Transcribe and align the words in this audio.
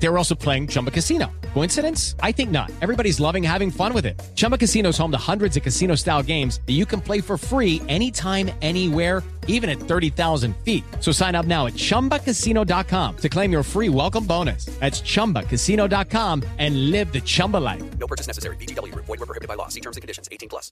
They 0.00 0.08
were 0.08 0.18
also 0.18 0.34
playing 0.34 0.68
Chumba 0.68 0.90
Casino. 0.90 1.30
Coincidence? 1.54 2.14
I 2.22 2.32
think 2.32 2.50
not. 2.50 2.70
Everybody's 2.80 3.18
loving 3.20 3.42
having 3.42 3.70
fun 3.70 3.92
with 3.92 4.06
it. 4.06 4.20
Chumba 4.34 4.56
Casino 4.56 4.90
is 4.90 4.98
home 4.98 5.10
to 5.10 5.18
hundreds 5.18 5.56
of 5.56 5.62
casino 5.62 5.94
style 5.96 6.22
games 6.22 6.60
that 6.66 6.74
you 6.74 6.86
can 6.86 7.00
play 7.00 7.20
for 7.20 7.36
free 7.36 7.82
anytime, 7.88 8.50
anywhere, 8.62 9.22
even 9.48 9.68
at 9.68 9.80
30,000 9.80 10.54
feet. 10.58 10.84
So 11.00 11.10
sign 11.10 11.34
up 11.34 11.46
now 11.46 11.66
at 11.66 11.72
chumbacasino.com 11.72 13.16
to 13.16 13.28
claim 13.28 13.50
your 13.50 13.62
free 13.62 13.88
welcome 13.88 14.24
bonus. 14.24 14.66
That's 14.78 15.00
chumbacasino.com 15.00 16.44
and 16.58 16.90
live 16.90 17.12
the 17.12 17.20
Chumba 17.20 17.56
life. 17.56 17.82
No 17.98 18.06
purchase 18.06 18.28
necessary. 18.28 18.56
BGW. 18.56 18.94
Void 18.94 19.08
were 19.08 19.26
prohibited 19.26 19.48
by 19.48 19.54
law. 19.54 19.68
See 19.68 19.80
terms 19.80 19.96
and 19.96 20.02
conditions. 20.02 20.28
18 20.30 20.48
plus. 20.48 20.70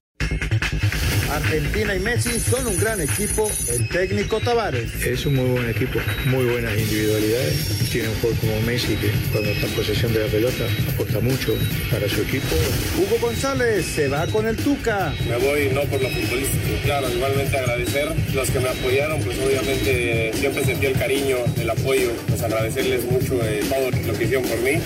Argentina 1.31 1.95
y 1.95 1.99
Messi 1.99 2.39
son 2.39 2.67
un 2.67 2.79
gran 2.79 3.01
equipo. 3.01 3.51
El 3.69 3.89
técnico 3.89 4.41
Tavares. 4.41 4.95
Es 5.05 5.27
un 5.27 5.35
muy 5.35 5.51
buen 5.51 5.69
equipo, 5.69 5.99
muy 6.27 6.45
buenas 6.45 6.79
individualidades. 6.79 7.89
Tiene 7.91 8.09
un 8.11 8.15
jugador 8.17 8.39
como 8.41 8.61
Messi 8.61 8.95
que 8.97 9.11
cuando 9.33 9.51
está 9.51 9.67
en 9.67 9.73
posesión 9.73 10.13
de 10.13 10.21
la 10.21 10.27
pelota 10.27 10.65
aporta 10.93 11.21
mucho 11.21 11.55
para 11.91 12.09
su 12.09 12.23
equipo. 12.23 12.57
Hugo 12.99 13.19
González 13.21 13.85
se 13.87 14.09
va 14.09 14.27
con 14.27 14.47
el 14.47 14.57
Tuca. 14.57 15.13
Me 15.29 15.37
voy 15.37 15.71
no 15.73 15.83
por 15.83 16.01
lo 16.01 16.09
futbolístico, 16.09 16.77
claro, 16.85 17.11
igualmente 17.11 17.57
agradecer 17.57 18.09
los 18.35 18.51
que 18.51 18.61
me 18.61 18.69
apoyaron, 18.69 19.21
pues 19.23 19.39
obviamente 19.39 20.33
siempre 20.35 20.65
sentí 20.65 20.87
el 20.87 20.99
cariño, 20.99 21.37
el 21.59 21.71
apoyo, 21.71 22.13
pues 22.29 22.43
agradecerles 22.43 23.05
mucho 23.05 23.39
eh, 23.45 23.63
todo 23.69 23.91
lo 23.91 24.19
que 24.19 24.25
hicieron 24.25 24.45
por 24.45 24.59
mí. 24.61 24.81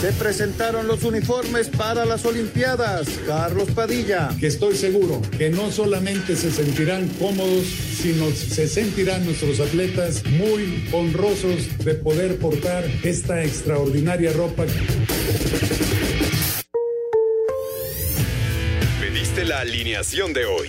Se 0.00 0.12
presentaron 0.12 0.86
los 0.86 1.02
uniformes 1.02 1.68
para 1.70 2.04
las 2.04 2.24
Olimpiadas. 2.24 3.08
Carlos 3.26 3.68
Padilla. 3.72 4.28
Que 4.38 4.46
estoy 4.46 4.76
seguro 4.76 5.20
que 5.36 5.50
no 5.50 5.72
solamente 5.72 6.36
se 6.36 6.52
sentirán 6.52 7.08
cómodos, 7.18 7.66
sino 7.66 8.30
se 8.30 8.68
sentirán 8.68 9.24
nuestros 9.24 9.58
atletas 9.58 10.22
muy 10.24 10.88
honrosos 10.92 11.84
de 11.84 11.94
poder 11.94 12.38
portar 12.38 12.84
esta 13.02 13.42
extraordinaria 13.42 14.32
ropa. 14.32 14.66
Pediste 19.00 19.44
la 19.44 19.60
alineación 19.60 20.32
de 20.32 20.46
hoy. 20.46 20.68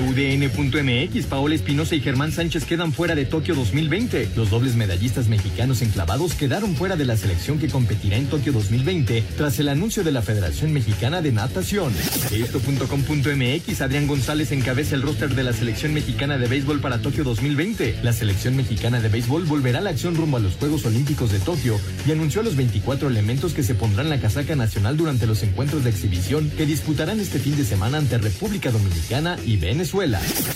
UDN.mx, 0.00 1.26
Paola 1.26 1.54
Espinosa 1.54 1.94
y 1.94 2.00
Germán 2.00 2.32
Sánchez 2.32 2.64
quedan 2.64 2.92
fuera 2.92 3.14
de 3.14 3.26
Tokio 3.26 3.54
2020. 3.54 4.30
Los 4.36 4.48
dobles 4.48 4.74
medallistas 4.74 5.28
mexicanos 5.28 5.82
enclavados 5.82 6.34
quedaron 6.34 6.74
fuera 6.74 6.96
de 6.96 7.04
la 7.04 7.16
selección 7.16 7.58
que 7.58 7.68
competirá 7.68 8.16
en 8.16 8.26
Tokio 8.26 8.52
2020 8.52 9.22
tras 9.36 9.58
el 9.58 9.68
anuncio 9.68 10.02
de 10.02 10.12
la 10.12 10.22
Federación 10.22 10.72
Mexicana 10.72 11.20
de 11.20 11.32
Natación. 11.32 11.92
Esto.com.mx, 12.32 13.80
Adrián 13.82 14.06
González 14.06 14.52
encabeza 14.52 14.94
el 14.94 15.02
roster 15.02 15.34
de 15.34 15.42
la 15.42 15.52
selección 15.52 15.92
mexicana 15.92 16.38
de 16.38 16.48
béisbol 16.48 16.80
para 16.80 17.02
Tokio 17.02 17.24
2020. 17.24 17.98
La 18.02 18.14
selección 18.14 18.56
mexicana 18.56 19.00
de 19.00 19.10
béisbol 19.10 19.44
volverá 19.44 19.80
a 19.80 19.82
la 19.82 19.90
acción 19.90 20.14
rumbo 20.14 20.38
a 20.38 20.40
los 20.40 20.54
Juegos 20.54 20.86
Olímpicos 20.86 21.32
de 21.32 21.40
Tokio 21.40 21.78
y 22.06 22.12
anunció 22.12 22.42
los 22.42 22.56
24 22.56 23.08
elementos 23.08 23.52
que 23.52 23.62
se 23.62 23.74
pondrán 23.74 24.08
la 24.08 24.20
casaca 24.20 24.56
nacional 24.56 24.96
durante 24.96 25.26
los 25.26 25.42
encuentros 25.42 25.84
de 25.84 25.90
exhibición 25.90 26.50
que 26.56 26.64
disputarán 26.64 27.20
este 27.20 27.38
fin 27.38 27.56
de 27.56 27.64
semana 27.64 27.98
ante 27.98 28.16
República 28.16 28.70
Dominicana 28.70 29.36
y 29.44 29.56
Venezuela. 29.58 29.81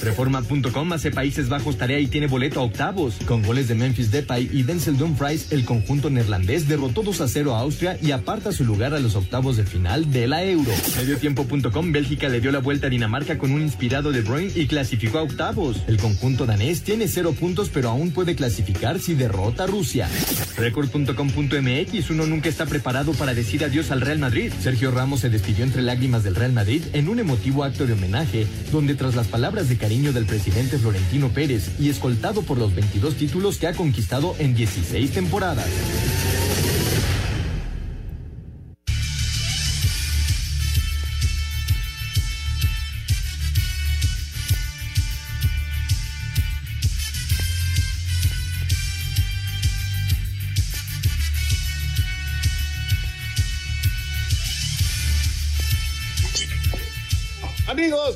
Reforma.com 0.03 0.93
hace 0.93 1.11
Países 1.11 1.49
Bajos 1.49 1.77
tarea 1.77 1.99
y 1.99 2.07
tiene 2.07 2.27
boleto 2.27 2.61
a 2.61 2.63
octavos. 2.63 3.17
Con 3.27 3.43
goles 3.43 3.69
de 3.69 3.75
Memphis 3.75 4.11
Depay 4.11 4.49
y 4.53 4.63
Denzel 4.63 4.97
Dumfries, 4.97 5.53
el 5.53 5.65
conjunto 5.65 6.11
neerlandés 6.11 6.69
derrotó 6.69 7.03
2 7.03 7.21
a 7.21 7.29
0 7.29 7.55
a 7.55 7.61
Austria 7.61 7.99
y 8.01 8.13
aparta 8.13 8.53
su 8.53 8.65
lugar 8.65 8.95
a 8.95 9.01
los 9.01 9.17
octavos 9.17 9.57
de 9.57 9.65
final 9.65 10.13
de 10.13 10.29
la 10.29 10.45
Euro. 10.45 10.73
Mediotiempo.com 10.97 11.93
Bélgica 11.93 12.29
le 12.29 12.41
dio 12.41 12.53
la 12.53 12.61
vuelta 12.61 12.87
a 12.87 12.91
Dinamarca 12.91 13.37
con 13.39 13.51
un 13.51 13.63
inspirado 13.63 14.13
de 14.13 14.21
Bruyne 14.21 14.53
y 14.55 14.67
clasificó 14.67 15.19
a 15.19 15.23
octavos. 15.23 15.83
El 15.89 15.99
conjunto 15.99 16.47
danés 16.47 16.83
tiene 16.83 17.09
cero 17.09 17.33
puntos 17.33 17.69
pero 17.69 17.91
aún 17.91 18.13
puede 18.13 18.37
clasificar 18.37 19.01
si 19.01 19.15
derrota 19.15 19.65
a 19.65 19.67
Rusia. 19.67 20.09
Record.com.mx 20.57 22.11
uno 22.11 22.27
nunca 22.27 22.49
está 22.49 22.67
preparado 22.67 23.13
para 23.13 23.35
decir 23.35 23.65
adiós 23.65 23.91
al 23.91 24.01
Real 24.01 24.19
Madrid. 24.19 24.53
Sergio 24.61 24.91
Ramos 24.91 25.21
se 25.21 25.31
despidió 25.31 25.65
entre 25.65 25.83
lágrimas 25.83 26.23
del 26.23 26.37
Real 26.37 26.53
Madrid 26.53 26.83
en 26.93 27.09
un 27.09 27.19
emotivo 27.19 27.65
acto 27.65 27.87
de 27.87 27.95
homenaje 27.95 28.47
donde 28.71 28.95
tras 28.95 29.16
las 29.17 29.27
palabras 29.29 29.69
de 29.69 29.79
cariño 29.79 30.13
del 30.13 30.27
presidente 30.27 30.79
Florentino 30.79 31.31
Pérez 31.31 31.71
y 31.81 31.89
escoltado 31.89 32.43
por 32.43 32.59
los 32.59 32.75
22 32.75 33.17
títulos 33.17 33.57
que 33.57 33.67
ha 33.67 33.73
conquistado 33.73 34.37
en 34.39 34.55
16 34.55 35.11
temporadas. 35.11 35.67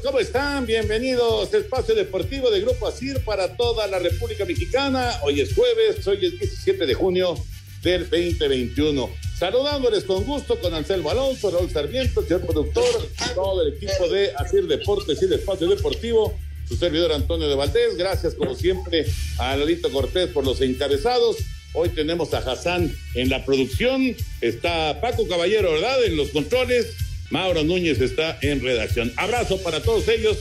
¿Cómo 0.02 0.18
están? 0.18 0.66
Bienvenidos 0.66 1.52
a 1.52 1.58
Espacio 1.58 1.94
Deportivo 1.94 2.50
de 2.50 2.60
Grupo 2.60 2.86
Asir 2.86 3.22
para 3.24 3.56
toda 3.56 3.86
la 3.86 3.98
República 3.98 4.44
Mexicana. 4.44 5.18
Hoy 5.22 5.40
es 5.40 5.54
jueves, 5.54 6.06
hoy 6.06 6.18
es 6.24 6.38
17 6.38 6.86
de 6.86 6.94
junio 6.94 7.34
del 7.82 8.08
2021. 8.08 9.10
Saludándoles 9.38 10.04
con 10.04 10.24
gusto 10.24 10.58
con 10.58 10.74
Anselmo 10.74 11.10
Alonso, 11.10 11.50
Raúl 11.50 11.70
Sarmiento, 11.70 12.22
señor 12.22 12.46
productor, 12.46 13.08
todo 13.34 13.62
el 13.62 13.74
equipo 13.74 14.08
de 14.08 14.32
Asir 14.36 14.66
Deportes 14.66 15.22
y 15.22 15.26
de 15.26 15.36
Espacio 15.36 15.68
Deportivo, 15.68 16.38
su 16.68 16.76
servidor 16.76 17.12
Antonio 17.12 17.48
de 17.48 17.54
Valdés. 17.54 17.96
Gracias, 17.96 18.34
como 18.34 18.54
siempre, 18.54 19.06
a 19.38 19.56
Lalito 19.56 19.90
Cortés 19.90 20.28
por 20.28 20.44
los 20.44 20.60
encabezados. 20.60 21.36
Hoy 21.74 21.90
tenemos 21.90 22.32
a 22.32 22.38
Hassan 22.38 22.94
en 23.14 23.28
la 23.28 23.44
producción, 23.44 24.16
está 24.40 25.00
Paco 25.00 25.28
Caballero, 25.28 25.72
¿verdad? 25.72 26.04
En 26.04 26.16
los 26.16 26.30
controles. 26.30 27.09
Mauro 27.30 27.62
Núñez 27.62 28.00
está 28.00 28.38
en 28.42 28.60
redacción. 28.60 29.12
Abrazo 29.16 29.62
para 29.62 29.80
todos 29.80 30.08
ellos. 30.08 30.38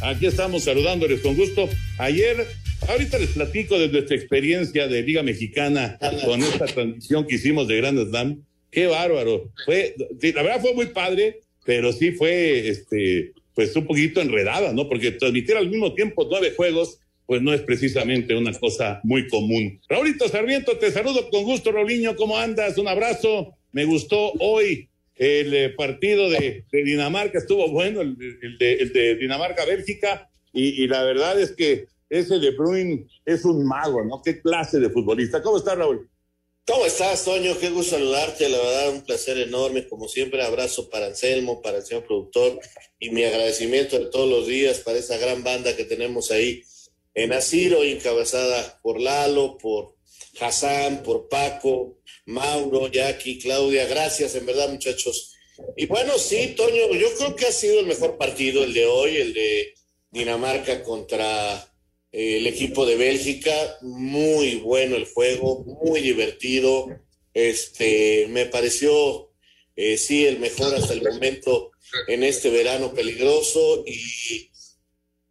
Aquí 0.00 0.26
estamos 0.26 0.62
saludándoles 0.62 1.20
con 1.20 1.34
gusto. 1.36 1.68
Ayer, 1.98 2.46
ahorita 2.88 3.18
les 3.18 3.30
platico 3.30 3.76
de 3.78 3.88
nuestra 3.88 4.16
experiencia 4.16 4.86
de 4.86 5.02
Liga 5.02 5.24
Mexicana 5.24 5.98
con 6.24 6.40
esta 6.40 6.66
transmisión 6.66 7.26
que 7.26 7.34
hicimos 7.34 7.66
de 7.66 7.76
Grand 7.78 8.08
Slam. 8.08 8.44
Qué 8.70 8.86
bárbaro. 8.86 9.50
Fue, 9.64 9.96
la 9.98 10.42
verdad 10.42 10.60
fue 10.60 10.74
muy 10.74 10.86
padre, 10.86 11.40
pero 11.64 11.92
sí 11.92 12.12
fue, 12.12 12.68
este, 12.68 13.32
pues 13.54 13.74
un 13.74 13.86
poquito 13.86 14.20
enredada, 14.20 14.72
¿no? 14.72 14.88
Porque 14.88 15.10
transmitir 15.10 15.56
al 15.56 15.68
mismo 15.68 15.92
tiempo 15.94 16.28
nueve 16.30 16.52
juegos, 16.56 17.00
pues 17.26 17.42
no 17.42 17.52
es 17.52 17.62
precisamente 17.62 18.36
una 18.36 18.52
cosa 18.52 19.00
muy 19.02 19.26
común. 19.26 19.80
Raulito 19.88 20.28
Sarmiento, 20.28 20.76
te 20.76 20.92
saludo 20.92 21.28
con 21.30 21.42
gusto, 21.42 21.72
Raulinho. 21.72 22.14
¿Cómo 22.14 22.38
andas? 22.38 22.78
Un 22.78 22.86
abrazo. 22.86 23.54
Me 23.72 23.84
gustó 23.84 24.32
hoy 24.38 24.88
el 25.18 25.52
eh, 25.52 25.68
partido 25.70 26.30
de, 26.30 26.64
Dinamarca 26.70 27.38
estuvo 27.38 27.68
bueno, 27.70 28.00
el, 28.00 28.16
de, 28.16 28.74
el 28.74 28.92
de, 28.92 29.16
Dinamarca-Bélgica, 29.16 30.30
y, 30.52 30.86
la 30.88 31.04
verdad 31.04 31.38
es 31.38 31.52
que 31.52 31.86
ese 32.08 32.38
de 32.38 32.50
Bruin 32.52 33.06
es 33.24 33.44
un 33.44 33.66
mago, 33.66 34.02
¿no? 34.04 34.22
Qué 34.24 34.40
clase 34.40 34.80
de 34.80 34.90
futbolista. 34.90 35.42
¿Cómo 35.42 35.58
estás, 35.58 35.76
Raúl? 35.76 36.08
¿Cómo 36.66 36.86
estás, 36.86 37.24
Toño? 37.24 37.56
Qué 37.58 37.70
gusto 37.70 37.96
saludarte, 37.96 38.48
la 38.48 38.58
verdad, 38.58 38.90
un 38.90 39.02
placer 39.02 39.38
enorme, 39.38 39.86
como 39.86 40.08
siempre, 40.08 40.42
abrazo 40.42 40.88
para 40.88 41.06
Anselmo, 41.06 41.60
para 41.62 41.78
el 41.78 41.84
señor 41.84 42.06
productor, 42.06 42.58
y 42.98 43.10
mi 43.10 43.24
agradecimiento 43.24 43.98
de 43.98 44.06
todos 44.06 44.28
los 44.28 44.46
días 44.46 44.78
para 44.80 44.98
esa 44.98 45.18
gran 45.18 45.44
banda 45.44 45.76
que 45.76 45.84
tenemos 45.84 46.30
ahí 46.30 46.62
en 47.14 47.32
Asiro, 47.32 47.84
encabezada 47.84 48.80
por 48.82 49.00
Lalo, 49.00 49.58
por 49.58 49.97
Hassan, 50.40 51.02
por 51.02 51.28
Paco, 51.28 51.98
Mauro, 52.26 52.88
Jackie, 52.88 53.38
Claudia, 53.38 53.86
gracias 53.86 54.34
en 54.34 54.46
verdad 54.46 54.70
muchachos. 54.70 55.34
Y 55.76 55.86
bueno, 55.86 56.18
sí, 56.18 56.54
Toño, 56.56 56.92
yo 56.94 57.08
creo 57.16 57.34
que 57.34 57.46
ha 57.46 57.52
sido 57.52 57.80
el 57.80 57.86
mejor 57.86 58.16
partido 58.16 58.62
el 58.64 58.72
de 58.72 58.86
hoy, 58.86 59.16
el 59.16 59.32
de 59.32 59.74
Dinamarca 60.10 60.82
contra 60.82 61.72
el 62.12 62.46
equipo 62.46 62.86
de 62.86 62.96
Bélgica, 62.96 63.78
muy 63.82 64.56
bueno 64.56 64.96
el 64.96 65.06
juego, 65.06 65.64
muy 65.82 66.00
divertido. 66.00 66.86
Este, 67.34 68.26
me 68.28 68.46
pareció, 68.46 69.32
eh, 69.76 69.98
sí, 69.98 70.26
el 70.26 70.38
mejor 70.38 70.74
hasta 70.74 70.94
el 70.94 71.02
momento 71.02 71.72
en 72.06 72.22
este 72.22 72.50
verano 72.50 72.94
peligroso 72.94 73.84
y 73.86 74.50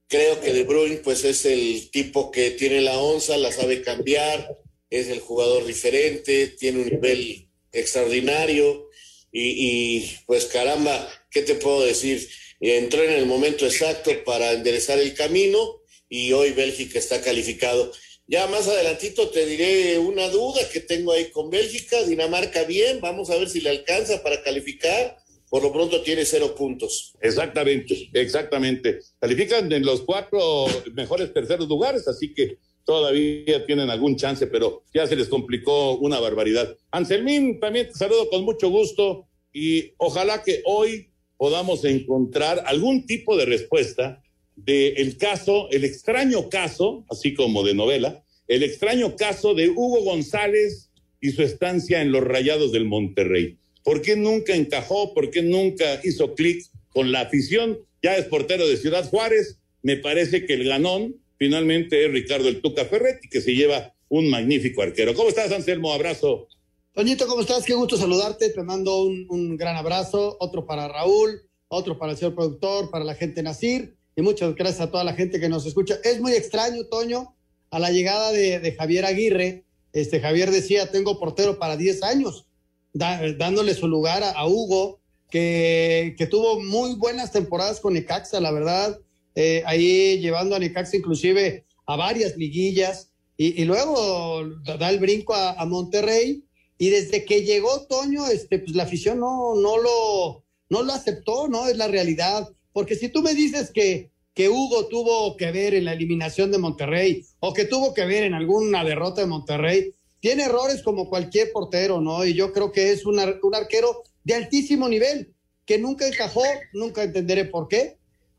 creo 0.08 0.40
que 0.40 0.54
De 0.54 0.64
Bruyne, 0.64 0.98
pues 0.98 1.24
es 1.24 1.46
el 1.46 1.90
tipo 1.92 2.32
que 2.32 2.52
tiene 2.52 2.82
la 2.82 2.98
onza, 2.98 3.38
la 3.38 3.52
sabe 3.52 3.82
cambiar, 3.82 4.58
es 4.90 5.08
el 5.10 5.20
jugador 5.20 5.66
diferente, 5.66 6.48
tiene 6.48 6.82
un 6.82 6.90
nivel 6.90 7.50
extraordinario 7.72 8.90
y, 9.32 10.06
pues 10.26 10.46
caramba, 10.46 11.08
¿qué 11.30 11.42
te 11.42 11.56
puedo 11.56 11.86
decir? 11.86 12.28
Entró 12.60 13.04
en 13.04 13.12
el 13.12 13.26
momento 13.26 13.66
exacto 13.66 14.12
para 14.26 14.54
enderezar 14.54 14.98
el 15.00 15.14
camino 15.14 15.82
y 16.10 16.32
hoy 16.32 16.52
Bélgica 16.52 16.98
está 16.98 17.22
calificado. 17.22 17.92
Ya 18.26 18.48
más 18.48 18.68
adelantito 18.68 19.30
te 19.30 19.46
diré 19.46 20.00
una 20.00 20.28
duda 20.30 20.68
que 20.70 20.80
tengo 20.80 21.14
ahí 21.14 21.30
con 21.30 21.50
Bélgica, 21.50 22.04
Dinamarca 22.04 22.64
bien, 22.64 23.00
vamos 23.00 23.30
a 23.30 23.38
ver 23.38 23.50
si 23.50 23.62
le 23.62 23.70
alcanza 23.70 24.24
para 24.24 24.42
calificar. 24.42 25.18
Por 25.50 25.64
lo 25.64 25.72
pronto 25.72 26.02
tiene 26.02 26.26
cero 26.26 26.54
puntos. 26.56 27.14
Exactamente, 27.22 28.10
exactamente. 28.12 29.00
Califican 29.18 29.72
en 29.72 29.86
los 29.86 30.02
cuatro 30.02 30.66
mejores 30.94 31.34
terceros 31.34 31.70
lugares, 31.70 32.06
así 32.06 32.34
que 32.34 32.58
todavía 32.88 33.66
tienen 33.66 33.90
algún 33.90 34.16
chance, 34.16 34.48
pero 34.48 34.82
ya 34.94 35.06
se 35.06 35.18
les 35.18 35.28
complicó 35.28 35.98
una 35.98 36.22
barbaridad. 36.22 36.74
Anselmín, 36.90 37.60
también 37.60 37.90
te 37.90 37.94
saludo 37.94 38.30
con 38.30 38.46
mucho 38.46 38.70
gusto 38.70 39.28
y 39.52 39.92
ojalá 39.98 40.42
que 40.42 40.62
hoy 40.64 41.10
podamos 41.36 41.84
encontrar 41.84 42.64
algún 42.66 43.06
tipo 43.06 43.36
de 43.36 43.46
respuesta 43.46 44.24
del 44.56 45.18
caso, 45.18 45.68
el 45.70 45.84
extraño 45.84 46.48
caso, 46.48 47.04
así 47.10 47.34
como 47.34 47.66
de 47.66 47.74
novela, 47.74 48.24
el 48.48 48.64
extraño 48.64 49.18
caso 49.18 49.54
de 49.54 49.68
Hugo 49.68 50.06
González 50.06 50.90
y 51.20 51.32
su 51.32 51.44
estancia 51.44 52.02
en 52.02 52.14
los 52.14 52.24
Rayados 52.24 52.72
del 52.72 52.86
Monterrey. 52.86 53.58
¿Por 53.84 54.02
qué 54.02 54.16
nunca 54.16 54.56
encajó? 54.56 55.14
¿Por 55.14 55.30
qué 55.30 55.42
nunca 55.42 56.00
hizo 56.06 56.36
clic 56.36 56.64
con 56.94 57.12
la 57.12 57.22
afición? 57.22 57.80
Ya 58.02 58.16
es 58.16 58.28
portero 58.28 58.66
de 58.66 58.78
Ciudad 58.78 59.10
Juárez. 59.10 59.60
Me 59.82 59.98
parece 59.98 60.46
que 60.46 60.54
el 60.54 60.64
ganón 60.64 61.18
finalmente 61.38 62.06
es 62.06 62.12
Ricardo 62.12 62.48
el 62.48 62.62
Tuca 62.62 62.86
Ferretti, 62.86 63.30
que 63.30 63.42
se 63.42 63.56
lleva 63.56 63.94
un 64.10 64.30
magnífico 64.30 64.82
arquero. 64.82 65.14
¿Cómo 65.14 65.30
estás, 65.30 65.52
Anselmo? 65.52 65.94
Abrazo. 65.94 66.48
Toñito, 66.94 67.28
¿cómo 67.28 67.42
estás? 67.42 67.64
Qué 67.64 67.74
gusto 67.74 67.98
saludarte. 67.98 68.50
Te 68.50 68.64
mando 68.64 69.04
un, 69.04 69.58
gran 69.58 69.76
abrazo. 69.76 70.38
Otro 70.40 70.66
para 70.66 70.88
Raúl, 70.88 71.42
otro 71.68 71.98
para 71.98 72.14
el 72.14 72.18
señor 72.18 72.36
productor, 72.36 72.90
para 72.90 73.06
la 73.06 73.16
gente 73.16 73.44
Nacir 73.44 73.98
y 74.18 74.24
muchas 74.24 74.56
gracias 74.56 74.82
a 74.82 74.92
toda 74.92 75.04
la 75.04 75.14
gente 75.14 75.40
que 75.40 75.48
nos 75.48 75.66
escucha. 75.66 76.00
Es 76.04 76.20
muy 76.20 76.34
extraño, 76.34 76.86
Toño, 76.86 77.36
a 77.70 77.78
la 77.78 77.92
llegada 77.92 78.32
de, 78.32 78.76
Javier 78.78 79.06
Aguirre, 79.06 79.64
este 79.94 80.20
Javier 80.20 80.50
decía, 80.50 80.90
tengo 80.90 81.20
portero 81.20 81.60
para 81.60 81.78
10 81.78 82.02
años, 82.02 82.48
dándole 82.94 83.76
su 83.76 83.88
lugar 83.88 84.24
a, 84.24 84.32
a 84.32 84.48
Hugo, 84.48 85.00
que, 85.30 86.16
que, 86.18 86.26
tuvo 86.26 86.64
muy 86.64 86.96
buenas 86.96 87.32
temporadas 87.32 87.80
con 87.80 87.94
Necaxa, 87.94 88.40
la 88.40 88.52
verdad, 88.52 89.00
eh, 89.38 89.64
ahí 89.66 90.20
llevando 90.20 90.56
a 90.56 90.60
Necaxa 90.60 90.98
inclusive 90.98 91.66
a 91.86 91.96
varias 91.96 92.36
liguillas, 92.38 93.12
y, 93.40 93.64
luego 93.66 94.50
da 94.64 94.90
el 94.90 94.98
brinco 94.98 95.36
a, 95.36 95.52
a, 95.52 95.66
Monterrey, 95.66 96.44
y 96.80 96.90
desde 96.90 97.24
que 97.24 97.44
llegó 97.44 97.86
Toño, 97.86 98.26
este, 98.28 98.58
pues 98.58 98.76
la 98.76 98.84
afición 98.84 99.20
no, 99.20 99.54
no, 99.56 99.78
lo, 99.78 100.44
no 100.70 100.82
lo 100.82 100.92
aceptó, 100.92 101.48
¿no? 101.48 101.68
Es 101.68 101.78
la 101.78 101.88
realidad 101.88 102.50
porque 102.78 102.94
si 102.94 103.10
tú 103.10 103.24
me 103.24 103.34
dices 103.34 103.72
que, 103.72 104.12
que 104.36 104.50
Hugo 104.50 104.86
tuvo 104.86 105.36
que 105.36 105.52
ver 105.52 105.74
en 105.74 105.86
la 105.86 105.94
eliminación 105.94 106.52
de 106.52 106.60
Monterrey 106.60 107.26
o 107.40 107.52
que 107.52 107.66
tuvo 107.66 107.92
que 107.96 108.06
ver 108.06 108.24
en 108.24 108.36
alguna 108.36 108.84
derrota 108.84 109.22
de 109.22 109.26
Monterrey, 109.26 109.96
tiene 110.20 110.44
errores 110.44 110.84
como 110.84 111.10
cualquier 111.10 111.52
portero, 111.52 112.02
¿no? 112.02 112.24
Y 112.24 112.36
yo 112.36 112.54
creo 112.54 112.72
que 112.72 112.92
es 112.92 113.08
un, 113.08 113.18
ar 113.18 113.40
un 113.42 113.56
arquero 113.56 114.04
de 114.24 114.36
altísimo 114.36 114.88
nivel, 114.88 115.34
que 115.66 115.80
nunca 115.80 116.08
encajó, 116.08 116.44
nunca 116.72 117.02
entenderé 117.02 117.46
por 117.46 117.68
qué, 117.68 117.97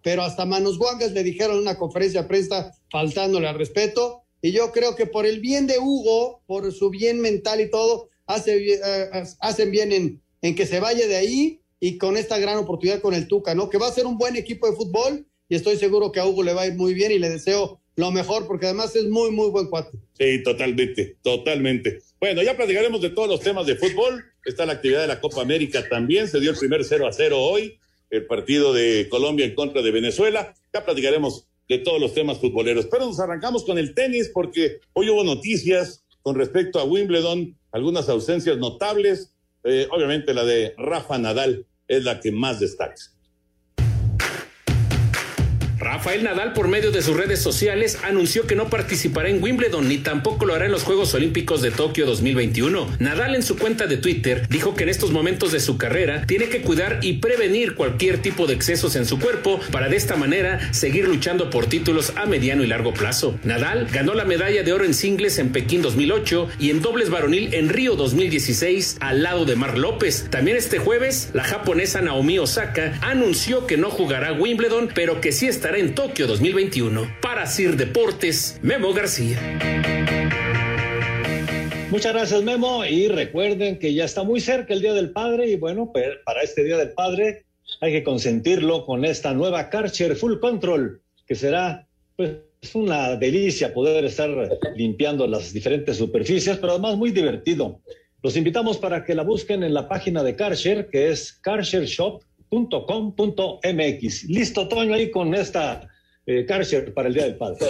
pero 0.08 0.22
hasta 0.22 0.46
Manos 0.46 0.78
Guangas 0.78 1.12
le 1.12 1.22
dijeron 1.22 1.56
en 1.56 1.62
una 1.64 1.76
conferencia 1.76 2.22
de 2.22 2.28
prensa 2.28 2.74
faltándole 2.90 3.46
al 3.46 3.58
respeto, 3.58 4.22
y 4.40 4.52
yo 4.52 4.72
creo 4.72 4.96
que 4.96 5.04
por 5.04 5.26
el 5.26 5.38
bien 5.40 5.66
de 5.66 5.78
Hugo, 5.78 6.40
por 6.46 6.72
su 6.72 6.88
bien 6.88 7.20
mental 7.20 7.60
y 7.60 7.68
todo, 7.68 8.08
hace, 8.24 8.80
uh, 8.80 9.26
hacen 9.40 9.70
bien 9.70 9.92
en, 9.92 10.22
en 10.40 10.54
que 10.54 10.64
se 10.64 10.80
vaya 10.80 11.06
de 11.06 11.16
ahí 11.16 11.60
y 11.78 11.98
con 11.98 12.16
esta 12.16 12.38
gran 12.38 12.56
oportunidad 12.56 13.02
con 13.02 13.12
el 13.12 13.28
Tuca, 13.28 13.54
¿no? 13.54 13.68
Que 13.68 13.76
va 13.76 13.86
a 13.86 13.92
ser 13.92 14.06
un 14.06 14.16
buen 14.16 14.34
equipo 14.36 14.66
de 14.66 14.76
fútbol 14.76 15.26
y 15.46 15.56
estoy 15.56 15.76
seguro 15.76 16.10
que 16.10 16.20
a 16.20 16.26
Hugo 16.26 16.42
le 16.42 16.54
va 16.54 16.62
a 16.62 16.68
ir 16.68 16.74
muy 16.74 16.94
bien 16.94 17.12
y 17.12 17.18
le 17.18 17.28
deseo 17.28 17.78
lo 17.96 18.10
mejor 18.10 18.46
porque 18.46 18.64
además 18.64 18.96
es 18.96 19.08
muy, 19.08 19.30
muy 19.30 19.50
buen 19.50 19.66
cuate. 19.66 19.98
Sí, 20.18 20.42
totalmente, 20.42 21.18
totalmente. 21.20 22.00
Bueno, 22.18 22.42
ya 22.42 22.56
platicaremos 22.56 23.02
de 23.02 23.10
todos 23.10 23.28
los 23.28 23.40
temas 23.40 23.66
de 23.66 23.76
fútbol. 23.76 24.24
Está 24.42 24.64
la 24.64 24.72
actividad 24.72 25.02
de 25.02 25.08
la 25.08 25.20
Copa 25.20 25.42
América 25.42 25.86
también. 25.86 26.28
Se 26.28 26.40
dio 26.40 26.52
el 26.52 26.56
primer 26.56 26.82
0 26.82 27.06
a 27.06 27.12
0 27.12 27.38
hoy, 27.38 27.78
el 28.10 28.26
partido 28.26 28.72
de 28.72 29.08
Colombia 29.10 29.46
en 29.46 29.54
contra 29.54 29.82
de 29.82 29.90
Venezuela. 29.90 30.54
Ya 30.72 30.84
platicaremos 30.84 31.46
de 31.68 31.78
todos 31.78 32.00
los 32.00 32.14
temas 32.14 32.38
futboleros. 32.38 32.86
Pero 32.86 33.06
nos 33.06 33.20
arrancamos 33.20 33.64
con 33.64 33.78
el 33.78 33.94
tenis 33.94 34.30
porque 34.32 34.80
hoy 34.94 35.10
hubo 35.10 35.24
noticias 35.24 36.04
con 36.22 36.34
respecto 36.34 36.78
a 36.78 36.84
Wimbledon, 36.84 37.56
algunas 37.72 38.08
ausencias 38.08 38.58
notables. 38.58 39.34
Eh, 39.64 39.86
obviamente 39.90 40.34
la 40.34 40.44
de 40.44 40.74
Rafa 40.76 41.18
Nadal 41.18 41.66
es 41.86 42.04
la 42.04 42.20
que 42.20 42.32
más 42.32 42.60
destaca. 42.60 42.94
Rafael 45.78 46.24
Nadal, 46.24 46.54
por 46.54 46.66
medio 46.66 46.90
de 46.90 47.02
sus 47.02 47.16
redes 47.16 47.40
sociales, 47.40 47.98
anunció 48.02 48.48
que 48.48 48.56
no 48.56 48.68
participará 48.68 49.28
en 49.28 49.40
Wimbledon 49.40 49.88
ni 49.88 49.98
tampoco 49.98 50.44
lo 50.44 50.54
hará 50.54 50.66
en 50.66 50.72
los 50.72 50.82
Juegos 50.82 51.14
Olímpicos 51.14 51.62
de 51.62 51.70
Tokio 51.70 52.04
2021. 52.04 52.96
Nadal 52.98 53.36
en 53.36 53.44
su 53.44 53.56
cuenta 53.56 53.86
de 53.86 53.96
Twitter 53.96 54.46
dijo 54.48 54.74
que 54.74 54.82
en 54.82 54.88
estos 54.88 55.12
momentos 55.12 55.52
de 55.52 55.60
su 55.60 55.78
carrera 55.78 56.24
tiene 56.26 56.48
que 56.48 56.62
cuidar 56.62 56.98
y 57.02 57.14
prevenir 57.14 57.76
cualquier 57.76 58.18
tipo 58.18 58.46
de 58.48 58.54
excesos 58.54 58.96
en 58.96 59.06
su 59.06 59.20
cuerpo 59.20 59.60
para 59.70 59.88
de 59.88 59.96
esta 59.96 60.16
manera 60.16 60.72
seguir 60.72 61.06
luchando 61.06 61.48
por 61.48 61.66
títulos 61.66 62.12
a 62.16 62.26
mediano 62.26 62.64
y 62.64 62.66
largo 62.66 62.92
plazo. 62.92 63.38
Nadal 63.44 63.86
ganó 63.92 64.14
la 64.14 64.24
medalla 64.24 64.64
de 64.64 64.72
oro 64.72 64.84
en 64.84 64.94
singles 64.94 65.38
en 65.38 65.52
Pekín 65.52 65.80
2008 65.80 66.48
y 66.58 66.70
en 66.70 66.82
dobles 66.82 67.08
varonil 67.08 67.54
en 67.54 67.68
Río 67.68 67.94
2016 67.94 68.96
al 68.98 69.22
lado 69.22 69.44
de 69.44 69.54
Mar 69.54 69.78
López. 69.78 70.26
También 70.28 70.56
este 70.56 70.78
jueves, 70.78 71.30
la 71.34 71.44
japonesa 71.44 72.00
Naomi 72.00 72.40
Osaka 72.40 72.98
anunció 73.00 73.66
que 73.68 73.76
no 73.76 73.90
jugará 73.90 74.32
Wimbledon, 74.32 74.90
pero 74.92 75.20
que 75.20 75.30
sí 75.30 75.46
estará 75.46 75.77
en 75.78 75.94
Tokio 75.94 76.26
2021. 76.26 77.08
Para 77.22 77.46
Sir 77.46 77.76
Deportes, 77.76 78.58
Memo 78.62 78.92
García. 78.92 79.38
Muchas 81.90 82.12
gracias, 82.12 82.42
Memo. 82.42 82.84
Y 82.84 83.06
recuerden 83.06 83.78
que 83.78 83.94
ya 83.94 84.04
está 84.04 84.24
muy 84.24 84.40
cerca 84.40 84.74
el 84.74 84.80
Día 84.80 84.92
del 84.92 85.12
Padre. 85.12 85.48
Y 85.48 85.56
bueno, 85.56 85.90
pues 85.92 86.06
para 86.24 86.42
este 86.42 86.64
Día 86.64 86.76
del 86.78 86.90
Padre 86.90 87.44
hay 87.80 87.92
que 87.92 88.02
consentirlo 88.02 88.84
con 88.84 89.04
esta 89.04 89.32
nueva 89.34 89.70
Karcher 89.70 90.16
Full 90.16 90.40
Control, 90.40 91.00
que 91.26 91.36
será 91.36 91.86
pues 92.16 92.32
una 92.74 93.14
delicia 93.14 93.72
poder 93.72 94.04
estar 94.04 94.30
limpiando 94.74 95.28
las 95.28 95.52
diferentes 95.52 95.96
superficies, 95.96 96.56
pero 96.56 96.72
además 96.72 96.96
muy 96.96 97.12
divertido. 97.12 97.80
Los 98.20 98.36
invitamos 98.36 98.78
para 98.78 99.04
que 99.04 99.14
la 99.14 99.22
busquen 99.22 99.62
en 99.62 99.74
la 99.74 99.88
página 99.88 100.24
de 100.24 100.34
Karcher, 100.34 100.88
que 100.90 101.10
es 101.10 101.32
karchershop.com.mx. 102.50 104.24
Listo, 104.24 104.66
Toño, 104.68 104.92
ahí 104.94 105.10
con 105.10 105.34
esta 105.34 105.88
eh, 106.26 106.46
para 106.94 107.08
el 107.08 107.14
Día 107.14 107.24
del 107.24 107.36
Padre. 107.36 107.66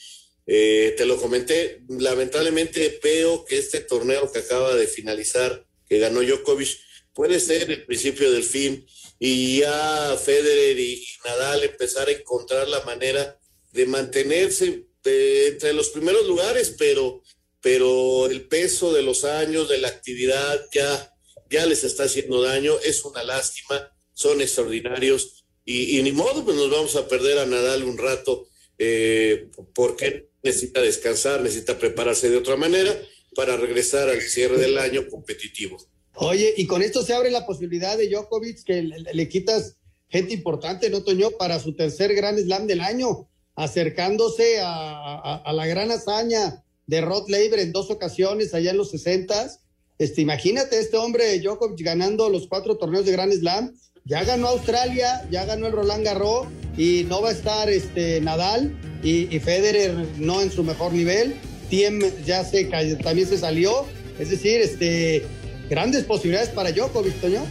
Eh, 0.46 0.94
te 0.96 1.06
lo 1.06 1.16
comenté, 1.16 1.80
lamentablemente 1.88 2.98
veo 3.02 3.44
que 3.44 3.56
este 3.56 3.80
torneo 3.80 4.30
que 4.30 4.40
acaba 4.40 4.74
de 4.74 4.86
finalizar, 4.86 5.64
que 5.88 5.98
ganó 5.98 6.22
Djokovic, 6.22 6.76
puede 7.14 7.38
ser 7.38 7.70
el 7.70 7.84
principio 7.84 8.32
del 8.32 8.42
fin 8.42 8.84
y 9.18 9.60
ya 9.60 10.16
Federer 10.16 10.78
y 10.78 11.06
Nadal 11.24 11.64
empezar 11.64 12.08
a 12.08 12.12
encontrar 12.12 12.68
la 12.68 12.82
manera 12.84 13.38
de 13.72 13.86
mantenerse 13.86 14.86
de, 15.02 15.48
entre 15.48 15.72
los 15.72 15.90
primeros 15.90 16.26
lugares, 16.26 16.74
pero, 16.78 17.22
pero 17.60 18.26
el 18.26 18.46
peso 18.48 18.92
de 18.92 19.02
los 19.02 19.24
años, 19.24 19.68
de 19.68 19.78
la 19.78 19.88
actividad, 19.88 20.66
ya, 20.72 21.12
ya 21.50 21.66
les 21.66 21.84
está 21.84 22.04
haciendo 22.04 22.42
daño. 22.42 22.78
Es 22.84 23.04
una 23.04 23.24
lástima 23.24 23.90
son 24.14 24.40
extraordinarios 24.40 25.44
y, 25.64 25.98
y 25.98 26.02
ni 26.02 26.12
modo, 26.12 26.44
pues 26.44 26.56
nos 26.56 26.70
vamos 26.70 26.96
a 26.96 27.08
perder 27.08 27.38
a 27.38 27.46
Nadal 27.46 27.84
un 27.84 27.98
rato 27.98 28.48
eh, 28.78 29.48
porque 29.74 30.28
necesita 30.42 30.80
descansar, 30.80 31.42
necesita 31.42 31.78
prepararse 31.78 32.30
de 32.30 32.36
otra 32.36 32.56
manera 32.56 32.96
para 33.34 33.56
regresar 33.56 34.08
al 34.08 34.20
cierre 34.22 34.58
del 34.58 34.78
año 34.78 35.08
competitivo. 35.08 35.78
Oye, 36.16 36.54
y 36.56 36.66
con 36.66 36.82
esto 36.82 37.02
se 37.02 37.14
abre 37.14 37.30
la 37.30 37.46
posibilidad 37.46 37.98
de 37.98 38.08
Djokovic 38.08 38.62
que 38.64 38.82
le, 38.82 39.28
quitas 39.28 39.76
gente 40.08 40.32
importante, 40.32 40.88
¿no, 40.90 41.02
Toño? 41.02 41.32
Para 41.32 41.58
su 41.58 41.74
tercer 41.74 42.14
gran 42.14 42.38
slam 42.38 42.66
del 42.66 42.80
año, 42.80 43.28
acercándose 43.56 44.60
a, 44.62 45.52
la 45.52 45.66
gran 45.66 45.90
hazaña 45.90 46.62
de 46.86 47.00
Rod 47.00 47.28
Laver 47.28 47.58
en 47.58 47.72
dos 47.72 47.90
ocasiones 47.90 48.54
allá 48.54 48.70
en 48.70 48.76
los 48.76 48.90
sesentas. 48.90 49.60
Este, 49.98 50.20
imagínate 50.20 50.78
este 50.78 50.96
hombre 50.96 51.38
Djokovic 51.40 51.80
ganando 51.84 52.28
los 52.28 52.46
cuatro 52.46 52.76
torneos 52.76 53.06
de 53.06 53.12
Grand 53.12 53.32
Slam. 53.32 53.74
Ya 54.04 54.22
ganó 54.22 54.48
Australia, 54.48 55.26
ya 55.30 55.46
ganó 55.46 55.66
el 55.66 55.72
Roland 55.72 56.04
Garros 56.04 56.46
y 56.76 57.04
no 57.04 57.22
va 57.22 57.30
a 57.30 57.32
estar 57.32 57.70
este 57.70 58.20
Nadal 58.20 58.76
y, 59.02 59.38
Federer 59.40 59.94
no 60.18 60.42
en 60.42 60.50
su 60.50 60.62
mejor 60.62 60.92
nivel. 60.92 61.34
Tiem 61.70 62.02
ya 62.24 62.44
se 62.44 62.64
también 63.02 63.26
se 63.26 63.38
salió. 63.38 63.86
Es 64.18 64.30
decir, 64.30 64.60
este 64.60 65.26
grandes 65.74 66.04
posibilidades 66.04 66.50
para 66.50 66.70
Djokovic, 66.70 67.14
Toño. 67.20 67.44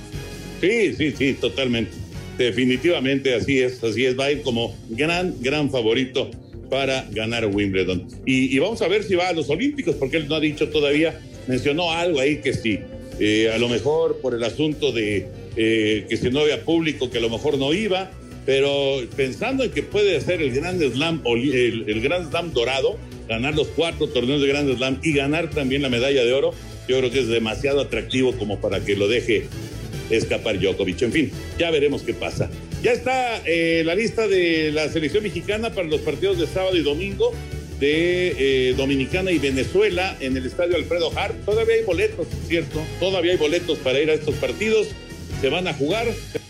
Sí, 0.61 0.93
sí, 0.93 1.13
sí, 1.17 1.33
totalmente. 1.33 1.91
Definitivamente 2.37 3.35
así 3.35 3.59
es, 3.59 3.83
así 3.83 4.05
es. 4.05 4.17
Va 4.17 4.25
a 4.25 4.31
ir 4.31 4.43
como 4.43 4.73
gran, 4.89 5.35
gran 5.41 5.69
favorito 5.69 6.31
para 6.69 7.05
ganar 7.11 7.45
Wimbledon. 7.47 8.07
Y, 8.25 8.57
vamos 8.59 8.81
a 8.81 8.87
ver 8.87 9.03
si 9.03 9.15
va 9.15 9.27
a 9.27 9.33
los 9.33 9.49
Olímpicos, 9.49 9.95
porque 9.95 10.17
él 10.17 10.29
no 10.29 10.35
ha 10.35 10.39
dicho 10.39 10.69
todavía, 10.69 11.19
mencionó 11.47 11.91
algo 11.91 12.21
ahí 12.21 12.37
que 12.37 12.53
sí, 12.53 12.79
eh, 13.19 13.51
a 13.53 13.57
lo 13.57 13.67
mejor 13.67 14.19
por 14.21 14.33
el 14.33 14.43
asunto 14.43 14.93
de 14.93 15.27
eh, 15.57 16.05
que 16.07 16.15
si 16.15 16.29
no 16.29 16.39
había 16.39 16.63
público, 16.63 17.11
que 17.11 17.17
a 17.17 17.21
lo 17.21 17.29
mejor 17.29 17.57
no 17.57 17.73
iba, 17.73 18.09
pero 18.45 19.01
pensando 19.17 19.65
en 19.65 19.71
que 19.71 19.83
puede 19.83 20.19
ser 20.21 20.41
el 20.41 20.53
Grand 20.53 20.81
Slam, 20.81 21.21
el, 21.25 21.83
el 21.89 22.01
Grand 22.01 22.29
Slam 22.29 22.53
dorado, 22.53 22.97
ganar 23.27 23.53
los 23.53 23.67
cuatro 23.67 24.07
torneos 24.07 24.41
de 24.41 24.47
Grand 24.47 24.73
Slam 24.77 24.99
y 25.03 25.11
ganar 25.11 25.49
también 25.49 25.81
la 25.81 25.89
medalla 25.89 26.23
de 26.23 26.31
oro, 26.31 26.53
yo 26.87 26.97
creo 26.99 27.11
que 27.11 27.19
es 27.19 27.27
demasiado 27.27 27.81
atractivo 27.81 28.33
como 28.33 28.59
para 28.59 28.83
que 28.83 28.95
lo 28.95 29.07
deje 29.07 29.47
escapar 30.09 30.59
Djokovic. 30.59 31.01
En 31.03 31.11
fin, 31.11 31.31
ya 31.57 31.71
veremos 31.71 32.01
qué 32.03 32.13
pasa. 32.13 32.49
Ya 32.81 32.91
está 32.91 33.41
eh, 33.45 33.83
la 33.85 33.95
lista 33.95 34.27
de 34.27 34.71
la 34.71 34.89
selección 34.89 35.23
mexicana 35.23 35.69
para 35.73 35.87
los 35.87 36.01
partidos 36.01 36.37
de 36.37 36.47
sábado 36.47 36.75
y 36.75 36.83
domingo 36.83 37.31
de 37.79 38.69
eh, 38.69 38.73
Dominicana 38.75 39.31
y 39.31 39.39
Venezuela 39.39 40.15
en 40.19 40.37
el 40.37 40.45
estadio 40.45 40.75
Alfredo 40.75 41.11
Harp. 41.17 41.43
Todavía 41.45 41.75
hay 41.75 41.83
boletos, 41.83 42.27
¿cierto? 42.47 42.81
Todavía 42.99 43.33
hay 43.33 43.37
boletos 43.37 43.77
para 43.79 43.99
ir 43.99 44.09
a 44.09 44.13
estos 44.13 44.35
partidos. 44.35 44.87
Se 45.41 45.49
van 45.49 45.67
a 45.67 45.73
jugar. 45.73 46.07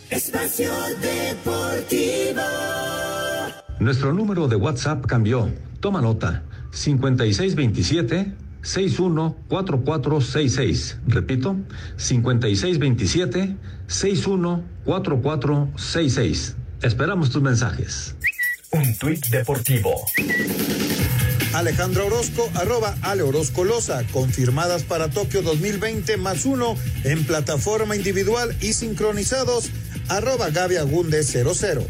Espacio 0.09 0.71
Deportivo. 1.01 2.41
Nuestro 3.79 4.13
número 4.13 4.47
de 4.47 4.55
WhatsApp 4.55 5.05
cambió. 5.05 5.51
Toma 5.79 6.01
nota. 6.01 6.43
5627 6.71 8.33
614466. 8.63 10.97
Repito, 11.07 11.55
5627 11.97 13.55
614466. 13.87 16.55
Esperamos 16.81 17.29
tus 17.29 17.41
mensajes. 17.41 18.15
Un 18.71 18.97
tuit 18.97 19.25
deportivo. 19.27 20.05
Alejandro 21.53 22.07
Orozco, 22.07 22.49
arroba 22.55 22.95
Ale 23.03 23.21
Orozco 23.21 23.63
Loza, 23.63 24.03
confirmadas 24.11 24.83
para 24.83 25.09
Tokio 25.09 25.43
2020 25.43 26.17
más 26.17 26.45
uno 26.45 26.75
en 27.03 27.23
plataforma 27.25 27.95
individual 27.95 28.55
y 28.59 28.73
sincronizados, 28.73 29.69
arroba 30.09 30.49
Gaby 30.49 30.77
Agunde 30.77 31.21
00. 31.21 31.85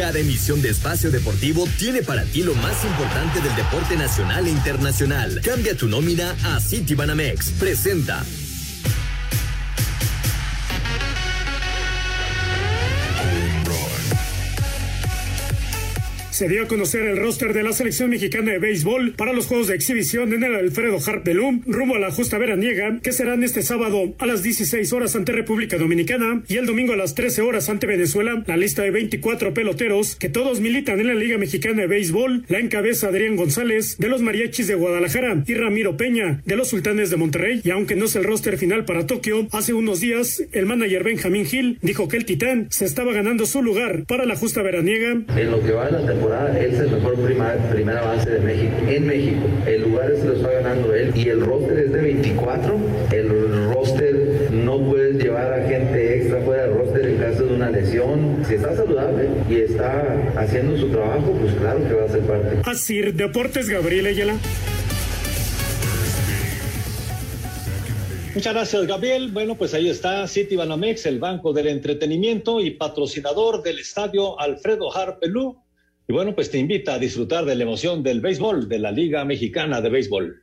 Cada 0.00 0.18
emisión 0.18 0.62
de 0.62 0.70
Espacio 0.70 1.10
Deportivo 1.10 1.68
tiene 1.78 2.02
para 2.02 2.24
ti 2.24 2.42
lo 2.42 2.54
más 2.54 2.86
importante 2.86 3.38
del 3.42 3.54
deporte 3.54 3.98
nacional 3.98 4.46
e 4.46 4.50
internacional. 4.50 5.42
Cambia 5.44 5.76
tu 5.76 5.88
nómina 5.88 6.34
a 6.42 6.58
Citibanamex. 6.58 7.50
Presenta. 7.50 8.24
Se 16.40 16.48
dio 16.48 16.62
a 16.62 16.68
conocer 16.68 17.02
el 17.02 17.18
roster 17.18 17.52
de 17.52 17.62
la 17.62 17.74
selección 17.74 18.08
mexicana 18.08 18.52
de 18.52 18.58
béisbol 18.58 19.12
para 19.12 19.34
los 19.34 19.46
juegos 19.46 19.66
de 19.66 19.74
exhibición 19.74 20.32
en 20.32 20.42
el 20.42 20.54
Alfredo 20.54 20.96
Harp 21.06 21.22
Belum 21.22 21.60
rumbo 21.66 21.96
a 21.96 21.98
la 21.98 22.10
justa 22.10 22.38
veraniega 22.38 22.98
que 23.02 23.12
serán 23.12 23.44
este 23.44 23.60
sábado 23.60 24.14
a 24.18 24.24
las 24.24 24.42
16 24.42 24.90
horas 24.94 25.14
ante 25.16 25.32
República 25.32 25.76
Dominicana 25.76 26.42
y 26.48 26.56
el 26.56 26.64
domingo 26.64 26.94
a 26.94 26.96
las 26.96 27.14
13 27.14 27.42
horas 27.42 27.68
ante 27.68 27.86
Venezuela. 27.86 28.42
La 28.46 28.56
lista 28.56 28.80
de 28.80 28.90
24 28.90 29.52
peloteros 29.52 30.16
que 30.16 30.30
todos 30.30 30.60
militan 30.60 30.98
en 30.98 31.08
la 31.08 31.14
Liga 31.14 31.36
Mexicana 31.36 31.82
de 31.82 31.88
Béisbol 31.88 32.46
la 32.48 32.58
encabeza 32.58 33.08
Adrián 33.08 33.36
González 33.36 33.98
de 33.98 34.08
los 34.08 34.22
Mariachis 34.22 34.66
de 34.66 34.76
Guadalajara 34.76 35.44
y 35.46 35.52
Ramiro 35.52 35.98
Peña 35.98 36.40
de 36.46 36.56
los 36.56 36.68
Sultanes 36.68 37.10
de 37.10 37.18
Monterrey. 37.18 37.60
Y 37.64 37.70
aunque 37.70 37.96
no 37.96 38.06
es 38.06 38.16
el 38.16 38.24
roster 38.24 38.56
final 38.56 38.86
para 38.86 39.06
Tokio, 39.06 39.46
hace 39.52 39.74
unos 39.74 40.00
días 40.00 40.42
el 40.52 40.64
manager 40.64 41.04
Benjamín 41.04 41.44
Gil 41.44 41.78
dijo 41.82 42.08
que 42.08 42.16
el 42.16 42.24
Titán 42.24 42.68
se 42.70 42.86
estaba 42.86 43.12
ganando 43.12 43.44
su 43.44 43.62
lugar 43.62 44.04
para 44.06 44.24
la 44.24 44.36
justa 44.36 44.62
veraniega. 44.62 45.10
En 45.36 45.50
lo 45.50 45.62
que 45.62 45.72
va 45.72 45.90
él 46.30 46.72
es 46.72 46.80
el 46.80 46.90
mejor 46.90 47.14
prima, 47.16 47.54
primera 47.70 48.02
base 48.02 48.30
de 48.30 48.40
México. 48.40 48.74
En 48.88 49.06
México, 49.06 49.46
el 49.66 49.82
lugar 49.82 50.12
se 50.16 50.24
lo 50.24 50.34
está 50.34 50.50
ganando 50.50 50.94
él 50.94 51.12
y 51.14 51.28
el 51.28 51.40
roster 51.40 51.78
es 51.78 51.92
de 51.92 52.00
24. 52.00 52.78
El 53.12 53.72
roster 53.72 54.50
no 54.52 54.78
puedes 54.80 55.22
llevar 55.22 55.52
a 55.52 55.68
gente 55.68 56.16
extra 56.16 56.40
fuera 56.40 56.62
del 56.62 56.74
roster 56.74 57.06
en 57.06 57.16
caso 57.18 57.44
de 57.44 57.54
una 57.54 57.70
lesión. 57.70 58.42
Si 58.46 58.54
está 58.54 58.74
saludable 58.74 59.28
y 59.48 59.56
está 59.56 60.32
haciendo 60.36 60.76
su 60.76 60.88
trabajo, 60.88 61.36
pues 61.40 61.54
claro 61.54 61.80
que 61.86 61.94
va 61.94 62.04
a 62.04 62.08
ser 62.08 62.20
parte. 62.20 62.58
Así, 62.64 63.00
Deportes 63.00 63.68
Gabriel 63.68 64.06
Ayala. 64.06 64.34
Muchas 68.32 68.54
gracias, 68.54 68.86
Gabriel. 68.86 69.32
Bueno, 69.32 69.56
pues 69.56 69.74
ahí 69.74 69.88
está 69.88 70.26
City 70.28 70.54
Banamex, 70.54 71.04
el 71.06 71.18
banco 71.18 71.52
del 71.52 71.66
entretenimiento 71.66 72.60
y 72.60 72.70
patrocinador 72.70 73.62
del 73.62 73.80
estadio 73.80 74.38
Alfredo 74.38 74.96
Harpelú. 74.96 75.56
Y 76.10 76.12
bueno, 76.12 76.34
pues 76.34 76.50
te 76.50 76.58
invita 76.58 76.94
a 76.94 76.98
disfrutar 76.98 77.44
de 77.44 77.54
la 77.54 77.62
emoción 77.62 78.02
del 78.02 78.20
béisbol, 78.20 78.68
de 78.68 78.80
la 78.80 78.90
Liga 78.90 79.24
Mexicana 79.24 79.80
de 79.80 79.90
Béisbol. 79.90 80.42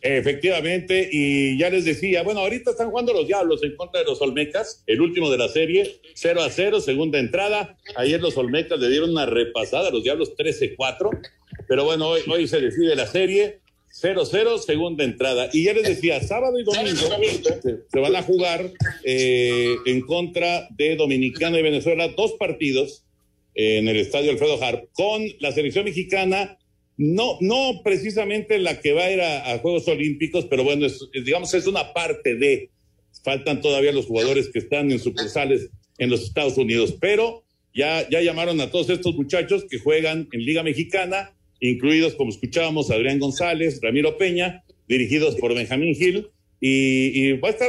Efectivamente, 0.00 1.08
y 1.10 1.58
ya 1.58 1.68
les 1.68 1.84
decía, 1.84 2.22
bueno, 2.22 2.38
ahorita 2.38 2.70
están 2.70 2.90
jugando 2.90 3.12
los 3.12 3.26
Diablos 3.26 3.60
en 3.64 3.74
contra 3.74 4.02
de 4.02 4.06
los 4.06 4.22
Olmecas, 4.22 4.84
el 4.86 5.00
último 5.00 5.32
de 5.32 5.38
la 5.38 5.48
serie, 5.48 5.96
0 6.14 6.42
a 6.44 6.48
0, 6.48 6.80
segunda 6.80 7.18
entrada. 7.18 7.76
Ayer 7.96 8.20
los 8.20 8.36
Olmecas 8.36 8.78
le 8.78 8.88
dieron 8.88 9.10
una 9.10 9.26
repasada 9.26 9.88
a 9.88 9.90
los 9.90 10.04
Diablos 10.04 10.36
13-4, 10.36 11.10
pero 11.66 11.84
bueno, 11.84 12.10
hoy, 12.10 12.20
hoy 12.30 12.46
se 12.46 12.60
decide 12.60 12.94
la 12.94 13.08
serie, 13.08 13.62
0-0, 14.00 14.60
segunda 14.60 15.02
entrada. 15.02 15.50
Y 15.52 15.64
ya 15.64 15.72
les 15.72 15.88
decía, 15.88 16.20
sábado 16.22 16.56
y 16.56 16.62
domingo 16.62 17.00
se, 17.90 17.98
van 17.98 18.14
a 18.14 18.22
jugar 18.22 18.70
eh, 19.02 19.74
en 19.86 20.02
contra 20.02 20.68
de 20.70 20.94
Dominicana 20.94 21.58
y 21.58 21.62
Venezuela, 21.62 22.06
dos 22.16 22.34
partidos 22.38 23.02
en 23.54 23.88
el 23.88 23.96
estadio 23.96 24.30
Alfredo 24.30 24.62
Harp 24.62 24.88
con 24.92 25.22
la 25.40 25.52
selección 25.52 25.84
mexicana, 25.84 26.58
no, 26.96 27.38
no 27.40 27.80
precisamente 27.82 28.58
la 28.58 28.80
que 28.80 28.92
va 28.92 29.04
a 29.04 29.10
ir 29.10 29.20
a, 29.20 29.58
Juegos 29.58 29.88
Olímpicos, 29.88 30.46
pero 30.46 30.64
bueno, 30.64 30.86
es, 30.86 31.08
digamos, 31.24 31.52
es 31.54 31.66
una 31.66 31.92
parte 31.92 32.36
de, 32.36 32.70
faltan 33.24 33.60
todavía 33.60 33.92
los 33.92 34.06
jugadores 34.06 34.50
que 34.50 34.58
están 34.58 34.90
en 34.90 34.98
sucursales 34.98 35.70
en 35.98 36.10
los 36.10 36.22
Estados 36.22 36.58
Unidos, 36.58 36.96
pero 37.00 37.44
ya, 37.74 38.08
ya 38.08 38.20
llamaron 38.20 38.60
a 38.60 38.70
todos 38.70 38.90
estos 38.90 39.14
muchachos 39.14 39.64
que 39.68 39.78
juegan 39.78 40.28
en 40.32 40.44
Liga 40.44 40.62
Mexicana, 40.62 41.34
incluidos, 41.60 42.14
como 42.14 42.30
escuchábamos, 42.30 42.90
Adrián 42.90 43.18
González, 43.18 43.80
Ramiro 43.82 44.16
Peña, 44.18 44.64
dirigidos 44.88 45.36
por 45.36 45.54
Benjamín 45.54 45.94
Gil, 45.94 46.28
y, 46.64 47.32
va 47.38 47.48
a 47.48 47.50
estar 47.50 47.68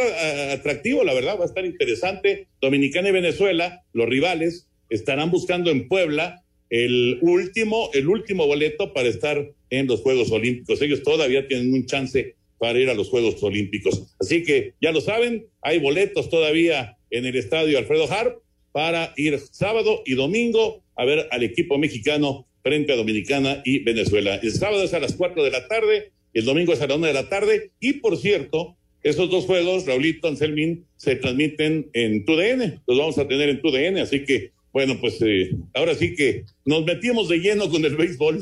atractivo, 0.51 1.03
la 1.03 1.15
verdad, 1.15 1.39
va 1.39 1.43
a 1.43 1.47
estar 1.47 1.65
interesante. 1.65 2.47
Dominicana 2.61 3.09
y 3.09 3.11
Venezuela, 3.11 3.83
los 3.91 4.07
rivales, 4.07 4.67
estarán 4.93 5.31
buscando 5.31 5.71
en 5.71 5.87
Puebla 5.87 6.43
el 6.69 7.19
último, 7.21 7.89
el 7.93 8.07
último 8.07 8.47
boleto 8.47 8.93
para 8.93 9.07
estar 9.07 9.51
en 9.69 9.87
los 9.87 10.01
Juegos 10.01 10.31
Olímpicos. 10.31 10.81
Ellos 10.81 11.03
todavía 11.03 11.47
tienen 11.47 11.73
un 11.73 11.85
chance 11.85 12.35
para 12.59 12.79
ir 12.79 12.89
a 12.89 12.93
los 12.93 13.09
Juegos 13.09 13.41
Olímpicos. 13.43 14.15
Así 14.19 14.43
que 14.43 14.73
ya 14.81 14.91
lo 14.91 15.01
saben, 15.01 15.47
hay 15.61 15.79
boletos 15.79 16.29
todavía 16.29 16.97
en 17.09 17.25
el 17.25 17.35
estadio 17.35 17.77
Alfredo 17.77 18.11
Harp 18.11 18.39
para 18.71 19.13
ir 19.17 19.39
sábado 19.51 20.01
y 20.05 20.13
domingo 20.13 20.83
a 20.95 21.05
ver 21.05 21.27
al 21.31 21.43
equipo 21.43 21.77
mexicano 21.77 22.47
frente 22.63 22.93
a 22.93 22.95
Dominicana 22.95 23.61
y 23.65 23.79
Venezuela. 23.79 24.35
El 24.35 24.51
sábado 24.51 24.83
es 24.83 24.93
a 24.93 24.99
las 24.99 25.13
cuatro 25.13 25.43
de 25.43 25.51
la 25.51 25.67
tarde, 25.67 26.11
el 26.33 26.45
domingo 26.45 26.73
es 26.73 26.81
a 26.81 26.87
la 26.87 26.95
una 26.95 27.07
de 27.07 27.13
la 27.13 27.29
tarde 27.29 27.71
y 27.79 27.93
por 27.93 28.17
cierto, 28.17 28.77
esos 29.03 29.29
dos 29.29 29.45
juegos, 29.45 29.85
Raulito 29.85 30.27
Anselmín, 30.27 30.85
se 30.95 31.17
transmiten 31.17 31.89
en 31.93 32.25
TUDN, 32.25 32.81
los 32.87 32.97
vamos 32.97 33.17
a 33.17 33.27
tener 33.27 33.49
en 33.49 33.61
TUDN, 33.61 33.97
así 33.97 34.23
que 34.23 34.51
bueno, 34.73 34.97
pues 34.99 35.21
eh, 35.21 35.51
ahora 35.75 35.93
sí 35.93 36.15
que 36.15 36.45
nos 36.65 36.83
metimos 36.83 37.29
de 37.29 37.37
lleno 37.37 37.69
con 37.69 37.85
el 37.85 37.95
béisbol. 37.95 38.41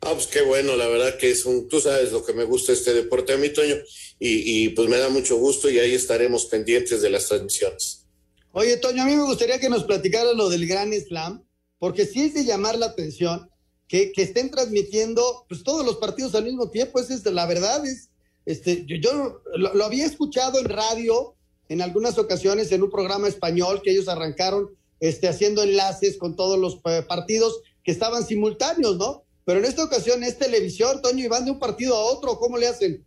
Ah, 0.00 0.12
pues 0.14 0.26
qué 0.26 0.40
bueno, 0.40 0.74
la 0.74 0.88
verdad 0.88 1.18
que 1.18 1.30
es 1.30 1.44
un, 1.44 1.68
tú 1.68 1.80
sabes 1.80 2.10
lo 2.10 2.24
que 2.24 2.32
me 2.32 2.44
gusta 2.44 2.72
este 2.72 2.94
deporte 2.94 3.34
a 3.34 3.36
mí, 3.36 3.50
Toño, 3.50 3.76
y, 4.18 4.64
y 4.64 4.68
pues 4.70 4.88
me 4.88 4.96
da 4.96 5.10
mucho 5.10 5.36
gusto 5.36 5.70
y 5.70 5.78
ahí 5.78 5.92
estaremos 5.92 6.46
pendientes 6.46 7.02
de 7.02 7.10
las 7.10 7.28
transmisiones. 7.28 8.06
Oye, 8.52 8.78
Toño, 8.78 9.02
a 9.02 9.06
mí 9.06 9.14
me 9.14 9.24
gustaría 9.24 9.60
que 9.60 9.68
nos 9.68 9.84
platicara 9.84 10.32
lo 10.32 10.48
del 10.48 10.66
Gran 10.66 10.92
Slam, 10.92 11.44
porque 11.78 12.06
sí 12.06 12.22
es 12.22 12.34
de 12.34 12.44
llamar 12.44 12.78
la 12.78 12.86
atención 12.86 13.50
que, 13.86 14.12
que 14.12 14.22
estén 14.22 14.50
transmitiendo 14.50 15.44
pues, 15.48 15.62
todos 15.62 15.84
los 15.84 15.96
partidos 15.96 16.34
al 16.34 16.44
mismo 16.44 16.70
tiempo. 16.70 16.98
Esa 16.98 17.14
es 17.14 17.24
la 17.26 17.46
verdad. 17.46 17.84
Es, 17.84 18.08
este, 18.46 18.84
yo, 18.86 18.96
yo 18.96 19.42
lo, 19.56 19.74
lo 19.74 19.84
había 19.84 20.06
escuchado 20.06 20.58
en 20.58 20.66
radio 20.66 21.34
en 21.68 21.82
algunas 21.82 22.18
ocasiones 22.18 22.72
en 22.72 22.82
un 22.82 22.90
programa 22.90 23.28
español 23.28 23.82
que 23.82 23.90
ellos 23.90 24.08
arrancaron 24.08 24.70
este, 25.02 25.26
haciendo 25.26 25.64
enlaces 25.64 26.16
con 26.16 26.36
todos 26.36 26.56
los 26.56 26.76
partidos 27.08 27.60
que 27.82 27.90
estaban 27.90 28.24
simultáneos, 28.24 28.96
¿no? 28.96 29.24
Pero 29.44 29.58
en 29.58 29.64
esta 29.64 29.82
ocasión 29.82 30.22
es 30.22 30.38
televisión, 30.38 31.02
Toño, 31.02 31.24
y 31.24 31.28
van 31.28 31.44
de 31.44 31.50
un 31.50 31.58
partido 31.58 31.96
a 31.96 32.04
otro, 32.04 32.38
¿cómo 32.38 32.56
le 32.56 32.68
hacen? 32.68 33.04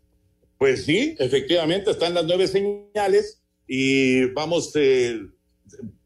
Pues 0.57 0.83
sí, 0.83 1.15
efectivamente, 1.19 1.91
están 1.91 2.13
las 2.13 2.25
nueve 2.25 2.49
señales 2.49 3.41
y 3.65 4.25
vamos, 4.33 4.73
eh, 4.75 5.21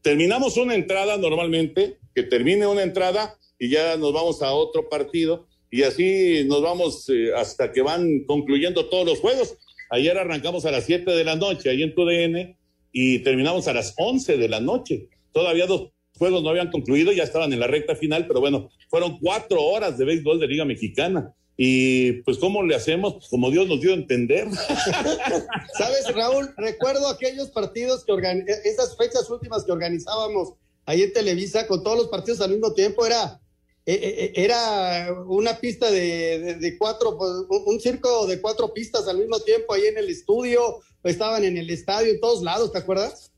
terminamos 0.00 0.56
una 0.58 0.76
entrada 0.76 1.16
normalmente, 1.16 1.98
que 2.14 2.22
termine 2.22 2.68
una 2.68 2.84
entrada 2.84 3.36
y 3.58 3.68
ya 3.68 3.96
nos 3.96 4.12
vamos 4.12 4.42
a 4.42 4.52
otro 4.52 4.88
partido 4.88 5.48
y 5.72 5.82
así 5.82 6.44
nos 6.46 6.62
vamos 6.62 7.08
eh, 7.08 7.32
hasta 7.34 7.72
que 7.72 7.82
van 7.82 8.24
concluyendo 8.28 8.86
todos 8.86 9.04
los 9.04 9.18
juegos. 9.18 9.56
Ayer 9.90 10.16
arrancamos 10.16 10.64
a 10.66 10.70
las 10.70 10.84
7 10.84 11.10
de 11.10 11.24
la 11.24 11.34
noche 11.34 11.68
ahí 11.68 11.82
en 11.82 11.96
TUDN 11.96 12.56
y 12.92 13.18
terminamos 13.24 13.66
a 13.66 13.72
las 13.72 13.94
11 13.96 14.36
de 14.36 14.48
la 14.48 14.60
noche. 14.60 15.08
Todavía 15.32 15.66
dos 15.66 15.90
juegos 16.18 16.42
no 16.42 16.50
habían 16.50 16.70
concluido, 16.70 17.12
ya 17.12 17.22
estaban 17.22 17.52
en 17.52 17.60
la 17.60 17.66
recta 17.66 17.96
final, 17.96 18.26
pero 18.26 18.40
bueno, 18.40 18.70
fueron 18.88 19.18
cuatro 19.18 19.62
horas 19.62 19.96
de 19.96 20.04
béisbol 20.04 20.38
de 20.38 20.48
Liga 20.48 20.64
Mexicana. 20.64 21.34
Y 21.56 22.22
pues, 22.22 22.38
¿cómo 22.38 22.62
le 22.62 22.74
hacemos? 22.74 23.14
Pues, 23.14 23.28
como 23.28 23.50
Dios 23.50 23.68
nos 23.68 23.80
dio 23.80 23.92
a 23.92 23.94
entender. 23.94 24.48
¿Sabes, 25.78 26.14
Raúl? 26.14 26.54
Recuerdo 26.56 27.08
aquellos 27.08 27.50
partidos 27.50 28.04
que 28.04 28.12
organi 28.12 28.44
esas 28.64 28.96
fechas 28.96 29.28
últimas 29.28 29.64
que 29.64 29.72
organizábamos 29.72 30.54
ahí 30.86 31.02
en 31.02 31.12
Televisa 31.12 31.66
con 31.66 31.82
todos 31.82 31.98
los 31.98 32.08
partidos 32.08 32.40
al 32.40 32.50
mismo 32.50 32.72
tiempo, 32.72 33.04
era, 33.06 33.40
eh, 33.86 34.32
era 34.34 35.14
una 35.26 35.58
pista 35.58 35.90
de, 35.90 36.38
de, 36.38 36.54
de 36.54 36.78
cuatro, 36.78 37.16
pues, 37.18 37.30
un 37.66 37.78
circo 37.78 38.26
de 38.26 38.40
cuatro 38.40 38.72
pistas 38.72 39.06
al 39.06 39.18
mismo 39.18 39.38
tiempo 39.40 39.74
ahí 39.74 39.84
en 39.84 39.98
el 39.98 40.08
estudio, 40.08 40.80
estaban 41.04 41.44
en 41.44 41.56
el 41.56 41.70
estadio, 41.70 42.10
en 42.10 42.20
todos 42.20 42.42
lados, 42.42 42.72
¿te 42.72 42.78
acuerdas? 42.78 43.29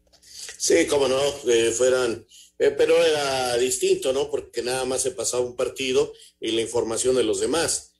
Sí, 0.62 0.86
cómo 0.86 1.08
no, 1.08 1.20
eh, 1.50 1.72
fueran, 1.72 2.24
eh, 2.56 2.70
pero 2.70 2.96
era 3.04 3.56
distinto, 3.56 4.12
¿no? 4.12 4.30
Porque 4.30 4.62
nada 4.62 4.84
más 4.84 5.02
se 5.02 5.10
pasaba 5.10 5.42
un 5.42 5.56
partido 5.56 6.12
y 6.38 6.52
la 6.52 6.60
información 6.60 7.16
de 7.16 7.24
los 7.24 7.40
demás. 7.40 7.94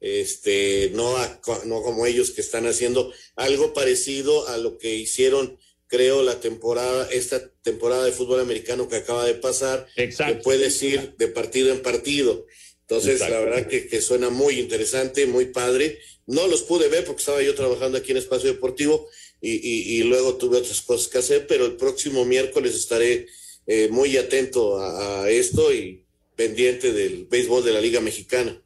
Este, 0.00 0.90
no, 0.94 1.14
a, 1.18 1.42
no 1.66 1.82
como 1.82 2.06
ellos 2.06 2.30
que 2.30 2.40
están 2.40 2.66
haciendo 2.66 3.12
algo 3.34 3.74
parecido 3.74 4.48
a 4.48 4.56
lo 4.56 4.78
que 4.78 4.94
hicieron, 4.94 5.58
creo, 5.88 6.22
la 6.22 6.40
temporada, 6.40 7.06
esta 7.10 7.52
temporada 7.60 8.06
de 8.06 8.12
fútbol 8.12 8.40
americano 8.40 8.88
que 8.88 8.96
acaba 8.96 9.26
de 9.26 9.34
pasar, 9.34 9.86
Exacto. 9.96 10.38
que 10.38 10.42
puedes 10.42 10.82
ir 10.82 11.16
de 11.18 11.28
partido 11.28 11.70
en 11.70 11.82
partido. 11.82 12.46
Entonces, 12.80 13.20
Exacto. 13.20 13.34
la 13.34 13.40
verdad 13.40 13.68
que, 13.68 13.88
que 13.88 14.00
suena 14.00 14.30
muy 14.30 14.58
interesante, 14.58 15.26
muy 15.26 15.46
padre. 15.46 15.98
No 16.24 16.46
los 16.46 16.62
pude 16.62 16.88
ver 16.88 17.04
porque 17.04 17.20
estaba 17.20 17.42
yo 17.42 17.54
trabajando 17.54 17.98
aquí 17.98 18.12
en 18.12 18.16
Espacio 18.16 18.50
Deportivo 18.50 19.06
y, 19.48 20.02
luego 20.02 20.36
tuve 20.36 20.58
otras 20.58 20.80
cosas 20.82 21.08
que 21.08 21.18
hacer, 21.18 21.46
pero 21.46 21.66
el 21.66 21.76
próximo 21.76 22.24
miércoles 22.24 22.74
estaré 22.74 23.26
eh, 23.66 23.88
muy 23.90 24.16
atento 24.16 24.78
a, 24.80 25.28
esto 25.30 25.72
y 25.72 26.02
pendiente 26.34 26.92
del 26.92 27.26
béisbol 27.30 27.64
de 27.64 27.72
la 27.72 27.80
Liga 27.80 28.00
Mexicana. 28.00 28.60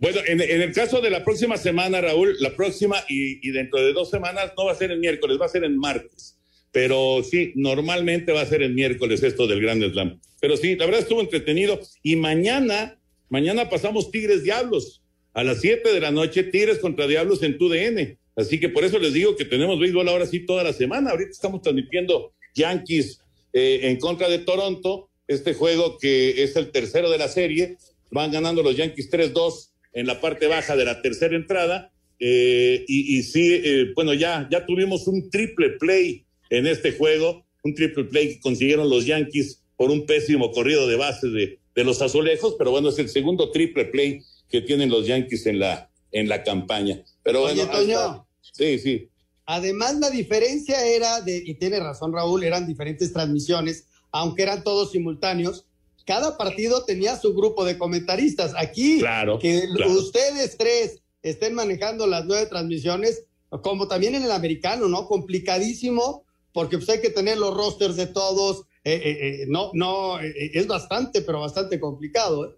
Bueno, 0.00 0.20
en, 0.26 0.40
el 0.40 0.72
caso 0.72 1.00
de 1.00 1.10
la 1.10 1.24
próxima 1.24 1.56
semana, 1.56 2.00
Raúl, 2.00 2.36
la 2.40 2.54
próxima 2.56 3.04
y, 3.08 3.46
y, 3.46 3.52
dentro 3.52 3.80
de 3.80 3.92
dos 3.92 4.10
semanas 4.10 4.52
no 4.56 4.66
va 4.66 4.72
a 4.72 4.76
ser 4.76 4.90
el 4.90 4.98
miércoles, 4.98 5.38
va 5.40 5.46
a 5.46 5.50
ser 5.50 5.64
el 5.64 5.76
martes. 5.76 6.36
Pero 6.72 7.22
sí, 7.22 7.52
normalmente 7.54 8.32
va 8.32 8.42
a 8.42 8.46
ser 8.46 8.62
el 8.62 8.74
miércoles 8.74 9.22
esto 9.22 9.46
del 9.46 9.60
Grand 9.60 9.82
Slam. 9.90 10.20
Pero 10.40 10.56
sí, 10.56 10.76
la 10.76 10.86
verdad 10.86 11.00
estuvo 11.00 11.20
entretenido. 11.20 11.80
Y 12.02 12.16
mañana, 12.16 12.98
mañana 13.28 13.68
pasamos 13.68 14.10
Tigres 14.10 14.42
Diablos. 14.42 15.02
A 15.32 15.44
las 15.44 15.60
7 15.60 15.92
de 15.92 16.00
la 16.00 16.10
noche, 16.10 16.42
Tigres 16.44 16.78
contra 16.78 17.06
Diablos 17.06 17.42
en 17.42 17.58
TUDN. 17.58 18.17
Así 18.38 18.60
que 18.60 18.68
por 18.68 18.84
eso 18.84 19.00
les 19.00 19.12
digo 19.12 19.34
que 19.34 19.44
tenemos 19.44 19.80
béisbol 19.80 20.08
ahora 20.08 20.24
sí 20.24 20.46
toda 20.46 20.62
la 20.62 20.72
semana. 20.72 21.10
Ahorita 21.10 21.32
estamos 21.32 21.60
transmitiendo 21.60 22.32
Yankees 22.54 23.20
eh, 23.52 23.80
en 23.82 23.98
contra 23.98 24.28
de 24.28 24.38
Toronto. 24.38 25.10
Este 25.26 25.54
juego 25.54 25.98
que 25.98 26.44
es 26.44 26.54
el 26.54 26.70
tercero 26.70 27.10
de 27.10 27.18
la 27.18 27.26
serie. 27.26 27.78
Van 28.12 28.30
ganando 28.30 28.62
los 28.62 28.76
Yankees 28.76 29.10
3-2 29.10 29.70
en 29.92 30.06
la 30.06 30.20
parte 30.20 30.46
baja 30.46 30.76
de 30.76 30.84
la 30.84 31.02
tercera 31.02 31.34
entrada. 31.34 31.90
Eh, 32.20 32.84
y, 32.86 33.18
y, 33.18 33.22
sí, 33.24 33.60
eh, 33.64 33.86
bueno, 33.96 34.14
ya, 34.14 34.48
ya 34.50 34.64
tuvimos 34.64 35.08
un 35.08 35.30
triple 35.30 35.70
play 35.70 36.24
en 36.50 36.68
este 36.68 36.92
juego, 36.92 37.44
un 37.64 37.74
triple 37.74 38.04
play 38.04 38.34
que 38.34 38.40
consiguieron 38.40 38.88
los 38.88 39.04
Yankees 39.04 39.64
por 39.76 39.90
un 39.90 40.06
pésimo 40.06 40.52
corrido 40.52 40.86
de 40.86 40.96
base 40.96 41.28
de, 41.28 41.58
de 41.74 41.84
los 41.84 42.02
azulejos, 42.02 42.54
pero 42.56 42.70
bueno, 42.70 42.88
es 42.88 42.98
el 42.98 43.08
segundo 43.08 43.50
triple 43.50 43.86
play 43.86 44.20
que 44.48 44.60
tienen 44.60 44.90
los 44.90 45.06
Yankees 45.06 45.46
en 45.46 45.58
la, 45.58 45.90
en 46.12 46.28
la 46.28 46.42
campaña. 46.42 47.02
Pero 47.22 47.42
Oye, 47.44 47.54
bueno, 47.54 47.70
Toño, 47.70 47.98
hasta, 47.98 48.27
sí, 48.58 48.78
sí. 48.78 49.08
Además, 49.50 49.98
la 49.98 50.10
diferencia 50.10 50.84
era 50.84 51.22
de, 51.22 51.42
y 51.42 51.54
tiene 51.54 51.80
razón 51.80 52.12
Raúl, 52.12 52.44
eran 52.44 52.66
diferentes 52.66 53.14
transmisiones, 53.14 53.86
aunque 54.12 54.42
eran 54.42 54.62
todos 54.62 54.90
simultáneos. 54.90 55.64
Cada 56.04 56.36
partido 56.36 56.84
tenía 56.84 57.16
su 57.16 57.34
grupo 57.34 57.64
de 57.64 57.78
comentaristas. 57.78 58.52
Aquí, 58.54 58.98
claro, 58.98 59.38
que 59.38 59.62
claro. 59.74 59.92
ustedes 59.92 60.58
tres 60.58 61.02
estén 61.22 61.54
manejando 61.54 62.06
las 62.06 62.26
nueve 62.26 62.44
transmisiones, 62.44 63.24
como 63.62 63.88
también 63.88 64.14
en 64.14 64.22
el 64.22 64.32
americano, 64.32 64.86
¿no? 64.86 65.06
Complicadísimo, 65.06 66.26
porque 66.52 66.76
pues 66.76 66.90
hay 66.90 67.00
que 67.00 67.08
tener 67.08 67.38
los 67.38 67.54
rosters 67.54 67.96
de 67.96 68.06
todos. 68.06 68.66
Eh, 68.84 69.00
eh, 69.02 69.18
eh, 69.20 69.46
no, 69.48 69.70
no, 69.72 70.20
es 70.20 70.66
bastante, 70.66 71.22
pero 71.22 71.40
bastante 71.40 71.80
complicado. 71.80 72.50
¿eh? 72.50 72.56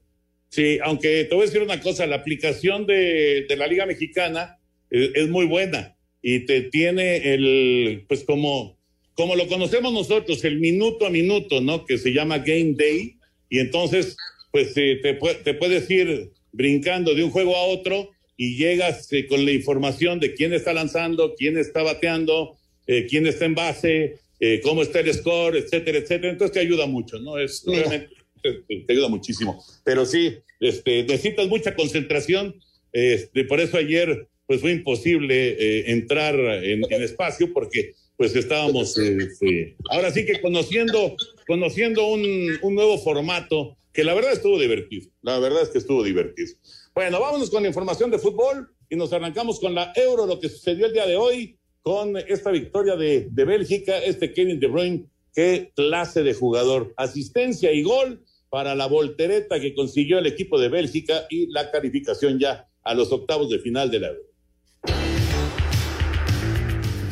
Sí, 0.48 0.78
aunque 0.82 1.24
te 1.24 1.34
voy 1.36 1.44
a 1.44 1.46
decir 1.46 1.62
una 1.62 1.80
cosa, 1.80 2.04
la 2.06 2.16
aplicación 2.16 2.84
de, 2.84 3.46
de 3.48 3.56
la 3.56 3.68
Liga 3.68 3.86
Mexicana 3.86 4.59
es, 4.90 5.10
es, 5.14 5.28
muy 5.28 5.46
buena 5.46 5.96
y 6.22 6.40
te 6.40 6.62
tiene 6.62 7.34
el, 7.34 8.04
pues 8.08 8.24
como, 8.24 8.78
como 9.14 9.36
lo 9.36 9.46
conocemos 9.48 9.92
nosotros, 9.92 10.44
el 10.44 10.60
minuto 10.60 11.06
a 11.06 11.10
minuto, 11.10 11.60
¿no? 11.60 11.84
Que 11.86 11.98
se 11.98 12.12
llama 12.12 12.38
Game 12.38 12.74
Day 12.76 13.16
y 13.48 13.58
entonces, 13.58 14.16
pues 14.52 14.74
te, 14.74 14.96
te 14.96 15.54
puedes 15.54 15.90
ir 15.90 16.30
brincando 16.52 17.14
de 17.14 17.24
un 17.24 17.30
juego 17.30 17.56
a 17.56 17.64
otro 17.64 18.10
y 18.36 18.56
llegas 18.56 19.12
eh, 19.12 19.26
con 19.26 19.44
la 19.44 19.52
información 19.52 20.18
de 20.18 20.32
quién 20.32 20.54
está 20.54 20.72
lanzando, 20.72 21.34
quién 21.36 21.58
está 21.58 21.82
bateando, 21.82 22.56
eh, 22.86 23.06
quién 23.06 23.26
está 23.26 23.44
en 23.44 23.54
base, 23.54 24.18
eh, 24.40 24.60
cómo 24.62 24.80
está 24.80 25.00
el 25.00 25.12
score, 25.12 25.56
etcétera, 25.56 25.98
etcétera. 25.98 26.32
Entonces 26.32 26.54
te 26.54 26.60
ayuda 26.60 26.86
mucho, 26.86 27.18
¿no? 27.18 27.38
Es 27.38 27.62
realmente 27.66 28.08
te, 28.42 28.52
te, 28.86 28.92
ayuda 28.94 29.08
muchísimo. 29.08 29.62
Pero 29.84 30.06
sí, 30.06 30.38
este, 30.58 31.02
necesitas 31.02 31.48
mucha 31.48 31.74
concentración. 31.74 32.58
Este, 32.92 33.44
por 33.44 33.60
eso 33.60 33.76
ayer 33.76 34.26
pues 34.50 34.62
fue 34.62 34.72
imposible 34.72 35.50
eh, 35.50 35.92
entrar 35.92 36.34
en, 36.34 36.82
en, 36.90 37.02
espacio 37.04 37.52
porque 37.52 37.94
pues 38.16 38.34
estábamos 38.34 38.98
este, 38.98 39.76
ahora 39.88 40.10
sí 40.10 40.26
que 40.26 40.40
conociendo 40.40 41.14
conociendo 41.46 42.08
un, 42.08 42.58
un, 42.60 42.74
nuevo 42.74 42.98
formato 42.98 43.76
que 43.92 44.02
la 44.02 44.12
verdad 44.12 44.32
estuvo 44.32 44.58
divertido. 44.58 45.08
La 45.22 45.38
verdad 45.38 45.62
es 45.62 45.68
que 45.68 45.78
estuvo 45.78 46.02
divertido. 46.02 46.48
Bueno, 46.96 47.20
vámonos 47.20 47.48
con 47.48 47.62
la 47.62 47.68
información 47.68 48.10
de 48.10 48.18
fútbol 48.18 48.74
y 48.88 48.96
nos 48.96 49.12
arrancamos 49.12 49.60
con 49.60 49.72
la 49.72 49.92
Euro, 49.94 50.26
lo 50.26 50.40
que 50.40 50.48
sucedió 50.48 50.86
el 50.86 50.94
día 50.94 51.06
de 51.06 51.14
hoy 51.14 51.56
con 51.82 52.16
esta 52.16 52.50
victoria 52.50 52.96
de, 52.96 53.28
de 53.30 53.44
Bélgica, 53.44 53.98
este 53.98 54.32
Kevin 54.32 54.58
De 54.58 54.66
Bruyne, 54.66 55.04
qué 55.32 55.70
clase 55.76 56.24
de 56.24 56.34
jugador, 56.34 56.92
asistencia 56.96 57.70
y 57.70 57.84
gol 57.84 58.24
para 58.48 58.74
la 58.74 58.88
voltereta 58.88 59.60
que 59.60 59.74
consiguió 59.74 60.18
el 60.18 60.26
equipo 60.26 60.58
de 60.58 60.70
Bélgica 60.70 61.28
y 61.30 61.46
la 61.52 61.70
calificación 61.70 62.40
ya 62.40 62.66
a 62.82 62.94
los 62.94 63.12
octavos 63.12 63.48
de 63.48 63.60
final 63.60 63.92
de 63.92 64.00
la 64.00 64.08
Euro. 64.08 64.29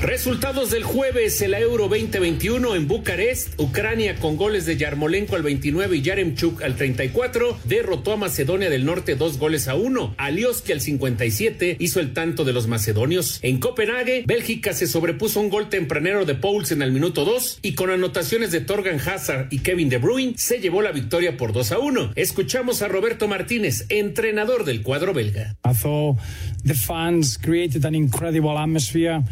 Resultados 0.00 0.70
del 0.70 0.84
jueves 0.84 1.42
en 1.42 1.50
la 1.50 1.58
Euro 1.58 1.88
2021 1.88 2.76
en 2.76 2.87
Bucarest, 2.87 3.58
Ucrania 3.58 4.14
con 4.14 4.37
goles 4.37 4.64
de 4.64 4.76
Yarmolenko 4.76 5.34
al 5.34 5.42
29 5.42 5.96
y 5.96 6.02
Yaremchuk 6.02 6.62
al 6.62 6.76
34 6.76 7.58
derrotó 7.64 8.12
a 8.12 8.16
Macedonia 8.16 8.70
del 8.70 8.84
Norte 8.84 9.16
dos 9.16 9.38
goles 9.38 9.66
a 9.66 9.74
uno. 9.74 10.14
Alioski 10.16 10.70
al 10.70 10.80
57 10.80 11.78
hizo 11.80 11.98
el 11.98 12.12
tanto 12.12 12.44
de 12.44 12.52
los 12.52 12.68
macedonios. 12.68 13.40
En 13.42 13.58
Copenhague, 13.58 14.22
Bélgica 14.24 14.72
se 14.72 14.87
sobrepuso 14.87 15.40
un 15.40 15.50
gol 15.50 15.68
tempranero 15.68 16.24
de 16.24 16.37
Poulsen 16.37 16.80
al 16.82 16.92
minuto 16.92 17.24
2 17.24 17.58
y 17.62 17.74
con 17.74 17.90
anotaciones 17.90 18.52
de 18.52 18.61
Torgan 18.61 19.00
Hazard 19.00 19.48
y 19.50 19.58
Kevin 19.58 19.88
De 19.88 19.98
Bruyne 19.98 20.34
se 20.37 20.61
llevó 20.61 20.80
la 20.80 20.92
victoria 20.92 21.37
por 21.37 21.52
2 21.52 21.72
a 21.72 21.80
1. 21.80 22.12
Escuchamos 22.14 22.82
a 22.82 22.88
Roberto 22.88 23.26
Martínez, 23.26 23.87
entrenador 23.88 24.64
del 24.64 24.82
cuadro 24.82 25.12
belga. 25.12 25.56
I 25.64 25.74
thought 25.74 26.18
fans 26.87 27.37
created 27.37 27.84
an 27.84 27.96
incredible 27.96 28.56
atmosphere. 28.56 29.24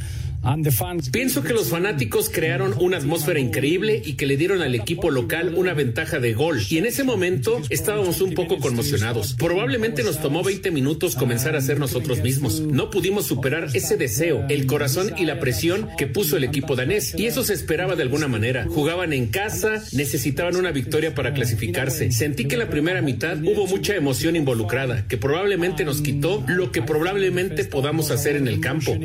Pienso 1.11 1.43
que 1.43 1.53
los 1.53 1.71
fanáticos 1.71 2.31
crearon 2.31 2.73
una 2.79 2.99
atmósfera 2.99 3.41
increíble 3.41 4.01
y 4.05 4.13
que 4.15 4.27
le 4.27 4.37
dieron 4.37 4.63
al 4.63 4.77
equipo 4.77 5.11
local 5.11 5.55
una 5.57 5.75
ventaja 5.75 6.21
de 6.21 6.35
gol. 6.35 6.61
Y 6.71 6.79
en 6.79 6.87
ese 6.87 7.03
momento 7.03 7.61
estábamos 7.69 8.21
un 8.21 8.33
poco 8.35 8.59
conmocionados. 8.59 9.35
Probablemente 9.35 10.05
nos 10.05 10.21
tomó 10.21 10.45
20 10.45 10.71
minutos 10.71 11.17
comenzar 11.17 11.57
a 11.57 11.61
ser 11.61 11.81
nosotros 11.81 12.23
mismos. 12.23 12.61
No 12.61 12.91
pudimos 12.91 13.27
superar 13.27 13.71
ese 13.75 13.97
deseo, 13.97 14.47
el 14.49 14.67
corazón 14.67 15.15
y 15.19 15.25
la 15.25 15.41
presión 15.41 15.89
que 15.99 16.07
puso 16.07 16.37
el 16.37 16.45
equipo 16.45 16.77
danés. 16.77 17.15
Y 17.19 17.27
eso 17.27 17.43
se 17.43 17.53
esperaba 17.53 17.97
de 17.97 18.03
alguna 18.03 18.29
manera. 18.29 18.67
Jugaban 18.69 19.13
en 19.13 19.27
casa, 19.27 19.83
necesitaban 19.93 20.55
una 20.55 20.71
victoria 20.71 21.13
para 21.13 21.35
clasificarse. 21.35 22.13
Sentí 22.13 22.45
que 22.45 22.55
en 22.55 22.61
la 22.61 22.71
primera 22.71 23.03
mitad 23.03 23.37
hubo 23.43 23.67
mucha 23.67 23.97
emoción 23.97 24.37
involucrada, 24.37 25.09
que 25.09 25.17
probablemente 25.17 25.85
nos 25.85 26.03
quitó 26.03 26.45
lo 26.47 26.71
que 26.71 26.83
probablemente 26.83 27.65
podamos 27.65 28.13
hacer 28.13 28.37
en 28.37 28.47
el 28.47 28.61
campo. 28.61 28.97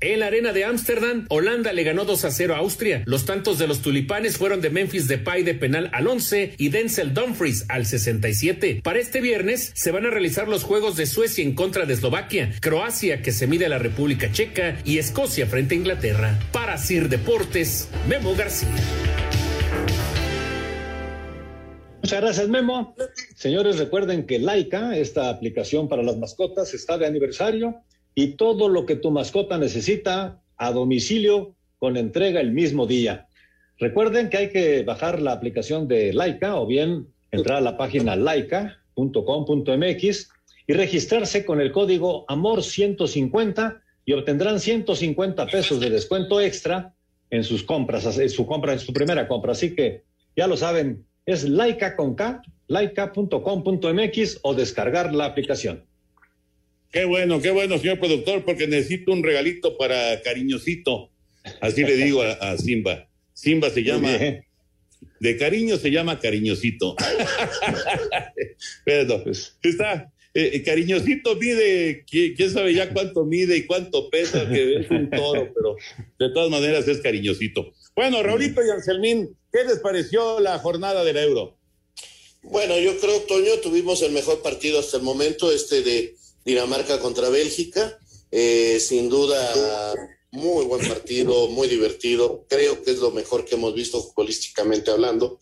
En 0.00 0.20
la 0.20 0.26
arena 0.26 0.52
de 0.52 0.64
Ámsterdam, 0.64 1.26
Holanda 1.28 1.72
le 1.72 1.84
ganó 1.84 2.04
2 2.04 2.24
a 2.24 2.30
0 2.30 2.54
a 2.54 2.58
Austria. 2.58 3.02
Los 3.06 3.26
tantos 3.26 3.58
de 3.58 3.66
los 3.66 3.82
tulipanes 3.82 4.36
fueron 4.36 4.60
de 4.60 4.70
Memphis 4.70 5.08
Depay 5.08 5.42
de 5.42 5.54
penal 5.54 5.90
al 5.92 6.06
11 6.06 6.54
y 6.58 6.68
Denzel 6.68 7.14
Dumfries 7.14 7.64
al 7.68 7.86
67. 7.86 8.80
Para 8.82 8.98
este 8.98 9.20
viernes 9.20 9.72
se 9.74 9.90
van 9.90 10.06
a 10.06 10.10
realizar 10.10 10.48
los 10.48 10.64
juegos 10.64 10.96
de 10.96 11.06
Suecia 11.06 11.44
en 11.44 11.54
contra 11.54 11.86
de 11.86 11.94
Eslovaquia, 11.94 12.52
Croacia 12.60 13.22
que 13.22 13.32
se 13.32 13.46
mide 13.46 13.66
a 13.66 13.70
la 13.70 13.78
República 13.78 14.30
Checa 14.32 14.78
y 14.84 14.98
Escocia 14.98 15.46
frente 15.46 15.74
a 15.74 15.78
Inglaterra. 15.78 16.38
Para 16.52 16.78
Sir 16.78 17.08
Deportes, 17.08 17.88
Memo 18.08 18.34
García. 18.34 18.68
Muchas 22.06 22.20
gracias, 22.20 22.48
Memo. 22.48 22.94
Señores, 23.34 23.78
recuerden 23.78 24.26
que 24.26 24.38
Laika, 24.38 24.96
esta 24.96 25.28
aplicación 25.28 25.88
para 25.88 26.04
las 26.04 26.16
mascotas, 26.16 26.72
está 26.72 26.98
de 26.98 27.04
aniversario 27.04 27.82
y 28.14 28.36
todo 28.36 28.68
lo 28.68 28.86
que 28.86 28.94
tu 28.94 29.10
mascota 29.10 29.58
necesita 29.58 30.40
a 30.56 30.70
domicilio 30.70 31.56
con 31.80 31.96
entrega 31.96 32.40
el 32.40 32.52
mismo 32.52 32.86
día. 32.86 33.26
Recuerden 33.80 34.30
que 34.30 34.36
hay 34.36 34.50
que 34.50 34.84
bajar 34.84 35.20
la 35.20 35.32
aplicación 35.32 35.88
de 35.88 36.12
Laika 36.12 36.60
o 36.60 36.66
bien 36.68 37.08
entrar 37.32 37.58
a 37.58 37.60
la 37.60 37.76
página 37.76 38.14
laika.com.mx 38.14 40.30
y 40.68 40.72
registrarse 40.74 41.44
con 41.44 41.60
el 41.60 41.72
código 41.72 42.24
AMOR150 42.28 43.80
y 44.04 44.12
obtendrán 44.12 44.60
150 44.60 45.44
pesos 45.48 45.80
de 45.80 45.90
descuento 45.90 46.40
extra 46.40 46.94
en 47.30 47.42
sus 47.42 47.64
compras, 47.64 48.16
en 48.16 48.30
su 48.30 48.46
compra, 48.46 48.74
en 48.74 48.78
su 48.78 48.92
primera 48.92 49.26
compra. 49.26 49.50
Así 49.50 49.74
que 49.74 50.04
ya 50.36 50.46
lo 50.46 50.56
saben, 50.56 51.04
es 51.26 51.44
Laika 51.44 51.96
con 51.96 52.14
K, 52.14 52.42
laika.com.mx 52.68 54.38
o 54.42 54.54
descargar 54.54 55.12
la 55.12 55.26
aplicación. 55.26 55.84
Qué 56.92 57.04
bueno, 57.04 57.42
qué 57.42 57.50
bueno, 57.50 57.78
señor 57.78 57.98
productor, 57.98 58.44
porque 58.44 58.68
necesito 58.68 59.12
un 59.12 59.22
regalito 59.22 59.76
para 59.76 60.22
cariñosito. 60.22 61.10
Así 61.60 61.84
le 61.84 61.96
digo 61.96 62.22
a, 62.22 62.56
Simba. 62.56 63.08
Simba 63.34 63.70
se 63.70 63.82
llama, 63.82 64.10
de 65.20 65.36
cariño 65.36 65.76
se 65.76 65.90
llama 65.90 66.20
cariñosito. 66.20 66.96
Pero 68.84 69.22
pues, 69.24 69.58
está, 69.62 70.12
eh, 70.32 70.50
eh, 70.54 70.62
cariñosito 70.62 71.34
mide, 71.36 72.04
quién 72.06 72.50
sabe 72.50 72.74
ya 72.74 72.90
cuánto 72.90 73.24
mide 73.24 73.56
y 73.56 73.64
cuánto 73.64 74.10
pesa, 74.10 74.48
que 74.48 74.76
es 74.76 74.90
un 74.90 75.08
toro, 75.08 75.50
pero 75.54 75.76
de 76.18 76.34
todas 76.34 76.50
maneras 76.50 76.86
es 76.88 77.00
cariñosito. 77.00 77.72
Bueno, 77.96 78.22
Raulito 78.22 78.62
y 78.62 78.68
Anselmín, 78.68 79.38
¿qué 79.50 79.64
les 79.64 79.78
pareció 79.78 80.38
la 80.38 80.58
jornada 80.58 81.02
del 81.02 81.16
Euro? 81.16 81.56
Bueno, 82.42 82.78
yo 82.78 83.00
creo, 83.00 83.22
Toño, 83.22 83.54
tuvimos 83.62 84.02
el 84.02 84.12
mejor 84.12 84.42
partido 84.42 84.78
hasta 84.78 84.98
el 84.98 85.02
momento, 85.02 85.50
este 85.50 85.80
de 85.80 86.14
Dinamarca 86.44 87.00
contra 87.00 87.30
Bélgica. 87.30 87.98
Eh, 88.30 88.78
sin 88.80 89.08
duda, 89.08 89.94
muy 90.30 90.66
buen 90.66 90.86
partido, 90.86 91.48
muy 91.48 91.68
divertido. 91.68 92.44
Creo 92.50 92.82
que 92.82 92.90
es 92.90 92.98
lo 92.98 93.12
mejor 93.12 93.46
que 93.46 93.54
hemos 93.54 93.74
visto 93.74 94.02
futbolísticamente 94.02 94.90
hablando. 94.90 95.38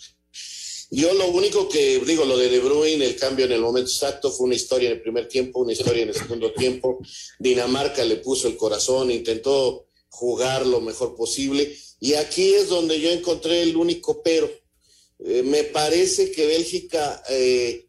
Yo 0.93 1.13
lo 1.13 1.27
único 1.31 1.69
que 1.69 1.99
digo, 2.07 2.25
lo 2.25 2.39
de 2.39 2.51
De 2.51 2.61
Bruyne, 2.61 3.05
el 3.05 3.17
cambio 3.17 3.47
en 3.47 3.53
el 3.53 3.63
momento 3.63 3.91
exacto, 3.91 4.31
fue 4.31 4.47
una 4.47 4.55
historia 4.55 4.91
en 4.91 4.97
el 4.99 5.03
primer 5.03 5.27
tiempo, 5.27 5.59
una 5.59 5.73
historia 5.73 6.05
en 6.05 6.11
el 6.11 6.15
segundo 6.15 6.53
tiempo. 6.53 7.01
Dinamarca 7.41 8.05
le 8.05 8.19
puso 8.19 8.47
el 8.47 8.57
corazón, 8.57 9.11
intentó 9.11 9.89
jugar 10.09 10.65
lo 10.65 10.81
mejor 10.81 11.17
posible. 11.17 11.77
Y 12.01 12.15
aquí 12.15 12.55
es 12.55 12.69
donde 12.69 13.01
yo 13.01 13.11
encontré 13.11 13.63
el 13.63 13.77
único 13.77 14.23
pero. 14.23 14.51
Eh, 15.25 15.43
me 15.43 15.65
parece 15.65 16.31
que 16.33 16.47
Bélgica, 16.47 17.23
eh, 17.31 17.87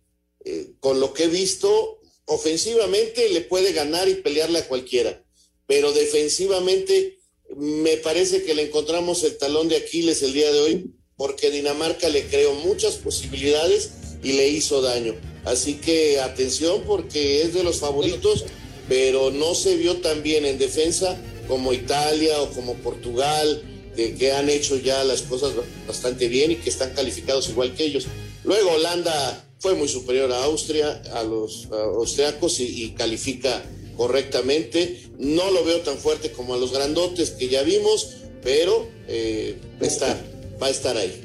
con 0.79 0.99
lo 0.99 1.13
que 1.13 1.23
he 1.23 1.27
visto, 1.27 1.99
ofensivamente 2.25 3.29
le 3.29 3.41
puede 3.41 3.73
ganar 3.73 4.07
y 4.07 4.15
pelearle 4.15 4.59
a 4.59 4.67
cualquiera, 4.67 5.23
pero 5.67 5.91
defensivamente 5.91 7.19
me 7.55 7.97
parece 7.97 8.43
que 8.43 8.55
le 8.55 8.63
encontramos 8.63 9.23
el 9.23 9.37
talón 9.37 9.69
de 9.69 9.77
Aquiles 9.77 10.21
el 10.23 10.33
día 10.33 10.51
de 10.51 10.59
hoy, 10.59 10.91
porque 11.15 11.51
Dinamarca 11.51 12.09
le 12.09 12.25
creó 12.25 12.53
muchas 12.55 12.95
posibilidades 12.95 13.91
y 14.23 14.33
le 14.33 14.49
hizo 14.49 14.81
daño. 14.81 15.15
Así 15.45 15.75
que 15.75 16.19
atención 16.19 16.83
porque 16.85 17.43
es 17.43 17.53
de 17.53 17.63
los 17.63 17.79
favoritos, 17.79 18.45
pero 18.89 19.31
no 19.31 19.53
se 19.53 19.75
vio 19.75 19.97
tan 19.97 20.23
bien 20.23 20.45
en 20.45 20.57
defensa 20.57 21.19
como 21.47 21.73
Italia 21.73 22.41
o 22.41 22.49
como 22.51 22.73
Portugal, 22.75 23.61
que 23.95 24.31
han 24.31 24.49
hecho 24.49 24.77
ya 24.77 25.03
las 25.03 25.21
cosas 25.23 25.53
bastante 25.88 26.27
bien 26.27 26.51
y 26.51 26.55
que 26.58 26.69
están 26.69 26.93
calificados 26.93 27.49
igual 27.49 27.73
que 27.73 27.86
ellos. 27.86 28.08
Luego 28.43 28.71
Holanda 28.71 29.43
fue 29.60 29.73
muy 29.73 29.88
superior 29.88 30.31
a 30.31 30.43
Austria, 30.43 31.01
a 31.13 31.23
los 31.23 31.67
austriacos 31.71 32.60
y, 32.60 32.91
califica 32.91 33.63
correctamente. 33.97 35.01
No 35.17 35.49
lo 35.51 35.63
veo 35.63 35.79
tan 35.81 35.97
fuerte 35.97 36.31
como 36.31 36.53
a 36.53 36.58
los 36.58 36.71
grandotes 36.71 37.31
que 37.31 37.47
ya 37.47 37.63
vimos, 37.63 38.17
pero 38.43 38.88
eh, 39.08 39.58
está, 39.79 40.15
va 40.62 40.67
a 40.67 40.69
estar 40.69 40.97
ahí. 40.97 41.21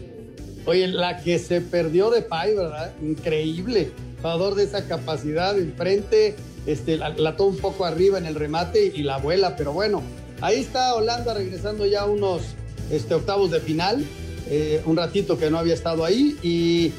Oye, 0.67 0.87
la 0.89 1.23
que 1.23 1.39
se 1.39 1.61
perdió 1.61 2.11
de 2.11 2.23
Pai, 2.23 2.55
¿verdad? 2.55 2.95
Increíble. 3.03 3.91
Jugador 4.19 4.55
de 4.55 4.65
esa 4.65 4.87
capacidad 4.87 5.59
enfrente, 5.59 6.37
este, 6.67 6.97
la, 6.97 7.11
la 7.11 7.35
un 7.41 7.57
poco 7.57 7.85
arriba 7.85 8.19
en 8.19 8.27
el 8.27 8.35
remate 8.35 8.93
y 8.95 9.03
la 9.03 9.19
vuela, 9.19 9.57
pero 9.57 9.73
bueno, 9.73 10.03
ahí 10.41 10.61
está 10.61 10.95
Holanda 10.95 11.35
regresando 11.35 11.87
ya 11.87 12.05
unos 12.05 12.43
este, 12.91 13.15
octavos 13.15 13.51
de 13.51 13.61
final. 13.61 14.05
Eh, 14.49 14.83
un 14.85 14.97
ratito 14.97 15.39
que 15.39 15.49
no 15.49 15.59
había 15.59 15.75
estado 15.75 16.05
ahí 16.05 16.37
y 16.43 16.93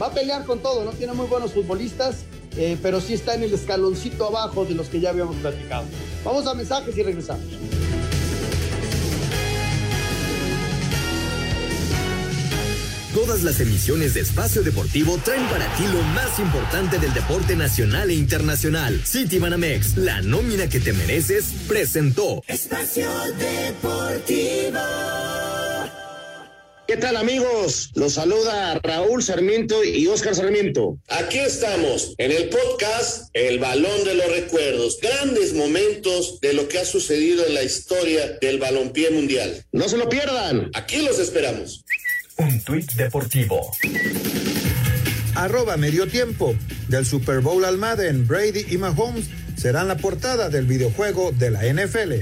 va 0.00 0.06
a 0.06 0.10
pelear 0.10 0.44
con 0.44 0.60
todo, 0.60 0.84
¿no? 0.84 0.92
Tiene 0.92 1.12
muy 1.12 1.26
buenos 1.26 1.52
futbolistas, 1.52 2.24
eh, 2.56 2.78
pero 2.82 3.00
sí 3.00 3.12
está 3.12 3.34
en 3.34 3.42
el 3.42 3.52
escaloncito 3.52 4.26
abajo 4.26 4.64
de 4.64 4.74
los 4.74 4.88
que 4.88 5.00
ya 5.00 5.10
habíamos 5.10 5.36
platicado. 5.36 5.84
Vamos 6.24 6.46
a 6.46 6.54
mensajes 6.54 6.96
y 6.96 7.02
regresamos. 7.02 7.44
Todas 13.24 13.42
las 13.42 13.58
emisiones 13.58 14.12
de 14.12 14.20
Espacio 14.20 14.62
Deportivo 14.62 15.18
traen 15.24 15.46
para 15.46 15.66
ti 15.76 15.84
lo 15.84 16.02
más 16.12 16.38
importante 16.38 16.98
del 16.98 17.14
deporte 17.14 17.56
nacional 17.56 18.10
e 18.10 18.14
internacional. 18.14 19.00
City 19.02 19.38
Banamex, 19.38 19.96
la 19.96 20.20
nómina 20.20 20.68
que 20.68 20.78
te 20.78 20.92
mereces, 20.92 21.46
presentó 21.66 22.42
Espacio 22.46 23.08
Deportivo. 23.38 24.78
¿Qué 26.86 26.98
tal 26.98 27.16
amigos? 27.16 27.92
Los 27.94 28.12
saluda 28.12 28.78
Raúl 28.82 29.22
Sarmiento 29.22 29.82
y 29.82 30.06
Oscar 30.06 30.34
Sarmiento. 30.34 30.98
Aquí 31.08 31.38
estamos 31.38 32.14
en 32.18 32.30
el 32.30 32.50
podcast 32.50 33.30
El 33.32 33.58
Balón 33.58 34.04
de 34.04 34.16
los 34.16 34.30
Recuerdos. 34.30 34.98
Grandes 35.00 35.54
momentos 35.54 36.40
de 36.42 36.52
lo 36.52 36.68
que 36.68 36.78
ha 36.78 36.84
sucedido 36.84 37.46
en 37.46 37.54
la 37.54 37.62
historia 37.62 38.36
del 38.42 38.58
balompié 38.58 39.08
mundial. 39.08 39.64
No 39.72 39.88
se 39.88 39.96
lo 39.96 40.10
pierdan. 40.10 40.70
Aquí 40.74 40.98
los 40.98 41.18
esperamos. 41.18 41.86
Un 42.36 42.60
tuit 42.64 42.92
deportivo. 42.94 43.70
Arroba 45.36 45.76
medio 45.76 46.08
tiempo. 46.08 46.56
Del 46.88 47.06
Super 47.06 47.40
Bowl 47.40 47.64
al 47.64 47.78
Madden, 47.78 48.26
Brady 48.26 48.66
y 48.70 48.78
Mahomes 48.78 49.30
serán 49.56 49.88
la 49.88 49.96
portada 49.96 50.50
del 50.50 50.66
videojuego 50.66 51.32
de 51.32 51.50
la 51.50 51.60
NFL. 51.62 52.14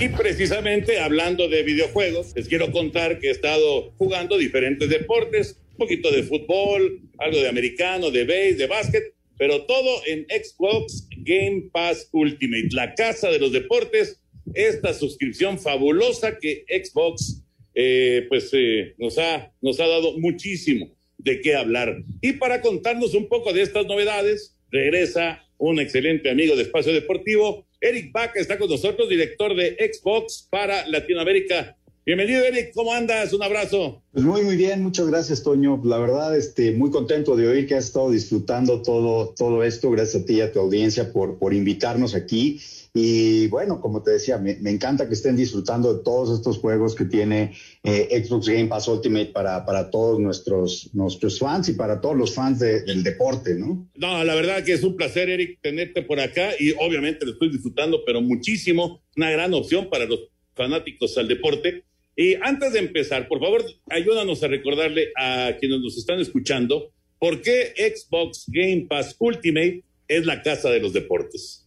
Y 0.00 0.08
precisamente 0.08 1.00
hablando 1.00 1.48
de 1.48 1.62
videojuegos, 1.62 2.32
les 2.34 2.48
quiero 2.48 2.72
contar 2.72 3.18
que 3.18 3.28
he 3.28 3.30
estado 3.30 3.92
jugando 3.98 4.36
diferentes 4.36 4.88
deportes, 4.88 5.56
un 5.72 5.76
poquito 5.76 6.10
de 6.10 6.22
fútbol, 6.22 7.00
algo 7.18 7.38
de 7.38 7.48
americano, 7.48 8.10
de 8.10 8.24
base, 8.24 8.54
de 8.54 8.66
básquet, 8.66 9.13
pero 9.38 9.64
todo 9.66 10.00
en 10.06 10.26
Xbox 10.28 11.08
Game 11.18 11.68
Pass 11.72 12.08
Ultimate, 12.12 12.68
la 12.72 12.94
casa 12.94 13.30
de 13.30 13.38
los 13.38 13.52
deportes, 13.52 14.20
esta 14.54 14.92
suscripción 14.92 15.58
fabulosa 15.58 16.38
que 16.38 16.64
Xbox 16.68 17.42
eh, 17.74 18.26
pues 18.28 18.50
eh, 18.52 18.94
nos, 18.98 19.18
ha, 19.18 19.52
nos 19.60 19.80
ha 19.80 19.86
dado 19.86 20.18
muchísimo 20.18 20.94
de 21.18 21.40
qué 21.40 21.56
hablar. 21.56 21.96
Y 22.20 22.34
para 22.34 22.60
contarnos 22.60 23.14
un 23.14 23.28
poco 23.28 23.52
de 23.52 23.62
estas 23.62 23.86
novedades, 23.86 24.56
regresa 24.70 25.44
un 25.58 25.80
excelente 25.80 26.30
amigo 26.30 26.56
de 26.56 26.62
Espacio 26.62 26.92
Deportivo, 26.92 27.66
Eric 27.80 28.12
Baca 28.12 28.40
está 28.40 28.58
con 28.58 28.70
nosotros, 28.70 29.08
director 29.08 29.54
de 29.54 29.76
Xbox 29.92 30.48
para 30.50 30.86
Latinoamérica. 30.88 31.76
Bienvenido, 32.06 32.44
Eric. 32.44 32.72
¿Cómo 32.74 32.92
andas? 32.92 33.32
Un 33.32 33.42
abrazo. 33.42 34.02
Pues 34.12 34.26
muy, 34.26 34.42
muy 34.42 34.56
bien. 34.56 34.82
Muchas 34.82 35.06
gracias, 35.06 35.42
Toño. 35.42 35.80
La 35.84 35.96
verdad, 35.96 36.36
este, 36.36 36.72
muy 36.72 36.90
contento 36.90 37.34
de 37.34 37.48
oír 37.48 37.66
que 37.66 37.76
has 37.76 37.86
estado 37.86 38.10
disfrutando 38.10 38.82
todo, 38.82 39.30
todo 39.30 39.64
esto. 39.64 39.90
Gracias 39.90 40.22
a 40.22 40.26
ti 40.26 40.34
y 40.34 40.40
a 40.42 40.52
tu 40.52 40.60
audiencia 40.60 41.14
por, 41.14 41.38
por 41.38 41.54
invitarnos 41.54 42.14
aquí. 42.14 42.60
Y 42.92 43.46
bueno, 43.46 43.80
como 43.80 44.02
te 44.02 44.10
decía, 44.10 44.36
me, 44.36 44.56
me 44.56 44.68
encanta 44.68 45.08
que 45.08 45.14
estén 45.14 45.34
disfrutando 45.34 45.94
de 45.94 46.04
todos 46.04 46.38
estos 46.38 46.58
juegos 46.58 46.94
que 46.94 47.06
tiene 47.06 47.54
eh, 47.82 48.22
Xbox 48.22 48.48
Game 48.48 48.66
Pass 48.66 48.86
Ultimate 48.86 49.32
para, 49.32 49.64
para 49.64 49.90
todos 49.90 50.20
nuestros, 50.20 50.90
nuestros 50.92 51.38
fans 51.38 51.70
y 51.70 51.72
para 51.72 52.02
todos 52.02 52.18
los 52.18 52.34
fans 52.34 52.58
de, 52.58 52.82
del 52.82 53.02
deporte, 53.02 53.54
¿no? 53.54 53.88
No, 53.94 54.22
la 54.22 54.34
verdad 54.34 54.62
que 54.62 54.74
es 54.74 54.82
un 54.82 54.94
placer, 54.94 55.30
Eric, 55.30 55.58
tenerte 55.62 56.02
por 56.02 56.20
acá 56.20 56.50
y 56.60 56.72
obviamente 56.72 57.24
lo 57.24 57.32
estoy 57.32 57.48
disfrutando, 57.48 58.02
pero 58.04 58.20
muchísimo. 58.20 59.00
Una 59.16 59.30
gran 59.30 59.54
opción 59.54 59.88
para 59.88 60.04
los 60.04 60.28
fanáticos 60.54 61.16
al 61.18 61.28
deporte. 61.28 61.83
Y 62.16 62.34
antes 62.42 62.72
de 62.72 62.78
empezar, 62.80 63.26
por 63.28 63.40
favor, 63.40 63.64
ayúdanos 63.90 64.42
a 64.42 64.48
recordarle 64.48 65.08
a 65.16 65.52
quienes 65.58 65.80
nos 65.80 65.96
están 65.98 66.20
escuchando 66.20 66.90
por 67.18 67.40
qué 67.42 67.72
Xbox 67.76 68.44
Game 68.48 68.86
Pass 68.88 69.16
Ultimate 69.18 69.82
es 70.08 70.26
la 70.26 70.42
casa 70.42 70.70
de 70.70 70.80
los 70.80 70.92
deportes. 70.92 71.66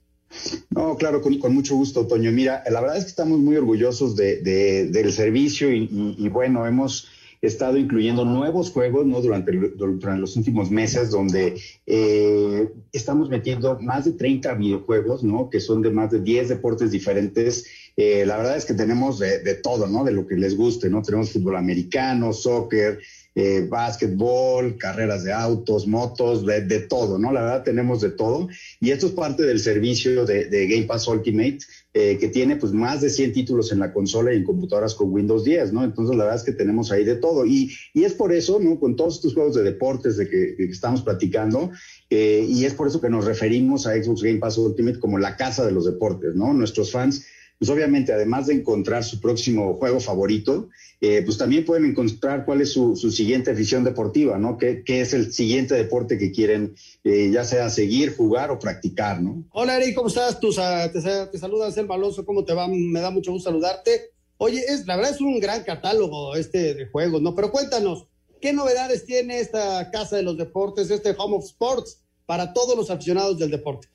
No, 0.69 0.95
claro, 0.97 1.21
con, 1.21 1.38
mucho 1.53 1.75
gusto, 1.75 2.05
Toño. 2.05 2.31
Mira, 2.31 2.63
la 2.69 2.81
verdad 2.81 2.97
es 2.97 3.05
que 3.05 3.10
estamos 3.10 3.39
muy 3.39 3.55
orgullosos 3.55 4.15
de, 4.15 4.38
de- 4.41 4.88
del 4.88 5.12
servicio 5.12 5.71
y, 5.71 5.83
y- 5.83 6.15
y 6.17 6.29
bueno, 6.29 6.67
hemos 6.67 7.07
estado 7.41 7.77
incluyendo 7.77 8.25
nuevos 8.25 8.71
juegos 8.71 9.05
¿no? 9.05 9.21
durante, 9.21 9.51
durante 9.51 10.19
los 10.19 10.36
últimos 10.36 10.69
meses 10.71 11.12
donde 11.12 11.55
eh, 11.86 12.67
estamos 12.91 13.29
metiendo 13.29 13.79
más 13.79 14.05
de 14.05 14.13
30 14.13 14.53
videojuegos, 14.55 15.23
¿no? 15.23 15.49
que 15.49 15.60
son 15.60 15.81
de 15.81 15.91
más 15.91 16.12
de 16.12 16.19
10 16.19 16.49
deportes 16.49 16.91
diferentes. 16.91 17.65
Eh, 17.99 18.27
la 18.27 18.38
verdad 18.38 18.55
es 18.55 18.65
que 18.65 18.75
tenemos 18.75 19.17
de, 19.17 19.55
todo, 19.55 19.88
¿no? 19.88 20.03
de 20.03 20.12
lo 20.12 20.27
que 20.27 20.36
les 20.36 20.55
guste. 20.55 20.88
¿no? 20.88 21.01
Tenemos 21.01 21.31
fútbol 21.31 21.57
americano, 21.57 22.31
soccer, 22.31 22.99
eh, 23.33 23.65
básquetbol, 23.67 24.77
carreras 24.77 25.23
de 25.23 25.33
autos, 25.33 25.88
motos, 25.88 26.45
de, 26.45 26.79
todo, 26.81 27.17
¿no? 27.17 27.31
La 27.31 27.41
verdad 27.41 27.63
tenemos 27.63 28.01
de 28.01 28.12
todo. 28.12 28.49
Y 28.79 28.91
esto 28.91 29.07
es 29.07 29.13
parte 29.13 29.43
del 29.43 29.60
servicio 29.60 30.25
de, 30.25 30.67
Game 30.67 30.83
Pass 30.83 31.07
Ultimate, 31.07 31.57
eh, 31.95 32.17
que 32.19 32.27
tiene 32.27 32.57
pues 32.57 32.71
más 32.71 33.01
de 33.01 33.10
100 33.10 33.33
títulos 33.33 33.71
en 33.71 33.79
la 33.79 33.91
consola 33.91 34.31
y 34.31 34.38
en 34.38 34.43
computadoras 34.43 34.93
con 34.93 35.12
Windows 35.12 35.43
10, 35.43 35.73
¿no? 35.73 35.83
Entonces 35.83 36.15
la 36.15 36.25
verdad 36.25 36.39
es 36.39 36.45
que 36.45 36.51
tenemos 36.51 36.91
ahí 36.91 37.03
de 37.03 37.15
todo. 37.15 37.47
Y, 37.47 37.71
y 37.95 38.03
es 38.03 38.13
por 38.13 38.31
eso, 38.31 38.60
¿no? 38.60 38.79
Con 38.79 38.95
todos 38.95 39.15
estos 39.15 39.33
juegos 39.33 39.55
de 39.55 39.63
deportes 39.63 40.17
de 40.17 40.29
que, 40.29 40.55
que 40.55 40.65
estamos 40.65 41.01
platicando, 41.01 41.71
y 42.10 42.63
es 42.63 42.73
por 42.73 42.88
eso 42.88 43.01
que 43.01 43.10
nos 43.10 43.25
referimos 43.25 43.86
a 43.86 44.01
Xbox 44.01 44.21
Game 44.21 44.38
Pass 44.38 44.57
Ultimate 44.57 44.99
como 44.99 45.17
la 45.17 45.36
casa 45.36 45.65
de 45.65 45.71
los 45.71 45.86
deportes, 45.86 46.36
¿no? 46.36 46.53
Nuestros 46.53 46.91
fans 46.91 47.25
pues 47.60 47.70
obviamente, 47.72 48.13
además 48.13 48.48
de 48.48 48.54
encontrar 48.54 49.04
su 49.04 49.20
próximo 49.20 49.76
juego 49.76 50.00
favorito, 50.00 50.70
eh, 51.02 51.22
pues 51.26 51.38
también 51.38 51.65
pueden 51.65 51.86
encontrar 51.86 52.46
cuál 52.46 52.62
es 52.62 52.72
su, 52.72 52.96
su 52.96 53.12
siguiente 53.12 53.52
afición 53.52 53.84
deportiva, 53.84 54.38
¿no? 54.38 54.58
¿Qué, 54.58 54.84
qué 54.84 55.02
es 55.02 55.13
el 55.13 55.34
siguiente 55.34 55.76
deporte 55.76 56.17
que 56.17 56.32
quieren, 56.32 56.76
eh, 57.04 57.30
ya 57.32 57.43
sea 57.43 57.70
seguir, 57.70 58.15
jugar 58.15 58.52
o 58.52 58.60
practicar, 58.60 59.22
¿no? 59.22 59.43
Hola 59.52 59.78
Eric, 59.78 59.96
¿cómo 59.96 60.08
estás? 60.08 60.39
Tú, 60.39 60.52
te, 60.52 61.02
te 61.32 61.38
saluda 61.38 61.67
Anselmo 61.67 61.93
Alonso, 61.93 62.26
¿cómo 62.26 62.43
te 62.46 62.54
va? 62.54 62.67
Me 62.67 63.00
da 63.00 63.10
mucho 63.10 63.32
gusto 63.32 63.50
saludarte. 63.50 64.12
Oye, 64.38 64.63
es, 64.67 64.86
la 64.86 64.96
verdad 64.96 65.13
es 65.13 65.22
un 65.22 65.39
gran 65.39 65.63
catálogo 65.63 66.36
este 66.36 66.76
de 66.76 66.86
juegos, 66.88 67.22
¿no? 67.24 67.34
Pero 67.34 67.52
cuéntanos, 67.52 68.06
¿qué 68.39 68.54
novedades 68.54 69.06
tiene 69.06 69.39
esta 69.39 69.89
Casa 69.89 70.15
de 70.15 70.24
los 70.24 70.38
Deportes, 70.38 70.91
este 70.91 71.15
Home 71.17 71.38
of 71.38 71.46
Sports, 71.46 72.04
para 72.28 72.54
todos 72.54 72.78
los 72.78 72.91
aficionados 72.91 73.39
del 73.39 73.50
deporte? 73.50 73.88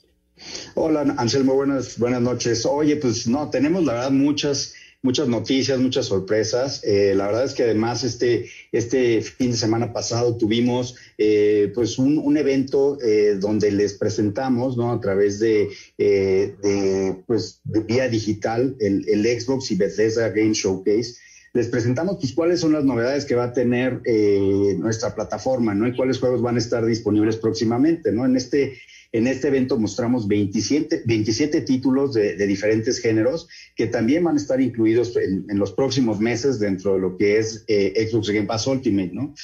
Hola, 0.74 1.14
Anselmo, 1.18 1.54
buenas, 1.54 1.98
buenas 1.98 2.20
noches. 2.20 2.64
Oye, 2.66 2.96
pues 2.96 3.26
no, 3.26 3.50
tenemos 3.50 3.84
la 3.84 3.94
verdad 3.94 4.10
muchas, 4.10 4.74
muchas 5.02 5.28
noticias, 5.28 5.78
muchas 5.78 6.06
sorpresas. 6.06 6.82
Eh, 6.84 7.14
la 7.16 7.26
verdad 7.26 7.44
es 7.44 7.54
que 7.54 7.64
además 7.64 8.04
este, 8.04 8.48
este 8.72 9.22
fin 9.22 9.50
de 9.50 9.56
semana 9.56 9.92
pasado 9.92 10.36
tuvimos 10.36 10.96
eh, 11.18 11.70
pues 11.74 11.98
un, 11.98 12.18
un 12.18 12.36
evento 12.36 12.98
eh, 13.02 13.36
donde 13.38 13.70
les 13.70 13.94
presentamos, 13.94 14.76
¿no? 14.76 14.92
A 14.92 15.00
través 15.00 15.38
de, 15.40 15.68
eh, 15.98 16.54
de, 16.62 17.16
pues, 17.26 17.60
de 17.64 17.80
vía 17.80 18.08
digital 18.08 18.76
el, 18.80 19.08
el 19.08 19.40
Xbox 19.40 19.70
y 19.70 19.76
Bethesda 19.76 20.30
Game 20.30 20.54
Showcase 20.54 21.16
les 21.54 21.68
presentamos 21.68 22.16
pues 22.18 22.32
cuáles 22.32 22.60
son 22.60 22.72
las 22.72 22.84
novedades 22.84 23.24
que 23.26 23.34
va 23.34 23.44
a 23.44 23.52
tener 23.52 24.00
eh, 24.04 24.74
nuestra 24.78 25.14
plataforma, 25.14 25.74
¿no? 25.74 25.86
Y 25.86 25.94
cuáles 25.94 26.18
juegos 26.18 26.40
van 26.40 26.56
a 26.56 26.58
estar 26.58 26.84
disponibles 26.84 27.36
próximamente, 27.36 28.10
¿no? 28.10 28.24
En 28.24 28.36
este, 28.36 28.78
en 29.12 29.26
este 29.26 29.48
evento 29.48 29.78
mostramos 29.78 30.26
27, 30.26 31.02
27 31.04 31.60
títulos 31.60 32.14
de, 32.14 32.34
diferentes 32.46 32.98
géneros 32.98 33.46
que 33.76 33.86
también 33.86 34.24
van 34.24 34.36
a 34.36 34.40
estar 34.40 34.60
incluidos 34.60 35.16
en, 35.16 35.46
los 35.58 35.72
próximos 35.72 36.18
meses 36.18 36.58
dentro 36.58 36.94
de 36.94 37.00
lo 37.00 37.16
que 37.16 37.38
es 37.38 37.64
eh, 37.68 38.08
Xbox 38.10 38.30
Game 38.30 38.46
Pass 38.46 38.66
Ultimate, 38.66 39.10
¿no? 39.12 39.34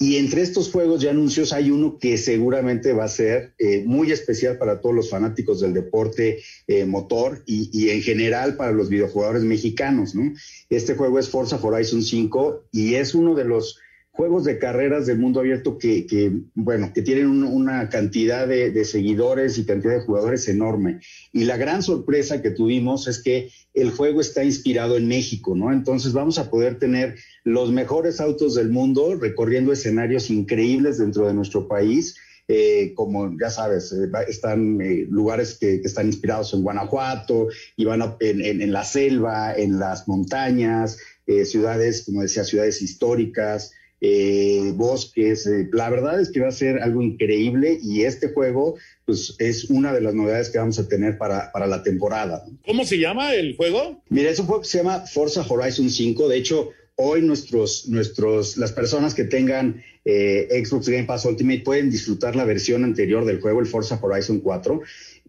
Y 0.00 0.14
entre 0.16 0.42
estos 0.42 0.70
juegos 0.70 1.02
y 1.02 1.08
anuncios 1.08 1.52
hay 1.52 1.72
uno 1.72 1.98
que 1.98 2.18
seguramente 2.18 2.92
va 2.92 3.04
a 3.04 3.08
ser 3.08 3.54
eh, 3.58 3.82
muy 3.84 4.12
especial 4.12 4.56
para 4.56 4.80
todos 4.80 4.94
los 4.94 5.10
fanáticos 5.10 5.60
del 5.60 5.74
deporte 5.74 6.38
eh, 6.68 6.84
motor 6.84 7.42
y, 7.46 7.68
y 7.72 7.90
en 7.90 8.02
general 8.02 8.54
para 8.54 8.70
los 8.70 8.88
videojugadores 8.88 9.42
mexicanos, 9.42 10.14
¿no? 10.14 10.32
Este 10.70 10.94
juego 10.94 11.18
es 11.18 11.28
Forza 11.28 11.58
Horizon 11.60 12.04
5 12.04 12.68
y 12.70 12.94
es 12.94 13.12
uno 13.16 13.34
de 13.34 13.44
los 13.44 13.80
juegos 14.18 14.42
de 14.42 14.58
carreras 14.58 15.06
del 15.06 15.20
mundo 15.20 15.38
abierto 15.38 15.78
que, 15.78 16.32
bueno, 16.56 16.90
que 16.92 17.02
tienen 17.02 17.28
un- 17.28 17.44
una 17.44 17.88
cantidad 17.88 18.48
de, 18.48 18.84
seguidores 18.84 19.58
y 19.58 19.64
cantidad 19.64 19.94
de 19.94 20.00
jugadores 20.00 20.48
enorme. 20.48 20.98
Y 21.32 21.44
la 21.44 21.56
gran 21.56 21.84
sorpresa 21.84 22.42
que 22.42 22.50
tuvimos 22.50 23.06
es 23.06 23.22
que 23.22 23.48
el 23.74 23.92
juego 23.92 24.20
está 24.20 24.42
inspirado 24.42 24.96
en 24.96 25.06
México, 25.06 25.54
¿no? 25.54 25.72
Entonces 25.72 26.12
vamos 26.12 26.36
a 26.40 26.50
poder 26.50 26.80
tener 26.80 27.14
los 27.44 27.70
mejores 27.70 28.20
autos 28.20 28.56
del 28.56 28.70
mundo 28.70 29.14
recorriendo 29.14 29.70
escenarios 29.72 30.30
increíbles 30.30 30.98
dentro 30.98 31.24
de 31.28 31.34
nuestro 31.34 31.68
país. 31.68 32.16
eh, 32.50 32.94
como 32.94 33.36
ya 33.38 33.50
sabes, 33.50 33.92
eh, 33.92 34.08
están 34.26 34.80
eh, 34.80 35.06
lugares 35.10 35.58
que, 35.60 35.82
están 35.84 36.06
inspirados 36.06 36.54
en 36.54 36.62
Guanajuato, 36.62 37.48
y 37.76 37.84
van 37.84 38.16
en 38.20 38.72
la 38.72 38.84
selva, 38.84 39.54
en 39.54 39.78
las 39.78 40.08
montañas, 40.08 40.96
eh, 41.28 41.44
ciudades, 41.44 42.04
como 42.06 42.22
decía, 42.22 42.42
ciudades 42.44 42.80
históricas, 42.80 43.72
eh, 44.00 44.72
bosques. 44.74 45.46
eh, 45.46 45.68
la 45.72 45.90
verdad 45.90 46.20
es 46.20 46.30
que 46.30 46.40
va 46.40 46.48
a 46.48 46.52
ser 46.52 46.80
algo 46.82 47.02
increíble 47.02 47.78
y 47.82 48.02
este 48.02 48.28
juego 48.28 48.76
pues, 49.04 49.34
es 49.38 49.64
una 49.70 49.92
de 49.92 50.00
las 50.00 50.14
novedades 50.14 50.50
que 50.50 50.58
vamos 50.58 50.78
a 50.78 50.88
tener 50.88 51.18
para, 51.18 51.50
para 51.52 51.66
la 51.66 51.82
temporada. 51.82 52.44
¿Cómo 52.64 52.84
se 52.84 52.98
llama 52.98 53.34
el 53.34 53.56
juego? 53.56 54.02
Mira, 54.08 54.30
es 54.30 54.38
un 54.38 54.46
juego 54.46 54.62
que 54.62 54.68
se 54.68 54.78
llama 54.78 55.00
Forza 55.06 55.44
Horizon 55.48 55.90
5. 55.90 56.28
De 56.28 56.36
hecho, 56.36 56.70
hoy 56.96 57.22
nuestros, 57.22 57.88
nuestros, 57.88 58.56
las 58.56 58.72
personas 58.72 59.14
que 59.14 59.24
tengan 59.24 59.82
eh, 60.04 60.48
Xbox 60.64 60.88
Game 60.88 61.04
Pass 61.04 61.24
Ultimate 61.24 61.60
pueden 61.60 61.90
disfrutar 61.90 62.34
la 62.36 62.44
versión 62.44 62.84
anterior 62.84 63.24
del 63.24 63.40
juego, 63.40 63.60
el 63.60 63.66
Forza 63.66 63.98
Horizon 64.00 64.40
4. 64.40 64.80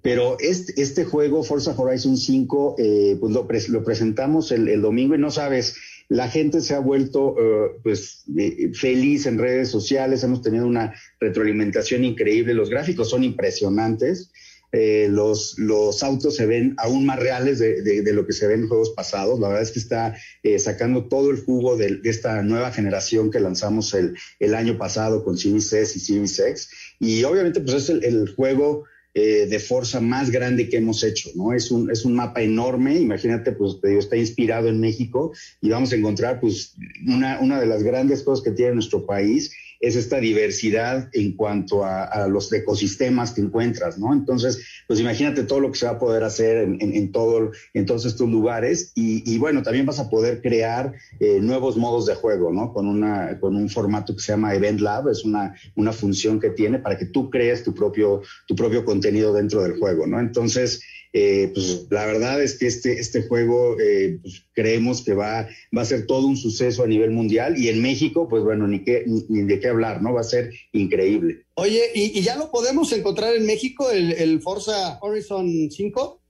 Pero 0.02 0.38
este, 0.40 0.82
este 0.82 1.04
juego, 1.04 1.44
Forza 1.44 1.76
Horizon 1.78 2.16
5, 2.16 2.76
eh, 2.80 3.18
pues 3.20 3.34
lo, 3.34 3.46
pres- 3.48 3.68
lo 3.68 3.84
presentamos 3.84 4.52
el, 4.54 4.70
el 4.70 4.82
domingo 4.82 5.14
y 5.14 5.18
no 5.18 5.30
sabes, 5.30 5.76
la 6.10 6.28
gente 6.28 6.60
se 6.62 6.74
ha 6.74 6.80
vuelto 6.80 7.36
eh, 7.40 7.80
pues 7.84 8.26
eh, 8.38 8.72
feliz 8.74 9.26
en 9.26 9.38
redes 9.38 9.70
sociales, 9.70 10.24
hemos 10.24 10.42
tenido 10.42 10.68
una 10.68 10.94
retroalimentación 11.20 12.04
increíble, 12.04 12.54
los 12.54 12.70
gráficos 12.70 13.10
son 13.10 13.24
impresionantes. 13.24 14.32
Eh, 14.72 15.08
los, 15.10 15.58
los 15.58 16.04
autos 16.04 16.36
se 16.36 16.46
ven 16.46 16.76
aún 16.78 17.04
más 17.04 17.18
reales 17.18 17.58
de, 17.58 17.82
de- 17.82 18.14
lo 18.14 18.28
que 18.28 18.34
se 18.34 18.46
ven 18.46 18.62
en 18.62 18.68
juegos 18.68 18.92
pasados. 18.92 19.40
La 19.40 19.48
verdad 19.48 19.64
es 19.64 19.72
que 19.72 19.80
está 19.80 20.16
eh, 20.44 20.60
sacando 20.60 21.08
todo 21.08 21.32
el 21.32 21.38
jugo 21.44 21.76
de, 21.76 22.00
esta 22.04 22.44
nueva 22.44 22.72
generación 22.72 23.32
que 23.32 23.40
lanzamos 23.40 23.96
el, 23.96 24.16
el 24.40 24.54
año 24.54 24.78
pasado 24.78 25.24
con 25.24 25.40
Series 25.40 25.74
S 25.74 25.98
y 25.98 26.02
Series 26.02 26.38
X. 26.40 26.70
Y 27.00 27.24
obviamente 27.24 27.62
pues 27.62 27.76
es 27.78 27.90
el 27.90 28.32
juego 28.36 28.84
eh, 29.14 29.48
de 29.50 29.60
Forza 29.60 30.00
más 30.00 30.30
grande 30.30 30.70
que 30.70 30.78
hemos 30.78 31.04
hecho, 31.04 31.30
¿no? 31.36 31.54
Es 31.54 31.72
un, 31.72 31.90
es 31.90 32.06
un 32.06 32.14
mapa 32.14 32.42
enorme, 32.42 33.00
imagínate, 33.00 33.54
pues 33.54 33.82
te 33.82 33.90
digo, 33.90 34.00
está 34.00 34.16
inspirado 34.16 34.68
en 34.68 34.80
México 34.80 35.32
y 35.62 35.70
vamos 35.70 35.92
a 35.92 35.96
encontrar 35.96 36.40
pues 36.40 36.76
una, 37.08 37.40
una 37.40 37.60
de 37.60 37.66
las 37.66 37.82
grandes 37.82 38.22
cosas 38.22 38.44
que 38.44 38.52
tiene 38.52 38.76
nuestro 38.76 39.06
país 39.06 39.52
es 39.80 39.96
esta 39.96 40.20
diversidad 40.20 41.10
en 41.14 41.36
cuanto 41.36 41.86
a, 41.86 42.28
los 42.28 42.52
ecosistemas 42.52 43.32
que 43.32 43.42
encuentras, 43.42 43.98
¿no? 43.98 44.14
Entonces, 44.14 44.84
pues 44.88 45.00
imagínate 45.00 45.44
todo 45.44 45.62
lo 45.62 45.72
que 45.72 45.80
se 45.80 45.86
va 45.86 45.94
a 45.94 46.00
poder 46.00 46.24
hacer 46.24 46.58
en, 46.58 46.78
en, 46.82 46.94
en 46.94 47.12
todo, 47.12 47.52
en 47.74 47.86
todos 47.86 48.06
estos 48.06 48.30
lugares 48.30 48.92
y, 48.96 49.24
y, 49.32 49.38
bueno, 49.38 49.64
también 49.64 49.86
vas 49.86 50.00
a 50.00 50.10
poder 50.10 50.42
crear 50.42 50.94
eh, 51.20 51.40
nuevos 51.42 51.78
modos 51.78 52.06
de 52.06 52.16
juego, 52.16 52.52
¿no? 52.52 52.74
Con, 52.74 52.88
una, 52.88 53.40
con 53.40 53.56
un 53.56 53.70
formato 53.70 54.16
que 54.16 54.22
se 54.22 54.34
llama 54.34 54.54
Event 54.54 54.82
Lab, 54.82 55.08
es 55.08 55.24
una, 55.24 55.56
una 55.76 55.94
función 55.94 56.40
que 56.40 56.50
tiene 56.50 56.80
para 56.80 56.98
que 56.98 57.06
tú 57.06 57.30
crees 57.30 57.64
tu 57.64 57.74
propio, 57.74 58.22
tu 58.48 58.56
propio 58.56 58.84
contenido 58.84 59.34
dentro 59.34 59.64
del 59.64 59.80
juego, 59.80 60.06
¿no? 60.06 60.20
Entonces, 60.20 60.82
eh, 61.12 61.52
pues 61.54 61.88
la 61.90 62.06
verdad 62.06 62.42
es 62.42 62.58
que 62.58 62.68
este, 62.68 63.00
este 63.00 63.24
juego 63.24 63.80
eh, 63.80 64.20
pues, 64.22 64.44
creemos 64.54 65.02
que 65.02 65.14
va, 65.14 65.48
va 65.76 65.82
a 65.82 65.86
ser 65.86 66.06
todo 66.06 66.28
un 66.28 66.38
suceso 66.38 66.84
a 66.84 66.88
nivel 66.88 67.12
mundial 67.12 67.58
y 67.58 67.70
en 67.70 67.82
México, 67.82 68.28
pues 68.30 68.44
bueno, 68.44 68.68
ni, 68.68 68.84
qué, 68.84 69.04
ni, 69.08 69.26
ni 69.30 69.42
de 69.44 69.60
qué 69.60 69.70
hablar, 69.70 70.02
¿no? 70.02 70.14
Va 70.14 70.22
a 70.22 70.24
ser 70.24 70.52
increíble. 70.72 71.46
Oye, 71.56 71.82
¿y, 71.96 72.18
y 72.18 72.22
ya 72.22 72.36
lo 72.36 72.52
podemos 72.52 72.92
encontrar 72.94 73.36
en 73.36 73.46
México, 73.46 73.90
el, 73.90 74.12
el 74.14 74.42
Forza 74.42 75.00
Horizon 75.02 75.70
5? 75.72 76.22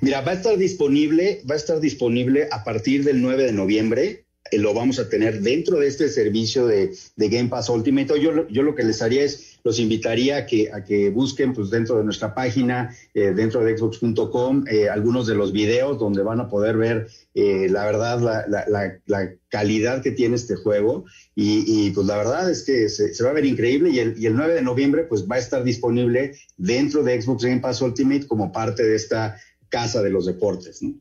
Mira, 0.00 0.20
va 0.20 0.32
a 0.32 0.34
estar 0.34 0.56
disponible, 0.56 1.42
va 1.48 1.54
a 1.54 1.58
estar 1.58 1.80
disponible 1.80 2.48
a 2.50 2.62
partir 2.64 3.04
del 3.04 3.20
9 3.22 3.44
de 3.44 3.52
noviembre. 3.52 4.26
Eh, 4.50 4.58
lo 4.58 4.74
vamos 4.74 4.98
a 4.98 5.08
tener 5.08 5.40
dentro 5.40 5.78
de 5.78 5.88
este 5.88 6.08
servicio 6.08 6.66
de, 6.66 6.94
de 7.16 7.28
Game 7.28 7.48
Pass 7.48 7.68
Ultimate. 7.68 8.20
Yo, 8.20 8.48
yo 8.48 8.62
lo 8.62 8.74
que 8.74 8.82
les 8.82 9.00
haría 9.02 9.22
es, 9.22 9.51
los 9.64 9.78
invitaría 9.78 10.38
a 10.38 10.46
que, 10.46 10.70
a 10.72 10.84
que 10.84 11.10
busquen 11.10 11.52
pues, 11.52 11.70
dentro 11.70 11.98
de 11.98 12.04
nuestra 12.04 12.34
página, 12.34 12.94
eh, 13.14 13.32
dentro 13.34 13.62
de 13.62 13.76
xbox.com, 13.76 14.64
eh, 14.68 14.88
algunos 14.88 15.26
de 15.26 15.34
los 15.34 15.52
videos 15.52 15.98
donde 15.98 16.22
van 16.22 16.40
a 16.40 16.48
poder 16.48 16.76
ver 16.76 17.08
eh, 17.34 17.68
la 17.70 17.84
verdad, 17.84 18.20
la, 18.20 18.44
la, 18.48 18.64
la, 18.68 18.98
la, 19.06 19.32
calidad 19.48 20.02
que 20.02 20.12
tiene 20.12 20.36
este 20.36 20.56
juego. 20.56 21.04
Y, 21.34 21.64
y 21.66 21.90
pues 21.90 22.06
la 22.06 22.16
verdad 22.16 22.50
es 22.50 22.62
que 22.64 22.88
se, 22.88 23.14
se, 23.14 23.24
va 23.24 23.30
a 23.30 23.34
ver 23.34 23.44
increíble 23.44 23.90
y 23.90 23.98
el, 23.98 24.18
y 24.18 24.26
el 24.26 24.34
9 24.34 24.54
de 24.54 24.62
noviembre 24.62 25.04
pues 25.04 25.26
va 25.30 25.36
a 25.36 25.38
estar 25.38 25.62
disponible 25.62 26.32
dentro 26.56 27.02
de 27.02 27.20
Xbox 27.20 27.44
Game 27.44 27.60
Pass 27.60 27.82
Ultimate 27.82 28.26
como 28.26 28.50
parte 28.50 28.82
de 28.82 28.96
esta 28.96 29.38
casa 29.68 30.02
de 30.02 30.10
los 30.10 30.26
deportes, 30.26 30.82
¿no? 30.82 30.94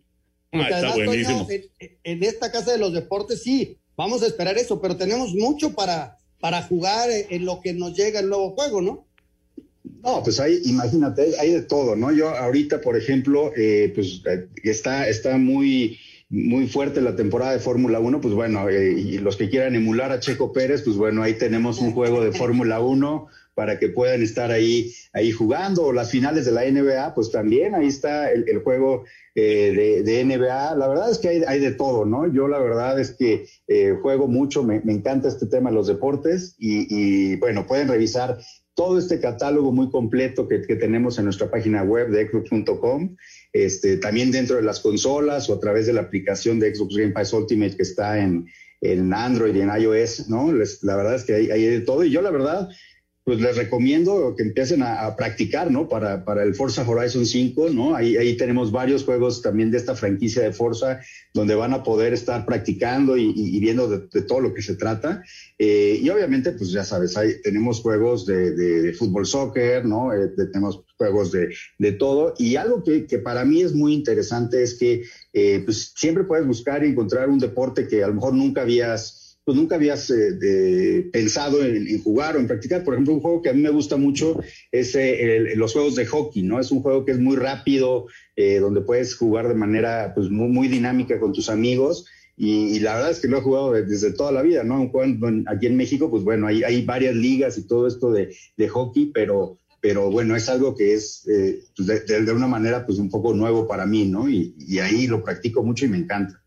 Ah, 0.53 0.63
está 0.63 0.77
además, 0.77 1.05
buenísimo. 1.05 1.47
En, 2.03 2.23
esta 2.23 2.51
casa 2.51 2.71
de 2.71 2.77
los 2.77 2.93
deportes 2.93 3.41
sí, 3.43 3.77
vamos 3.95 4.21
a 4.21 4.27
esperar 4.27 4.57
eso, 4.57 4.81
pero 4.81 4.97
tenemos 4.97 5.33
mucho 5.33 5.73
para, 5.73 6.17
para 6.41 6.63
jugar 6.63 7.09
en 7.11 7.45
lo 7.45 7.61
que 7.61 7.73
nos 7.73 7.95
llega 7.95 8.19
el 8.19 8.27
nuevo 8.27 8.51
juego, 8.51 8.81
¿no? 8.81 9.05
No, 10.03 10.23
pues 10.23 10.39
hay, 10.39 10.59
imagínate, 10.65 11.33
hay 11.39 11.51
de 11.51 11.61
todo, 11.61 11.95
¿no? 11.95 12.11
Yo 12.11 12.29
ahorita, 12.29 12.81
por 12.81 12.97
ejemplo, 12.97 13.53
eh, 13.55 13.91
pues 13.93 14.21
está, 14.63 15.07
está 15.07 15.37
muy, 15.37 15.99
muy 16.29 16.67
fuerte 16.67 17.01
la 17.01 17.15
temporada 17.15 17.51
de 17.51 17.59
Fórmula 17.59 17.99
1, 17.99 18.19
pues 18.19 18.33
bueno, 18.33 18.67
eh, 18.67 18.91
y 18.91 19.19
los 19.19 19.37
que 19.37 19.49
quieran 19.49 19.75
emular 19.75 20.11
a 20.11 20.19
Checo 20.19 20.51
Pérez, 20.51 20.81
pues 20.81 20.97
bueno, 20.97 21.21
ahí 21.21 21.35
tenemos 21.35 21.79
un 21.79 21.93
juego 21.93 22.23
de 22.23 22.31
Fórmula 22.31 22.79
1 22.79 23.27
para 23.53 23.79
que 23.79 23.89
puedan 23.89 24.21
estar 24.21 24.51
ahí, 24.51 24.93
ahí 25.13 25.31
jugando. 25.31 25.83
O 25.83 25.93
las 25.93 26.11
finales 26.11 26.45
de 26.45 26.51
la 26.51 26.63
NBA, 26.69 27.13
pues 27.13 27.31
también 27.31 27.75
ahí 27.75 27.87
está 27.87 28.31
el, 28.31 28.59
juego 28.63 29.03
eh, 29.35 29.73
de, 29.75 30.03
de, 30.03 30.25
NBA. 30.25 30.75
La 30.75 30.87
verdad 30.87 31.11
es 31.11 31.17
que 31.17 31.29
hay, 31.29 31.43
hay, 31.47 31.59
de 31.59 31.71
todo, 31.71 32.05
¿no? 32.05 32.31
Yo 32.31 32.47
la 32.47 32.59
verdad 32.59 32.99
es 32.99 33.11
que 33.11 33.45
eh, 33.67 33.95
juego 34.01 34.27
mucho, 34.27 34.63
me, 34.63 34.81
me, 34.81 34.93
encanta 34.93 35.27
este 35.27 35.47
tema 35.47 35.69
de 35.69 35.75
los 35.75 35.87
deportes 35.87 36.55
y, 36.57 36.87
y, 36.89 37.35
bueno, 37.37 37.67
pueden 37.67 37.87
revisar 37.87 38.37
todo 38.75 38.97
este 38.97 39.19
catálogo 39.19 39.71
muy 39.71 39.89
completo 39.89 40.47
que, 40.47 40.61
que 40.61 40.75
tenemos 40.75 41.17
en 41.17 41.25
nuestra 41.25 41.51
página 41.51 41.83
web 41.83 42.09
de 42.09 42.27
xbox.com, 42.27 43.15
este, 43.53 43.97
también 43.97 44.31
dentro 44.31 44.55
de 44.55 44.63
las 44.63 44.79
consolas 44.79 45.49
o 45.49 45.55
a 45.55 45.59
través 45.59 45.87
de 45.87 45.93
la 45.93 46.01
aplicación 46.01 46.59
de 46.59 46.73
Xbox 46.73 46.95
Game 46.95 47.11
Pass 47.11 47.33
Ultimate 47.33 47.75
que 47.75 47.83
está 47.83 48.19
en, 48.19 48.47
Android 49.13 49.55
y 49.55 49.61
en 49.61 49.69
iOS, 49.69 50.27
¿no? 50.29 50.51
La 50.81 50.95
verdad 50.95 51.13
es 51.13 51.23
que 51.23 51.35
hay, 51.35 51.51
hay 51.51 51.63
de 51.65 51.81
todo 51.81 52.03
y 52.03 52.09
yo 52.09 52.23
la 52.23 52.31
verdad 52.31 52.67
pues 53.23 53.39
les 53.39 53.55
recomiendo 53.55 54.33
que 54.35 54.43
empiecen 54.43 54.81
a, 54.81 55.15
practicar, 55.15 55.69
¿no? 55.69 55.87
Para, 55.87 56.25
para 56.25 56.43
el 56.43 56.55
Forza 56.55 56.87
Horizon 56.87 57.25
5, 57.25 57.69
¿no? 57.69 57.95
Ahí, 57.95 58.17
ahí 58.17 58.35
tenemos 58.35 58.71
varios 58.71 59.03
juegos 59.03 59.41
también 59.41 59.69
de 59.69 59.77
esta 59.77 59.95
franquicia 59.95 60.41
de 60.41 60.53
Forza 60.53 60.99
donde 61.33 61.53
van 61.53 61.73
a 61.73 61.83
poder 61.83 62.13
estar 62.13 62.45
practicando 62.45 63.17
y, 63.17 63.31
y, 63.35 63.59
viendo 63.59 63.87
de, 63.87 64.07
de, 64.11 64.21
todo 64.23 64.39
lo 64.39 64.53
que 64.53 64.63
se 64.63 64.75
trata. 64.75 65.23
Eh, 65.59 65.99
y 66.01 66.09
obviamente, 66.09 66.51
pues 66.53 66.71
ya 66.71 66.83
sabes, 66.83 67.15
hay, 67.15 67.41
tenemos 67.41 67.81
juegos 67.81 68.25
de 68.25 68.93
fútbol, 68.97 69.25
soccer, 69.25 69.85
¿no? 69.85 70.11
Eh, 70.13 70.29
tenemos 70.51 70.83
juegos 70.97 71.31
de, 71.31 71.49
de 71.77 71.91
todo. 71.93 72.33
Y 72.37 72.55
algo 72.55 72.83
que, 72.83 73.05
que, 73.05 73.19
para 73.19 73.45
mí 73.45 73.61
es 73.61 73.73
muy 73.73 73.93
interesante 73.93 74.63
es 74.63 74.75
que 74.75 75.03
eh, 75.33 75.61
pues 75.63 75.93
siempre 75.95 76.23
puedes 76.23 76.45
buscar 76.45 76.83
y 76.83 76.89
encontrar 76.89 77.29
un 77.29 77.39
deporte 77.39 77.87
que 77.87 78.03
a 78.03 78.07
lo 78.07 78.15
mejor 78.15 78.33
nunca 78.33 78.61
habías 78.61 79.20
pues 79.43 79.57
nunca 79.57 79.75
habías 79.75 80.09
eh, 80.11 81.09
pensado 81.11 81.63
en, 81.63 82.01
jugar 82.01 82.35
o 82.35 82.39
en 82.39 82.47
practicar. 82.47 82.83
Por 82.83 82.93
ejemplo, 82.93 83.13
un 83.13 83.21
juego 83.21 83.41
que 83.41 83.49
a 83.49 83.53
mí 83.53 83.61
me 83.61 83.69
gusta 83.69 83.97
mucho 83.97 84.39
es 84.71 84.95
eh, 84.95 85.35
el, 85.37 85.57
los 85.57 85.73
juegos 85.73 85.95
de 85.95 86.05
hockey, 86.05 86.43
¿no? 86.43 86.59
Es 86.59 86.71
un 86.71 86.81
juego 86.81 87.05
que 87.05 87.13
es 87.13 87.19
muy 87.19 87.35
rápido, 87.35 88.05
eh, 88.35 88.59
donde 88.59 88.81
puedes 88.81 89.15
jugar 89.15 89.47
de 89.47 89.55
manera 89.55 90.13
pues 90.13 90.29
muy, 90.29 90.49
muy 90.49 90.67
dinámica 90.67 91.19
con 91.19 91.33
tus 91.33 91.49
amigos. 91.49 92.05
Y, 92.37 92.75
y, 92.75 92.79
la 92.79 92.95
verdad 92.95 93.11
es 93.11 93.19
que 93.19 93.27
lo 93.27 93.37
he 93.37 93.41
jugado 93.41 93.73
desde 93.73 94.13
toda 94.13 94.31
la 94.31 94.41
vida, 94.41 94.63
¿no? 94.63 94.91
Cuando, 94.91 95.27
aquí 95.47 95.67
en 95.67 95.75
México, 95.75 96.09
pues 96.09 96.23
bueno, 96.23 96.47
hay, 96.47 96.63
hay 96.63 96.83
varias 96.85 97.15
ligas 97.15 97.57
y 97.57 97.67
todo 97.67 97.87
esto 97.87 98.11
de, 98.11 98.33
hockey, 98.69 99.11
pero, 99.13 99.57
pero 99.79 100.09
bueno, 100.09 100.35
es 100.35 100.49
algo 100.49 100.75
que 100.75 100.93
es 100.93 101.23
pues 101.75 102.07
de, 102.07 102.23
de, 102.23 102.31
una 102.31 102.47
manera 102.47 102.85
pues 102.85 102.97
un 102.97 103.09
poco 103.09 103.33
nuevo 103.33 103.67
para 103.67 103.85
mí, 103.85 104.05
¿no? 104.05 104.29
Y, 104.29 104.55
y 104.57 104.79
ahí 104.79 105.07
lo 105.07 105.23
practico 105.23 105.61
mucho 105.61 105.85
y 105.85 105.89
me 105.89 105.97
encanta. 105.97 106.40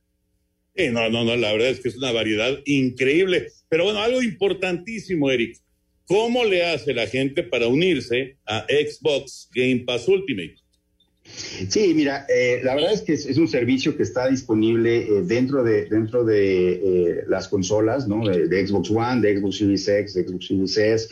No, 0.76 1.08
no, 1.08 1.24
no, 1.24 1.36
la 1.36 1.52
verdad 1.52 1.68
es 1.68 1.80
que 1.80 1.88
es 1.88 1.96
una 1.96 2.12
variedad 2.12 2.58
increíble. 2.64 3.48
Pero 3.68 3.84
bueno, 3.84 4.00
algo 4.00 4.22
importantísimo, 4.22 5.30
Eric. 5.30 5.58
¿Cómo 6.06 6.44
le 6.44 6.64
hace 6.66 6.92
la 6.92 7.06
gente 7.06 7.42
para 7.42 7.66
unirse 7.66 8.36
a 8.44 8.66
Xbox 8.68 9.48
Game 9.54 9.84
Pass 9.86 10.06
Ultimate? 10.08 10.56
Sí, 11.24 11.94
mira, 11.94 12.26
eh, 12.28 12.60
la 12.62 12.74
verdad 12.74 12.92
es 12.92 13.00
que 13.00 13.14
es, 13.14 13.38
un 13.38 13.48
servicio 13.48 13.96
que 13.96 14.02
está 14.02 14.28
disponible 14.28 14.98
eh, 14.98 15.22
dentro 15.22 15.64
de 15.64 15.86
dentro 15.86 16.22
de 16.22 16.72
eh, 16.72 17.24
las 17.28 17.48
consolas, 17.48 18.06
¿no? 18.06 18.28
De, 18.28 18.66
Xbox 18.66 18.90
One, 18.90 19.22
de 19.22 19.38
Xbox 19.38 19.56
Series 19.56 19.88
X, 19.88 20.14
de 20.14 20.24
Xbox 20.24 20.74
Series 20.74 21.08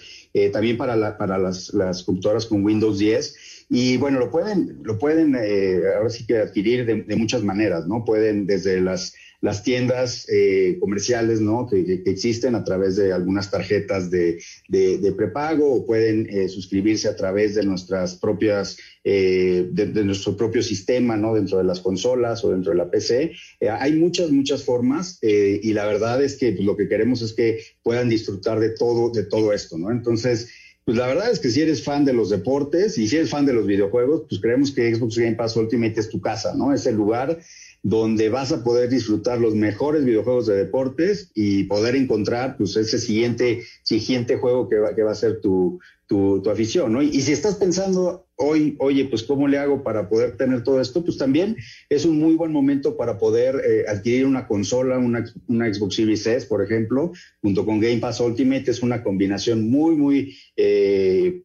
también 0.53 0.77
para 0.77 1.17
para 1.17 1.39
las, 1.39 1.73
las 1.73 2.03
computadoras 2.03 2.47
con 2.47 2.65
Windows 2.65 2.99
10. 2.99 3.67
Y 3.71 3.97
bueno, 3.97 4.19
lo 4.19 4.31
pueden, 4.31 4.81
lo 4.83 4.99
pueden 4.99 5.35
ahora 5.35 6.11
sí 6.11 6.27
que 6.27 6.37
adquirir 6.37 6.85
de 6.85 7.17
muchas 7.17 7.43
maneras, 7.43 7.87
¿no? 7.87 8.05
Pueden 8.05 8.47
desde 8.47 8.81
las 8.83 9.15
las 9.43 9.65
tiendas 9.65 10.27
eh, 10.31 10.79
comerciales 10.81 11.41
¿no? 11.41 11.69
Que, 11.69 12.03
existen 12.07 12.55
a 12.55 12.65
través 12.65 12.97
de 12.97 13.13
algunas 13.13 13.51
tarjetas 13.51 14.09
de, 14.09 14.41
de, 14.69 15.13
prepago 15.13 15.75
o 15.75 15.85
pueden 15.85 16.29
eh, 16.31 16.49
suscribirse 16.49 17.09
a 17.09 17.17
través 17.17 17.57
de 17.57 17.65
nuestras 17.65 18.15
propias, 18.15 18.79
eh, 19.03 19.69
de, 19.73 20.05
nuestro 20.05 20.37
propio 20.37 20.63
sistema 20.63 21.17
¿no? 21.17 21.35
dentro 21.35 21.59
de 21.59 21.65
las 21.65 21.81
consolas 21.81 22.45
o 22.45 22.51
dentro 22.51 22.71
de 22.71 22.79
la 22.79 22.91
PC. 22.91 23.33
Hay 23.69 23.93
muchas, 23.95 24.31
muchas 24.31 24.63
formas 24.63 25.19
y 25.21 25.73
la 25.73 25.87
verdad 25.87 26.23
es 26.23 26.37
que 26.37 26.53
pues, 26.53 26.65
lo 26.65 26.77
que 26.77 26.89
queremos 26.89 27.21
es 27.21 27.33
que 27.33 27.61
puedan 27.83 28.09
disfrutar 28.09 28.61
de 28.61 28.71
todo, 28.71 29.11
de 29.11 29.25
todo 29.25 29.53
esto. 29.53 29.77
¿no? 29.77 29.91
Entonces, 29.91 30.49
pues 30.85 30.97
la 30.97 31.07
verdad 31.07 31.31
es 31.31 31.39
que 31.39 31.51
si 31.51 31.61
eres 31.61 31.83
fan 31.85 32.05
de 32.05 32.13
los 32.13 32.31
deportes 32.31 32.99
y 32.99 33.07
si 33.07 33.17
eres 33.17 33.31
fan 33.31 33.47
de 33.47 33.53
los 33.53 33.67
videojuegos, 33.67 34.25
pues 34.29 34.41
creemos 34.41 34.73
que 34.73 34.93
Xbox 34.93 35.17
Game 35.17 35.37
Pass 35.37 35.57
Ultimate 35.57 35.99
es 35.99 36.09
tu 36.09 36.21
casa, 36.21 36.55
¿no? 36.57 36.75
Es 36.75 36.87
el 36.87 36.97
lugar 36.97 37.39
donde 37.83 38.29
vas 38.29 38.53
a 38.53 38.63
poder 38.63 38.89
disfrutar 38.89 39.41
los 39.41 39.55
mejores 39.55 40.05
videojuegos 40.05 40.47
de 40.47 40.57
deportes 40.57 41.33
y 41.35 41.65
poder 41.65 41.97
encontrar 41.97 42.57
pues 42.57 42.77
ese 42.77 42.99
siguiente, 42.99 43.65
siguiente 43.83 44.37
juego 44.37 44.69
que 44.69 44.79
va, 44.79 44.95
que 44.95 45.03
va 45.03 45.11
a 45.11 45.17
ser 45.17 45.41
tu, 45.41 45.81
tu, 46.07 46.41
tu 46.43 46.51
afición, 46.51 46.93
¿no? 46.93 47.03
Y, 47.03 47.21
si 47.21 47.33
estás 47.33 47.57
pensando 47.57 48.29
hoy, 48.37 48.77
oye, 48.79 49.07
pues 49.07 49.25
cómo 49.25 49.49
le 49.49 49.59
hago 49.59 49.83
para 49.83 50.09
poder 50.09 50.37
tener 50.37 50.63
todo 50.63 50.81
esto, 50.81 51.05
pues 51.05 51.17
también 51.17 51.57
es 51.89 52.05
un 52.05 52.19
muy 52.19 52.35
buen 52.35 52.53
momento 52.53 52.97
para 52.97 53.19
poder 53.19 53.57
eh, 53.57 53.85
adquirir 53.89 54.27
una 54.27 54.47
consola, 54.47 54.99
una, 54.99 55.25
una, 55.49 55.73
Xbox 55.73 55.97
Series 55.97 56.27
S, 56.27 56.47
por 56.47 56.63
ejemplo, 56.63 57.13
junto 57.41 57.67
con 57.67 57.81
Game 57.81 57.99
Pass 57.99 58.21
Ultimate, 58.21 58.71
es 58.71 58.83
una 58.83 59.03
combinación 59.03 59.69
muy, 59.69 59.97
muy... 59.97 60.37
Eh, 60.57 61.43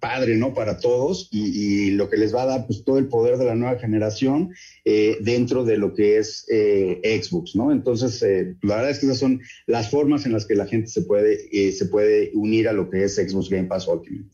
padre, 0.00 0.36
¿no? 0.36 0.54
Para 0.54 0.78
todos 0.78 1.28
y, 1.30 1.88
y, 1.88 1.90
lo 1.92 2.08
que 2.08 2.16
les 2.16 2.34
va 2.34 2.42
a 2.42 2.46
dar 2.46 2.66
pues 2.66 2.84
todo 2.84 2.98
el 2.98 3.08
poder 3.08 3.38
de 3.38 3.44
la 3.44 3.54
nueva 3.54 3.78
generación 3.78 4.54
eh, 4.84 5.18
dentro 5.20 5.64
de 5.64 5.78
lo 5.78 5.94
que 5.94 6.18
es 6.18 6.46
eh, 6.50 7.00
Xbox, 7.22 7.54
¿no? 7.56 7.72
Entonces, 7.72 8.22
eh, 8.22 8.54
la 8.62 8.76
verdad 8.76 8.90
es 8.90 8.98
que 8.98 9.06
esas 9.06 9.18
son 9.18 9.40
las 9.66 9.90
formas 9.90 10.26
en 10.26 10.32
las 10.32 10.46
que 10.46 10.54
la 10.54 10.66
gente 10.66 10.88
se 10.88 11.02
puede, 11.02 11.48
eh, 11.52 11.72
se 11.72 11.86
puede 11.86 12.30
unir 12.34 12.68
a 12.68 12.72
lo 12.72 12.90
que 12.90 13.04
es 13.04 13.16
Xbox 13.16 13.48
Game 13.48 13.68
Pass 13.68 13.88
Ultimate. 13.88 14.28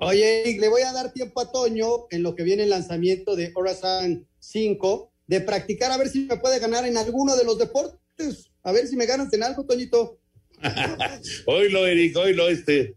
Oye, 0.00 0.56
le 0.58 0.68
voy 0.68 0.82
a 0.82 0.92
dar 0.92 1.12
tiempo 1.12 1.40
a 1.40 1.50
Toño 1.50 2.06
en 2.10 2.22
lo 2.22 2.34
que 2.34 2.44
viene 2.44 2.62
el 2.62 2.70
lanzamiento 2.70 3.34
de 3.34 3.52
Horizon 3.54 4.26
5 4.38 5.12
de 5.26 5.40
practicar 5.40 5.90
a 5.90 5.98
ver 5.98 6.08
si 6.08 6.20
me 6.26 6.36
puede 6.36 6.58
ganar 6.58 6.86
en 6.86 6.96
alguno 6.96 7.36
de 7.36 7.44
los 7.44 7.58
deportes. 7.58 8.50
A 8.62 8.72
ver 8.72 8.86
si 8.86 8.96
me 8.96 9.06
ganas 9.06 9.32
en 9.32 9.42
algo, 9.42 9.64
Toñito. 9.64 10.18
oílo, 11.46 11.86
Eric, 11.86 12.16
oílo 12.16 12.48
este. 12.48 12.96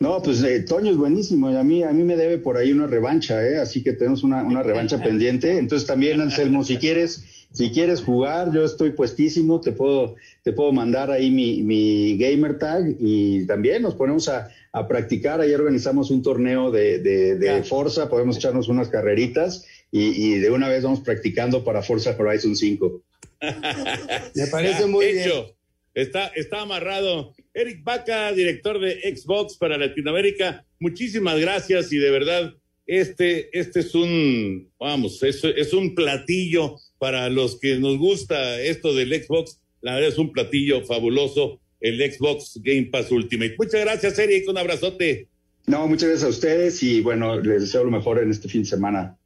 No, 0.00 0.20
pues 0.22 0.42
eh, 0.42 0.60
Toño 0.60 0.90
es 0.90 0.96
buenísimo 0.96 1.50
y 1.50 1.56
a 1.56 1.62
mí, 1.62 1.82
a 1.82 1.92
mí 1.92 2.02
me 2.02 2.16
debe 2.16 2.38
por 2.38 2.56
ahí 2.56 2.72
una 2.72 2.86
revancha, 2.86 3.46
¿eh? 3.46 3.58
así 3.58 3.82
que 3.82 3.92
tenemos 3.92 4.22
una, 4.22 4.42
una 4.42 4.62
revancha 4.62 5.02
pendiente. 5.02 5.56
Entonces 5.58 5.86
también, 5.86 6.20
Anselmo, 6.20 6.64
si 6.64 6.76
quieres, 6.78 7.24
si 7.52 7.70
quieres 7.70 8.02
jugar, 8.02 8.52
yo 8.52 8.64
estoy 8.64 8.90
puestísimo, 8.90 9.60
te 9.60 9.72
puedo, 9.72 10.16
te 10.42 10.52
puedo 10.52 10.72
mandar 10.72 11.10
ahí 11.10 11.30
mi, 11.30 11.62
mi 11.62 12.18
gamer 12.18 12.58
tag 12.58 12.96
y 12.98 13.46
también 13.46 13.82
nos 13.82 13.94
ponemos 13.94 14.28
a, 14.28 14.48
a 14.72 14.88
practicar. 14.88 15.40
Ayer 15.40 15.60
organizamos 15.60 16.10
un 16.10 16.22
torneo 16.22 16.70
de, 16.70 16.98
de, 16.98 17.36
de 17.36 17.62
Forza, 17.62 18.10
podemos 18.10 18.36
echarnos 18.36 18.68
unas 18.68 18.88
carreritas 18.88 19.64
y, 19.92 20.34
y, 20.34 20.38
de 20.40 20.50
una 20.50 20.68
vez 20.68 20.82
vamos 20.82 21.00
practicando 21.00 21.62
para 21.62 21.82
Forza 21.82 22.16
Horizon 22.18 22.56
5. 22.56 23.00
Me 24.34 24.46
parece 24.48 24.86
muy 24.86 25.04
Hecho. 25.06 25.44
bien. 25.44 25.53
Está, 25.94 26.26
está 26.28 26.60
amarrado. 26.62 27.34
Eric 27.52 27.84
Baca, 27.84 28.32
director 28.32 28.80
de 28.80 29.16
Xbox 29.16 29.56
para 29.56 29.78
Latinoamérica, 29.78 30.66
muchísimas 30.80 31.40
gracias 31.40 31.92
y 31.92 31.98
de 31.98 32.10
verdad, 32.10 32.54
este, 32.86 33.56
este 33.58 33.80
es 33.80 33.94
un, 33.94 34.70
vamos, 34.78 35.22
es, 35.22 35.42
es 35.44 35.72
un 35.72 35.94
platillo 35.94 36.76
para 36.98 37.28
los 37.28 37.58
que 37.60 37.78
nos 37.78 37.98
gusta 37.98 38.60
esto 38.60 38.94
del 38.94 39.22
Xbox. 39.22 39.60
La 39.80 39.94
verdad 39.94 40.08
es 40.08 40.18
un 40.18 40.32
platillo 40.32 40.84
fabuloso, 40.84 41.60
el 41.80 41.98
Xbox 42.12 42.60
Game 42.62 42.86
Pass 42.86 43.10
Ultimate. 43.10 43.54
Muchas 43.58 43.80
gracias, 43.82 44.18
Eric, 44.18 44.48
un 44.48 44.58
abrazote. 44.58 45.28
No, 45.66 45.86
muchas 45.86 46.08
gracias 46.08 46.26
a 46.26 46.30
ustedes 46.30 46.82
y 46.82 47.00
bueno, 47.00 47.40
les 47.40 47.62
deseo 47.62 47.84
lo 47.84 47.90
mejor 47.90 48.18
en 48.18 48.30
este 48.30 48.48
fin 48.48 48.62
de 48.62 48.68
semana. 48.68 49.16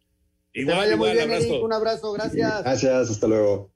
Igual, 0.53 0.77
vaya 0.77 0.97
muy 0.97 1.13
bien, 1.13 1.31
Eric. 1.31 1.63
Un 1.63 1.73
abrazo, 1.73 2.13
gracias. 2.13 2.63
Gracias, 2.63 3.11
hasta 3.11 3.27
luego. 3.27 3.73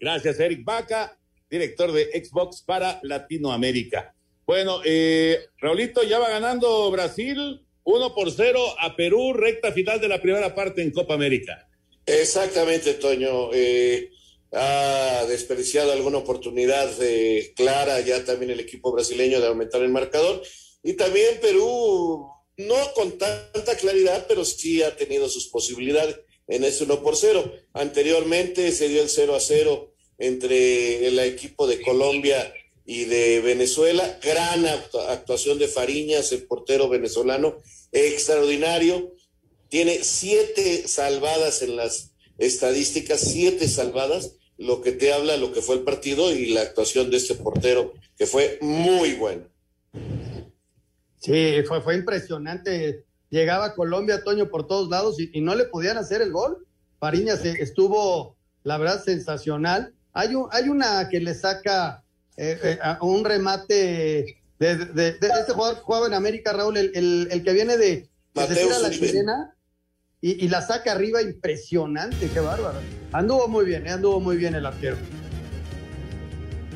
Gracias, 0.00 0.40
Eric 0.40 0.64
Vaca, 0.64 1.16
director 1.50 1.92
de 1.92 2.04
Xbox 2.24 2.62
para 2.62 3.00
Latinoamérica. 3.02 4.14
Bueno, 4.46 4.80
eh, 4.84 5.38
Raulito 5.58 6.02
ya 6.02 6.18
va 6.18 6.28
ganando 6.28 6.90
Brasil 6.90 7.64
1 7.84 8.14
por 8.14 8.30
0 8.30 8.60
a 8.78 8.96
Perú, 8.96 9.32
recta 9.32 9.72
final 9.72 10.00
de 10.00 10.08
la 10.08 10.20
primera 10.20 10.54
parte 10.54 10.82
en 10.82 10.90
Copa 10.90 11.14
América. 11.14 11.68
Exactamente, 12.06 12.94
Toño. 12.94 13.50
Eh, 13.52 14.10
ha 14.52 15.24
desperdiciado 15.28 15.92
alguna 15.92 16.18
oportunidad 16.18 16.90
eh, 17.00 17.52
clara 17.56 18.00
ya 18.00 18.24
también 18.24 18.52
el 18.52 18.60
equipo 18.60 18.92
brasileño 18.92 19.40
de 19.40 19.48
aumentar 19.48 19.82
el 19.82 19.90
marcador. 19.90 20.42
Y 20.82 20.94
también 20.94 21.40
Perú, 21.40 22.28
no 22.58 22.76
con 22.94 23.18
tanta 23.18 23.76
claridad, 23.76 24.26
pero 24.28 24.44
sí 24.44 24.82
ha 24.82 24.94
tenido 24.96 25.28
sus 25.28 25.48
posibilidades 25.48 26.20
en 26.46 26.64
ese 26.64 26.84
1 26.84 27.02
por 27.02 27.16
0. 27.16 27.52
Anteriormente 27.72 28.70
se 28.72 28.88
dio 28.88 29.02
el 29.02 29.08
0 29.08 29.34
a 29.34 29.40
0 29.40 29.93
entre 30.18 31.06
el 31.06 31.18
equipo 31.18 31.66
de 31.66 31.80
Colombia 31.82 32.52
y 32.84 33.04
de 33.04 33.40
Venezuela. 33.40 34.18
Gran 34.22 34.64
actuación 34.66 35.58
de 35.58 35.68
Fariñas, 35.68 36.32
el 36.32 36.44
portero 36.44 36.88
venezolano, 36.88 37.56
extraordinario. 37.92 39.12
Tiene 39.68 40.04
siete 40.04 40.86
salvadas 40.86 41.62
en 41.62 41.76
las 41.76 42.12
estadísticas, 42.38 43.20
siete 43.20 43.68
salvadas, 43.68 44.36
lo 44.56 44.82
que 44.82 44.92
te 44.92 45.12
habla 45.12 45.36
lo 45.36 45.52
que 45.52 45.62
fue 45.62 45.76
el 45.76 45.82
partido 45.82 46.32
y 46.32 46.46
la 46.46 46.62
actuación 46.62 47.10
de 47.10 47.16
este 47.16 47.34
portero, 47.34 47.92
que 48.16 48.26
fue 48.26 48.58
muy 48.60 49.14
bueno. 49.14 49.48
Sí, 51.20 51.56
fue, 51.66 51.80
fue 51.80 51.96
impresionante. 51.96 53.04
Llegaba 53.30 53.74
Colombia, 53.74 54.22
Toño, 54.22 54.48
por 54.48 54.66
todos 54.66 54.88
lados 54.90 55.16
y, 55.18 55.40
no 55.40 55.54
le 55.54 55.64
podían 55.64 55.96
hacer 55.96 56.22
el 56.22 56.30
gol. 56.30 56.66
Fariñas 57.00 57.44
estuvo, 57.44 58.36
la 58.62 58.78
verdad, 58.78 59.02
sensacional. 59.02 59.94
Hay, 60.14 60.30
hay 60.52 60.68
una 60.68 61.08
que 61.08 61.18
le 61.20 61.34
saca 61.34 62.04
eh, 62.36 62.58
eh, 62.62 62.78
un 63.00 63.24
remate 63.24 64.40
de, 64.60 64.76
de, 64.76 65.08
este 65.20 65.52
jugador 65.52 65.76
que 65.78 65.82
jugaba 65.82 66.06
en 66.06 66.14
América, 66.14 66.52
Raúl, 66.52 66.76
el, 66.76 67.28
el, 67.30 67.42
que 67.42 67.52
viene 67.52 67.76
de, 67.76 68.08
de 68.32 68.80
la 68.80 68.90
chilena 68.90 69.56
y, 70.20 70.44
y, 70.44 70.48
la 70.48 70.62
saca 70.62 70.92
arriba, 70.92 71.20
impresionante, 71.20 72.30
qué 72.32 72.40
bárbaro. 72.40 72.78
Anduvo 73.12 73.48
muy 73.48 73.66
bien, 73.66 73.86
eh, 73.88 73.90
anduvo 73.90 74.20
muy 74.20 74.36
bien 74.36 74.54
el 74.54 74.64
arquero. 74.64 74.96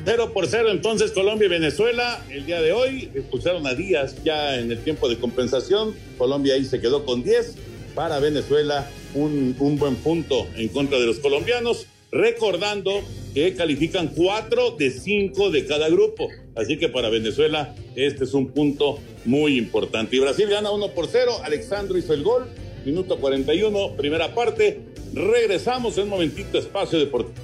0 0.05 0.31
por 0.33 0.47
0 0.47 0.71
entonces 0.71 1.11
Colombia 1.11 1.47
y 1.47 1.49
Venezuela 1.49 2.21
el 2.29 2.45
día 2.45 2.61
de 2.61 2.71
hoy 2.71 3.11
expulsaron 3.13 3.67
a 3.67 3.73
Díaz 3.73 4.23
ya 4.23 4.55
en 4.55 4.71
el 4.71 4.81
tiempo 4.81 5.09
de 5.09 5.19
compensación 5.19 5.93
Colombia 6.17 6.53
ahí 6.53 6.63
se 6.63 6.79
quedó 6.79 7.05
con 7.05 7.21
10 7.21 7.55
para 7.95 8.17
Venezuela 8.19 8.89
un, 9.13 9.57
un 9.59 9.77
buen 9.77 9.97
punto 9.97 10.47
en 10.55 10.69
contra 10.69 10.97
de 10.99 11.05
los 11.05 11.19
colombianos 11.19 11.85
recordando 12.11 13.03
que 13.43 13.55
califican 13.55 14.09
cuatro 14.09 14.71
de 14.71 14.91
cinco 14.91 15.49
de 15.49 15.65
cada 15.65 15.89
grupo. 15.89 16.27
Así 16.55 16.77
que 16.77 16.89
para 16.89 17.09
Venezuela 17.09 17.73
este 17.95 18.25
es 18.25 18.33
un 18.33 18.49
punto 18.49 18.99
muy 19.25 19.57
importante. 19.57 20.15
Y 20.15 20.19
Brasil 20.19 20.49
gana 20.49 20.71
uno 20.71 20.89
por 20.89 21.07
cero. 21.07 21.31
Alexandro 21.43 21.97
hizo 21.97 22.13
el 22.13 22.23
gol. 22.23 22.47
Minuto 22.85 23.17
41, 23.17 23.95
primera 23.95 24.33
parte. 24.33 24.79
Regresamos 25.13 25.97
en 25.97 26.03
un 26.03 26.09
momentito, 26.09 26.57
espacio 26.57 26.99
deportivo. 26.99 27.35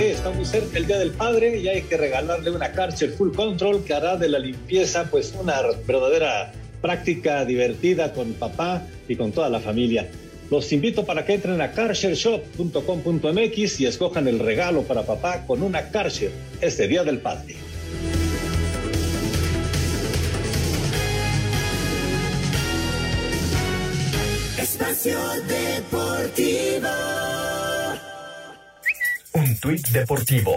Está 0.00 0.30
muy 0.30 0.44
cerca 0.44 0.76
el 0.76 0.86
Día 0.86 0.98
del 0.98 1.10
Padre 1.10 1.58
y 1.58 1.68
hay 1.68 1.82
que 1.82 1.96
regalarle 1.96 2.50
una 2.50 2.72
cárcel 2.72 3.10
full 3.12 3.34
control 3.34 3.82
que 3.84 3.94
hará 3.94 4.16
de 4.16 4.28
la 4.28 4.38
limpieza 4.38 5.08
pues 5.10 5.34
una 5.40 5.60
verdadera 5.86 6.52
práctica 6.82 7.44
divertida 7.44 8.12
con 8.12 8.34
papá 8.34 8.86
y 9.08 9.16
con 9.16 9.32
toda 9.32 9.48
la 9.48 9.60
familia. 9.60 10.08
Los 10.50 10.72
invito 10.72 11.04
para 11.04 11.24
que 11.24 11.34
entren 11.34 11.60
a 11.60 11.72
carshareshop.com.mx 11.72 13.80
y 13.80 13.86
escojan 13.86 14.28
el 14.28 14.38
regalo 14.38 14.82
para 14.82 15.04
papá 15.04 15.44
con 15.46 15.62
una 15.62 15.90
Carshare 15.90 16.30
este 16.60 16.86
Día 16.86 17.02
del 17.04 17.18
Padre. 17.18 17.56
Espacio 24.58 25.18
Deportivo. 25.48 26.88
Un 29.32 29.56
tuit 29.58 29.88
deportivo. 29.88 30.54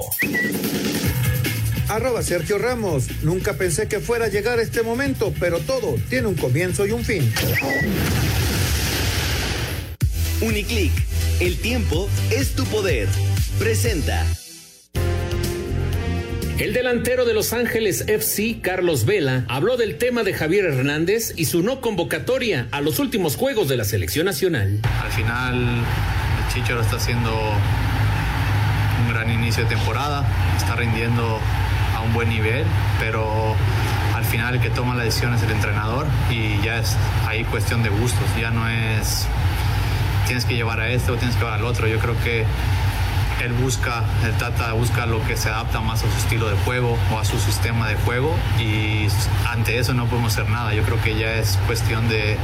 Arroba 1.90 2.22
Sergio 2.22 2.60
Ramos. 2.60 3.08
Nunca 3.24 3.56
pensé 3.56 3.88
que 3.88 4.00
fuera 4.00 4.26
a 4.26 4.30
llegar 4.30 4.60
este 4.60 4.84
momento, 4.84 5.34
pero 5.40 5.60
todo 5.60 5.96
tiene 6.10 6.28
un 6.28 6.36
comienzo 6.36 6.86
y 6.86 6.92
un 6.92 7.04
fin. 7.04 7.34
Uniclick, 10.42 10.94
el 11.42 11.58
tiempo 11.58 12.08
es 12.32 12.56
tu 12.56 12.64
poder. 12.66 13.10
Presenta. 13.58 14.26
El 16.58 16.72
delantero 16.72 17.26
de 17.26 17.34
Los 17.34 17.52
Ángeles 17.52 18.06
FC, 18.08 18.62
Carlos 18.62 19.06
Vela, 19.06 19.44
habló 19.50 19.76
del 19.76 19.98
tema 19.98 20.24
de 20.24 20.34
Javier 20.34 20.64
Hernández 20.66 21.34
y 21.36 21.46
su 21.46 21.62
no 21.62 21.82
convocatoria 21.82 22.70
a 22.72 22.80
los 22.80 23.00
últimos 23.00 23.36
juegos 23.36 23.68
de 23.68 23.76
la 23.76 23.84
selección 23.84 24.26
nacional. 24.28 24.80
Al 25.04 25.12
final, 25.12 25.56
el 25.56 26.54
Chicharo 26.54 26.80
está 26.80 26.96
haciendo 26.96 27.32
un 29.02 29.14
gran 29.14 29.30
inicio 29.30 29.64
de 29.64 29.70
temporada, 29.70 30.26
está 30.58 30.78
rindiendo 30.78 31.40
a 31.98 32.02
un 32.02 32.14
buen 32.14 32.30
nivel, 32.30 32.64
pero 32.98 33.56
al 34.16 34.24
final 34.24 34.56
el 34.56 34.62
que 34.62 34.70
toma 34.70 34.96
la 34.96 35.04
decisión 35.04 35.34
es 35.34 35.44
el 35.44 35.52
entrenador 35.52 36.08
y 36.30 36.64
ya 36.64 36.80
es 36.80 36.96
ahí 37.28 37.44
cuestión 37.44 37.84
de 37.84 37.90
gustos, 37.90 38.24
ya 38.40 38.52
no 38.52 38.70
es 38.70 39.28
tienes 40.30 40.46
que 40.46 40.56
llevar 40.56 40.80
a 40.80 40.92
este 40.92 41.12
o 41.12 41.16
tienes 41.16 41.36
que 41.36 41.42
llevar 41.42 41.60
al 41.60 41.66
otro. 41.66 41.88
Yo 41.88 41.98
creo 41.98 42.16
que 42.24 42.46
él 43.44 43.52
busca, 43.54 44.04
el 44.24 44.32
Tata 44.34 44.74
busca 44.74 45.08
lo 45.08 45.26
que 45.26 45.36
se 45.36 45.50
adapta 45.50 45.82
más 45.82 46.04
a 46.04 46.12
su 46.12 46.18
estilo 46.20 46.48
de 46.48 46.56
juego 46.58 47.00
o 47.12 47.18
a 47.18 47.26
su 47.26 47.40
sistema 47.40 47.90
de 47.90 47.96
juego 47.96 48.38
y 48.60 49.08
ante 49.48 49.80
eso 49.80 49.96
no 49.96 50.06
podemos 50.06 50.34
hacer 50.34 50.48
nada. 50.48 50.76
Yo 50.76 50.84
creo 50.84 51.02
que 51.02 51.18
ya 51.18 51.34
es 51.34 51.58
cuestión 51.66 52.08
de 52.10 52.38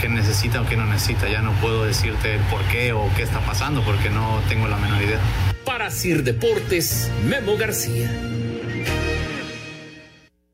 qué 0.00 0.08
necesita 0.08 0.62
o 0.62 0.66
qué 0.66 0.78
no 0.78 0.86
necesita. 0.86 1.28
Ya 1.28 1.42
no 1.42 1.52
puedo 1.60 1.84
decirte 1.84 2.36
el 2.36 2.40
por 2.44 2.62
qué 2.62 2.94
o 2.94 3.10
qué 3.16 3.22
está 3.22 3.40
pasando 3.40 3.82
porque 3.82 4.08
no 4.08 4.40
tengo 4.48 4.66
la 4.66 4.78
menor 4.78 5.02
idea. 5.02 5.20
Para 5.66 5.90
Sir 5.90 6.24
Deportes, 6.24 7.10
Memo 7.26 7.58
García. 7.58 8.10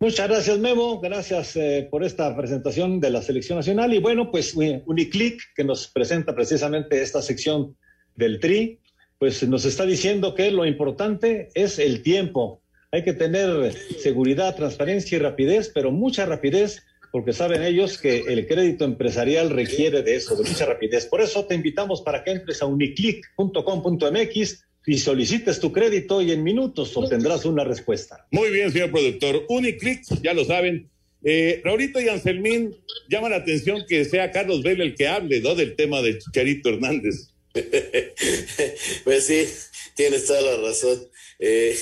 Muchas 0.05 0.29
gracias, 0.29 0.59
Memo. 0.59 1.01
Gracias 1.01 1.57
eh, 1.57 1.89
por 1.91 2.05
esta 2.05 2.37
presentación 2.37 3.01
de 3.01 3.09
la 3.09 3.23
selección 3.23 3.57
nacional. 3.57 3.95
Y 3.95 4.01
bueno, 4.01 4.31
pues 4.31 4.55
Uniclick, 4.55 5.41
que 5.57 5.65
nos 5.65 5.89
presenta 5.89 6.35
precisamente 6.35 7.01
esta 7.01 7.23
sección 7.23 7.75
del 8.15 8.39
TRI, 8.39 8.81
pues 9.19 9.49
nos 9.49 9.65
está 9.65 9.87
diciendo 9.87 10.35
que 10.35 10.51
lo 10.51 10.67
importante 10.67 11.49
es 11.55 11.79
el 11.79 12.03
tiempo. 12.03 12.61
Hay 12.93 13.03
que 13.03 13.15
tener 13.15 13.73
seguridad, 13.99 14.55
transparencia 14.55 15.17
y 15.17 15.21
rapidez, 15.23 15.73
pero 15.75 15.91
mucha 15.91 16.27
rapidez, 16.27 16.85
porque 17.11 17.33
saben 17.33 17.63
ellos 17.63 17.97
que 17.97 18.25
el 18.29 18.47
crédito 18.47 18.85
empresarial 18.85 19.49
requiere 19.49 20.03
de 20.03 20.17
eso, 20.17 20.37
de 20.37 20.47
mucha 20.47 20.67
rapidez. 20.67 21.07
Por 21.07 21.23
eso 21.23 21.47
te 21.47 21.55
invitamos 21.55 22.03
para 22.03 22.23
que 22.23 22.33
entres 22.33 22.61
a 22.61 22.67
uniclick.com.mx 22.67 24.65
y 24.87 24.99
solicites 24.99 25.61
tu 25.61 25.73
crédito 25.73 26.21
y 26.21 26.33
en 26.33 26.43
minutos 26.43 26.97
obtendrás 26.97 27.45
una 27.45 27.65
respuesta. 27.65 28.27
Muy 28.31 28.51
bien, 28.51 28.73
señor 28.73 28.91
productor. 28.91 29.45
Uniclick, 29.49 30.03
ya 30.23 30.35
lo 30.35 30.45
saben. 30.45 30.91
Eh, 31.25 31.63
Raulito 31.65 32.01
y 32.01 32.09
Anselmín 32.09 32.77
llama 33.09 33.31
la 33.31 33.37
atención 33.37 33.85
que 33.89 34.05
sea 34.05 34.31
Carlos 34.31 34.63
Vela 34.63 34.85
el 34.85 34.95
que 34.95 35.09
hable 35.09 35.41
¿no? 35.41 35.55
del 35.55 35.75
tema 35.75 36.03
de 36.03 36.19
Chicharito 36.19 36.69
Hernández. 36.69 37.31
pues 39.05 39.27
sí, 39.27 39.47
tienes 39.95 40.27
toda 40.27 40.43
la 40.43 40.57
razón. 40.69 41.09
Eh, 41.39 41.77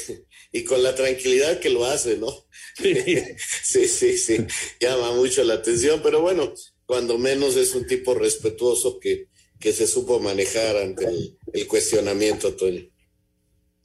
y 0.53 0.65
con 0.65 0.83
la 0.83 0.95
tranquilidad 0.95 1.59
que 1.59 1.71
lo 1.71 1.85
hace, 1.85 2.19
¿no? 2.19 2.47
sí, 2.79 3.89
sí, 3.89 4.17
sí, 4.17 4.37
llama 4.81 5.13
mucho 5.13 5.43
la 5.45 5.55
atención, 5.55 6.01
pero 6.03 6.21
bueno, 6.21 6.55
cuando 6.87 7.19
menos 7.19 7.57
es 7.57 7.75
un 7.75 7.87
tipo 7.87 8.15
respetuoso 8.15 8.99
que, 8.99 9.29
que 9.63 9.73
se 9.73 9.87
supo 9.87 10.19
manejar 10.19 10.77
ante 10.77 11.07
el, 11.53 11.67
cuestionamiento, 11.69 12.55
Tony. 12.55 12.91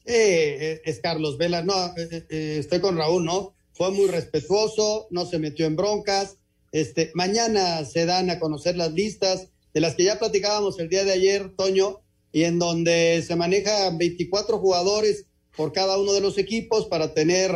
Eh, 0.06 0.82
es 0.84 1.00
Carlos 1.00 1.38
Vela. 1.38 1.62
No, 1.64 1.94
eh, 1.96 2.26
eh, 2.30 2.56
estoy 2.60 2.82
con 2.82 2.98
Raúl, 2.98 3.24
¿no? 3.24 3.54
Fue 3.74 3.92
muy 3.92 4.08
respetuoso, 4.08 5.08
no 5.12 5.26
se 5.28 5.38
metió 5.38 5.68
en 5.68 5.76
broncas. 5.76 6.38
Este, 6.72 7.12
mañana 7.14 7.86
se 7.86 8.06
dan 8.06 8.32
a 8.32 8.40
conocer 8.40 8.76
las 8.76 8.92
listas 8.94 9.50
de 9.74 9.82
las 9.82 9.94
que 9.96 10.06
ya 10.06 10.18
platicábamos 10.18 10.80
el 10.80 10.90
día 10.90 11.06
de 11.06 11.12
ayer, 11.12 11.54
Toño, 11.56 12.02
y 12.32 12.44
en 12.44 12.58
donde 12.58 13.24
se 13.26 13.36
manejan 13.36 14.00
24 14.00 14.58
jugadores 14.58 15.26
por 15.56 15.72
cada 15.74 16.00
uno 16.00 16.14
de 16.14 16.22
los 16.22 16.40
equipos 16.40 16.88
para 16.88 17.14
tener 17.14 17.52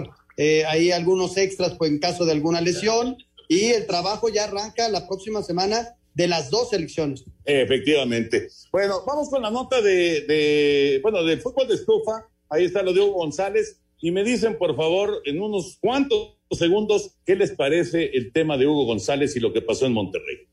ahí 0.67 0.91
algunos 0.91 1.37
extras 1.37 1.75
pues, 1.77 1.91
en 1.91 1.99
caso 1.99 2.25
de 2.25 2.31
alguna 2.31 2.61
lesión. 2.61 3.17
Y 3.47 3.65
el 3.71 3.87
trabajo 3.87 4.29
ya 4.29 4.43
arranca 4.45 4.87
la 4.89 5.07
próxima 5.07 5.43
semana 5.43 5.95
de 6.13 6.27
las 6.27 6.49
dos 6.49 6.69
selecciones. 6.69 7.25
Efectivamente. 7.45 8.49
Bueno, 8.71 9.03
vamos 9.05 9.29
con 9.29 9.41
la 9.41 9.51
nota 9.51 9.81
de, 9.81 10.21
de 10.21 10.99
bueno, 11.01 11.23
del 11.23 11.39
fútbol 11.41 11.67
de 11.67 11.75
estufa. 11.75 12.27
Ahí 12.49 12.65
está 12.65 12.83
lo 12.83 12.93
de 12.93 12.99
Hugo 13.01 13.13
González. 13.13 13.79
y 14.01 14.11
me 14.11 14.23
dicen, 14.23 14.57
por 14.57 14.75
favor, 14.75 15.21
en 15.25 15.41
unos 15.41 15.77
cuantos 15.79 16.35
segundos, 16.51 17.15
¿qué 17.25 17.35
les 17.35 17.51
parece 17.51 18.11
el 18.13 18.33
tema 18.33 18.57
de 18.57 18.67
Hugo 18.67 18.85
González 18.85 19.35
y 19.35 19.39
lo 19.39 19.53
que 19.53 19.61
pasó 19.61 19.85
en 19.85 19.93
Monterrey? 19.93 20.47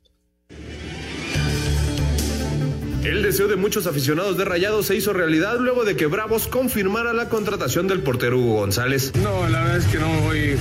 El 3.05 3.23
deseo 3.23 3.47
de 3.47 3.55
muchos 3.55 3.87
aficionados 3.87 4.37
de 4.37 4.45
Rayados 4.45 4.87
se 4.87 4.97
hizo 4.97 5.13
realidad 5.13 5.59
luego 5.61 5.85
de 5.85 5.95
que 5.95 6.07
Bravos 6.07 6.49
confirmara 6.49 7.13
la 7.13 7.29
contratación 7.29 7.87
del 7.87 8.03
portero 8.03 8.39
Hugo 8.39 8.57
González. 8.57 9.13
No, 9.23 9.49
la 9.49 9.61
verdad 9.63 9.77
es 9.77 9.85
que 9.87 9.99
no 9.99 10.09
me 10.09 10.21
voy 10.21 10.57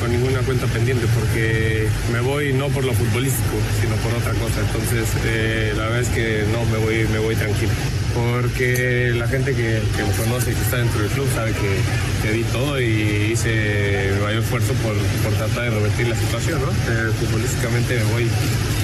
con, 0.00 0.10
ninguna 0.10 0.40
cuenta 0.40 0.66
pendiente 0.66 1.06
porque 1.18 1.88
me 2.12 2.20
voy 2.20 2.52
no 2.52 2.68
por 2.68 2.84
lo 2.84 2.92
futbolístico, 2.92 3.56
sino 3.80 3.96
por 3.96 4.12
otra 4.14 4.32
cosa. 4.34 4.60
Entonces, 4.60 5.08
eh, 5.26 5.72
la 5.76 5.84
verdad 5.84 6.00
es 6.00 6.08
que 6.10 6.44
no 6.52 6.64
me 6.66 6.78
voy, 6.78 7.08
me 7.12 7.18
voy 7.18 7.34
tranquilo 7.34 7.72
porque 8.14 9.12
la 9.14 9.28
gente 9.28 9.54
que, 9.54 9.80
que, 9.96 10.02
me 10.02 10.12
conoce 10.12 10.52
y 10.52 10.54
que 10.54 10.60
está 10.60 10.78
dentro 10.78 11.00
del 11.00 11.10
club 11.10 11.26
sabe 11.34 11.52
que, 11.52 12.26
que 12.26 12.32
di 12.32 12.44
todo 12.44 12.80
y 12.80 13.32
hice 13.32 14.10
mi 14.14 14.22
mayor 14.22 14.42
esfuerzo 14.42 14.72
por, 14.74 14.94
por 15.22 15.32
tratar 15.38 15.64
de 15.64 15.70
revertir 15.70 16.08
la 16.08 16.16
situación, 16.16 16.60
¿no? 16.60 16.68
Eh, 16.68 17.12
futbolísticamente 17.20 17.96
me 17.96 18.12
voy, 18.12 18.24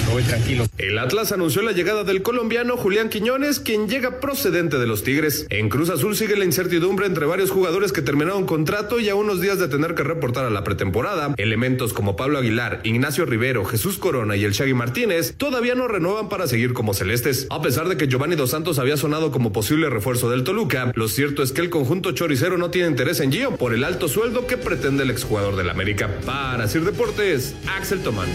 me 0.07 0.13
voy 0.13 0.23
tranquilo. 0.23 0.65
El 0.77 0.97
Atlas 0.97 1.31
anunció 1.31 1.61
la 1.61 1.71
llegada 1.71 2.03
del 2.03 2.21
colombiano 2.21 2.77
Julián 2.77 3.09
Quiñones, 3.09 3.59
quien 3.59 3.89
llega 3.89 4.19
procedente 4.19 4.77
de 4.77 4.87
los 4.87 5.03
Tigres. 5.03 5.45
En 5.49 5.69
Cruz 5.69 5.89
Azul 5.89 6.15
sigue 6.15 6.35
la 6.35 6.45
incertidumbre 6.45 7.05
entre 7.05 7.25
varios 7.25 7.51
jugadores 7.51 7.91
que 7.91 8.01
terminaron 8.01 8.45
contrato 8.45 8.99
y 8.99 9.09
a 9.09 9.15
unos 9.15 9.41
días 9.41 9.59
de 9.59 9.67
tener 9.67 9.95
que 9.95 10.03
reportar 10.03 10.45
a 10.45 10.49
la 10.49 10.63
pretemporada. 10.63 11.33
Elementos 11.37 11.93
como 11.93 12.15
Pablo 12.15 12.39
Aguilar, 12.39 12.81
Ignacio 12.83 13.25
Rivero, 13.25 13.65
Jesús 13.65 13.97
Corona 13.97 14.35
y 14.35 14.45
el 14.45 14.53
Shaggy 14.53 14.73
Martínez 14.73 15.33
todavía 15.37 15.75
no 15.75 15.87
renuevan 15.87 16.29
para 16.29 16.47
seguir 16.47 16.73
como 16.73 16.93
celestes. 16.93 17.47
A 17.49 17.61
pesar 17.61 17.89
de 17.89 17.97
que 17.97 18.07
Giovanni 18.07 18.35
Dos 18.35 18.51
Santos 18.51 18.79
había 18.79 18.97
sonado 18.97 19.18
como 19.27 19.51
posible 19.51 19.89
refuerzo 19.89 20.29
del 20.29 20.43
Toluca, 20.43 20.91
lo 20.95 21.07
cierto 21.09 21.43
es 21.43 21.51
que 21.51 21.61
el 21.61 21.69
conjunto 21.69 22.13
choricero 22.13 22.57
no 22.57 22.71
tiene 22.71 22.87
interés 22.87 23.19
en 23.19 23.31
Gio 23.31 23.57
por 23.57 23.73
el 23.73 23.83
alto 23.83 24.07
sueldo 24.07 24.47
que 24.47 24.55
pretende 24.57 25.03
el 25.03 25.09
exjugador 25.09 25.57
del 25.57 25.69
América. 25.69 26.09
Para 26.25 26.67
Sir 26.67 26.85
Deportes, 26.85 27.53
Axel 27.67 27.99
Tomán. 27.99 28.29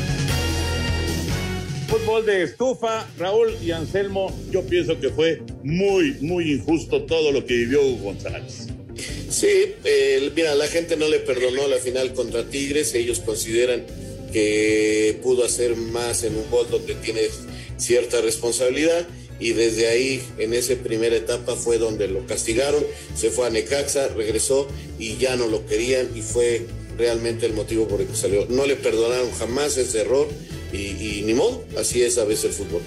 Fútbol 1.89 2.26
de 2.26 2.43
estufa, 2.43 3.07
Raúl 3.18 3.55
y 3.62 3.70
Anselmo, 3.70 4.30
yo 4.51 4.64
pienso 4.66 5.01
que 5.01 5.09
fue 5.09 5.43
muy, 5.62 6.18
muy 6.20 6.53
injusto 6.53 7.03
todo 7.03 7.32
lo 7.32 7.47
que 7.47 7.55
vivió 7.55 7.82
Hugo 7.82 8.12
González. 8.12 8.68
Sí, 9.30 9.74
eh, 9.85 10.30
mira, 10.37 10.55
la 10.55 10.66
gente 10.66 10.97
no 10.97 11.09
le 11.09 11.20
perdonó 11.20 11.66
la 11.66 11.78
final 11.78 12.12
contra 12.12 12.45
Tigres, 12.45 12.95
ellos 12.95 13.20
consideran 13.20 13.85
que 14.32 15.18
pudo 15.22 15.45
hacer 15.45 15.76
más 15.76 16.24
en 16.24 16.37
un 16.37 16.51
gol 16.51 16.66
donde 16.70 16.95
tiene 16.97 17.22
cierta 17.76 18.20
responsabilidad 18.20 19.07
y 19.41 19.53
desde 19.53 19.89
ahí, 19.89 20.22
en 20.39 20.55
esa 20.55 20.74
primera 20.76 21.16
etapa, 21.16 21.57
fue 21.57 21.78
donde 21.78 22.09
lo 22.09 22.26
castigaron, 22.26 22.85
se 23.16 23.30
fue 23.30 23.47
a 23.47 23.51
Necaxa, 23.51 24.09
regresó 24.09 24.68
y 24.99 25.16
ya 25.16 25.37
no 25.37 25.47
lo 25.49 25.66
querían 25.66 26.09
y 26.14 26.22
fue 26.22 26.66
realmente 26.97 27.47
el 27.47 27.53
motivo 27.53 27.89
por 27.89 28.01
el 28.01 28.07
que 28.07 28.16
salió. 28.16 28.47
No 28.49 28.66
le 28.66 28.76
perdonaron 28.76 29.30
jamás 29.32 29.76
ese 29.76 30.03
error 30.03 30.28
y, 30.72 31.22
ni 31.24 31.35
modo, 31.35 31.64
así 31.78 32.03
es 32.03 32.18
a 32.18 32.24
veces 32.24 32.45
el 32.47 32.53
fútbol. 32.53 32.82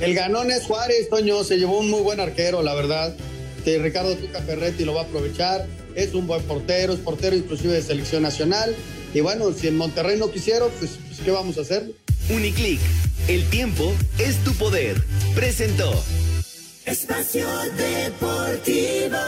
El 0.00 0.14
ganón 0.14 0.50
es 0.50 0.64
Juárez, 0.64 1.08
Toño, 1.08 1.44
se 1.44 1.56
llevó 1.58 1.78
un 1.78 1.90
muy 1.90 2.00
buen 2.00 2.20
arquero, 2.20 2.62
la 2.62 2.74
verdad. 2.74 3.14
Que 3.64 3.78
Ricardo 3.78 4.16
Tuca 4.16 4.42
Ferretti 4.42 4.84
lo 4.84 4.94
va 4.94 5.02
a 5.02 5.04
aprovechar, 5.04 5.66
es 5.94 6.14
un 6.14 6.26
buen 6.26 6.42
portero, 6.42 6.92
es 6.92 6.98
portero 6.98 7.36
inclusive 7.36 7.74
de 7.74 7.82
selección 7.82 8.22
nacional. 8.22 8.74
Y 9.14 9.20
bueno, 9.20 9.52
si 9.52 9.68
en 9.68 9.76
Monterrey 9.76 10.18
no 10.18 10.30
quisieron, 10.30 10.70
pues, 10.78 10.92
pues 11.06 11.20
¿qué 11.20 11.30
vamos 11.30 11.58
a 11.58 11.62
hacer? 11.62 11.92
Uniclick, 12.30 12.80
el 13.28 13.44
tiempo 13.50 13.92
es 14.18 14.42
tu 14.42 14.52
poder. 14.54 14.96
Presentó. 15.34 15.92
Espacio 16.86 17.46
Deportivo. 17.76 19.18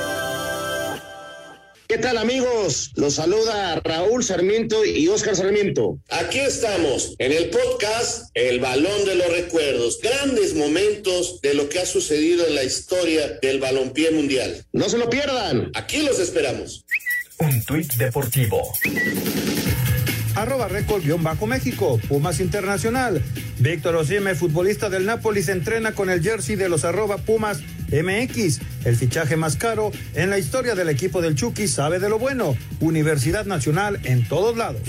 ¿Qué 1.87 1.99
tal 1.99 2.17
amigos? 2.17 2.93
Los 2.97 3.15
saluda 3.15 3.79
Raúl 3.85 4.25
Sarmiento 4.25 4.87
y 4.87 5.07
Oscar 5.09 5.37
Sarmiento. 5.37 5.99
Aquí 6.09 6.41
estamos 6.41 7.15
en 7.19 7.31
el 7.31 7.51
podcast 7.51 8.31
El 8.33 8.59
Balón 8.59 9.05
de 9.05 9.15
los 9.17 9.29
Recuerdos. 9.29 10.01
Grandes 10.03 10.55
momentos 10.55 11.41
de 11.43 11.53
lo 11.53 11.69
que 11.69 11.81
ha 11.81 11.87
sucedido 11.87 12.47
en 12.47 12.55
la 12.55 12.65
historia 12.65 13.39
del 13.43 13.61
balompié 13.61 14.11
mundial. 14.13 14.65
No 14.73 14.89
se 14.89 14.97
lo 14.97 15.11
pierdan. 15.11 15.71
Aquí 15.75 15.99
los 15.99 16.19
esperamos. 16.19 16.84
Un 17.39 17.63
tuit 17.65 17.95
deportivo. 17.97 18.73
Arroba 20.37 20.69
récord-bajo 20.69 21.47
México, 21.47 22.01
Pumas 22.09 22.41
Internacional. 22.41 23.23
Víctor 23.59 23.97
Osime, 23.97 24.35
futbolista 24.35 24.89
del 24.89 25.07
Napoli, 25.07 25.43
se 25.43 25.53
entrena 25.53 25.93
con 25.93 26.11
el 26.11 26.23
jersey 26.23 26.57
de 26.57 26.69
los 26.69 26.85
arroba 26.85 27.19
Pumas 27.19 27.61
MX. 27.91 28.61
El 28.85 28.97
fichaje 28.97 29.37
más 29.37 29.57
caro 29.57 29.93
en 30.15 30.31
la 30.31 30.39
historia 30.39 30.75
del 30.75 30.89
equipo 30.89 31.23
del 31.23 31.35
Chucky 31.35 31.69
sabe 31.69 31.99
de 31.99 32.09
lo 32.09 32.19
bueno. 32.19 32.57
Universidad 32.81 33.47
Nacional 33.47 34.01
en 34.05 34.27
todos 34.29 34.57
lados. 34.57 34.83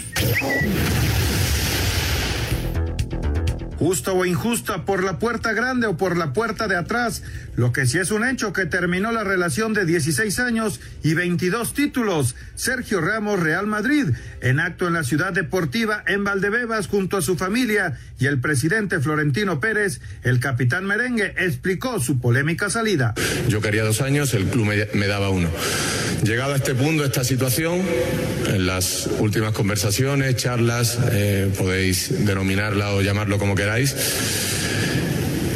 Justo 3.86 4.16
o 4.16 4.26
injusta, 4.26 4.84
por 4.84 5.04
la 5.04 5.20
puerta 5.20 5.54
grande 5.54 5.86
o 5.86 5.96
por 5.96 6.18
la 6.18 6.34
puerta 6.34 6.68
de 6.68 6.76
atrás. 6.76 7.22
Lo 7.56 7.72
que 7.72 7.86
sí 7.86 8.00
es 8.00 8.10
un 8.10 8.28
hecho 8.28 8.52
que 8.52 8.66
terminó 8.66 9.12
la 9.12 9.24
relación 9.24 9.76
de 9.76 9.86
16 9.86 10.40
años 10.40 10.80
y 11.04 11.14
22 11.14 11.76
títulos. 11.76 12.36
Sergio 12.56 13.00
Ramos, 13.00 13.40
Real 13.40 13.68
Madrid, 13.68 14.08
en 14.42 14.60
acto 14.60 14.88
en 14.88 14.94
la 14.94 15.04
ciudad 15.04 15.34
deportiva 15.34 16.04
en 16.08 16.24
Valdebebas 16.24 16.88
junto 16.88 17.18
a 17.18 17.22
su 17.22 17.38
familia 17.38 17.96
y 18.18 18.26
el 18.26 18.40
presidente 18.40 19.00
Florentino 19.00 19.60
Pérez, 19.60 20.02
el 20.24 20.40
capitán 20.40 20.86
merengue, 20.86 21.36
explicó 21.38 22.00
su 22.00 22.20
polémica 22.20 22.72
salida. 22.72 23.14
Yo 23.50 23.62
quería 23.62 23.84
dos 23.84 24.02
años, 24.02 24.34
el 24.34 24.46
club 24.46 24.66
me, 24.66 24.88
me 24.96 25.06
daba 25.06 25.30
uno. 25.30 25.50
Llegado 26.24 26.54
a 26.54 26.56
este 26.56 26.74
punto, 26.74 27.06
esta 27.06 27.24
situación, 27.24 27.84
en 28.48 28.66
las 28.66 29.08
últimas 29.20 29.54
conversaciones, 29.54 30.36
charlas, 30.38 30.98
eh, 31.12 31.52
podéis 31.56 32.26
denominarla 32.26 32.94
o 32.94 33.02
llamarlo 33.02 33.38
como 33.38 33.54
queráis, 33.54 33.75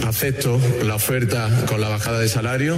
acepto 0.06 0.60
la 0.84 0.96
oferta 0.96 1.50
con 1.68 1.80
la 1.80 1.88
bajada 1.88 2.20
de 2.20 2.28
salario 2.28 2.78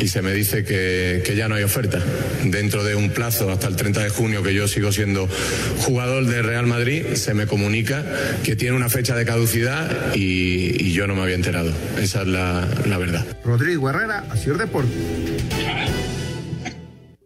y 0.00 0.08
se 0.08 0.20
me 0.20 0.32
dice 0.34 0.64
que, 0.64 1.22
que, 1.24 1.34
ya 1.34 1.48
no 1.48 1.54
hay 1.54 1.62
oferta. 1.62 2.02
Dentro 2.44 2.84
de 2.84 2.94
un 2.94 3.10
plazo 3.10 3.50
hasta 3.50 3.68
el 3.68 3.76
30 3.76 4.02
de 4.02 4.10
junio 4.10 4.42
que 4.42 4.52
yo 4.52 4.68
sigo 4.68 4.92
siendo 4.92 5.28
jugador 5.78 6.26
de 6.26 6.42
Real 6.42 6.66
Madrid, 6.66 7.14
se 7.14 7.32
me 7.32 7.46
comunica 7.46 8.04
que 8.44 8.56
tiene 8.56 8.76
una 8.76 8.90
fecha 8.90 9.16
de 9.16 9.24
caducidad 9.24 10.14
y, 10.14 10.84
y 10.84 10.92
yo 10.92 11.06
no 11.06 11.14
me 11.14 11.22
había 11.22 11.36
enterado. 11.36 11.72
Esa 11.98 12.22
es 12.22 12.28
la, 12.28 12.68
la 12.86 12.98
verdad. 12.98 13.24
Rodrigo 13.44 13.88
Herrera, 13.88 14.26
Asier 14.30 14.58
Deportes. 14.58 14.92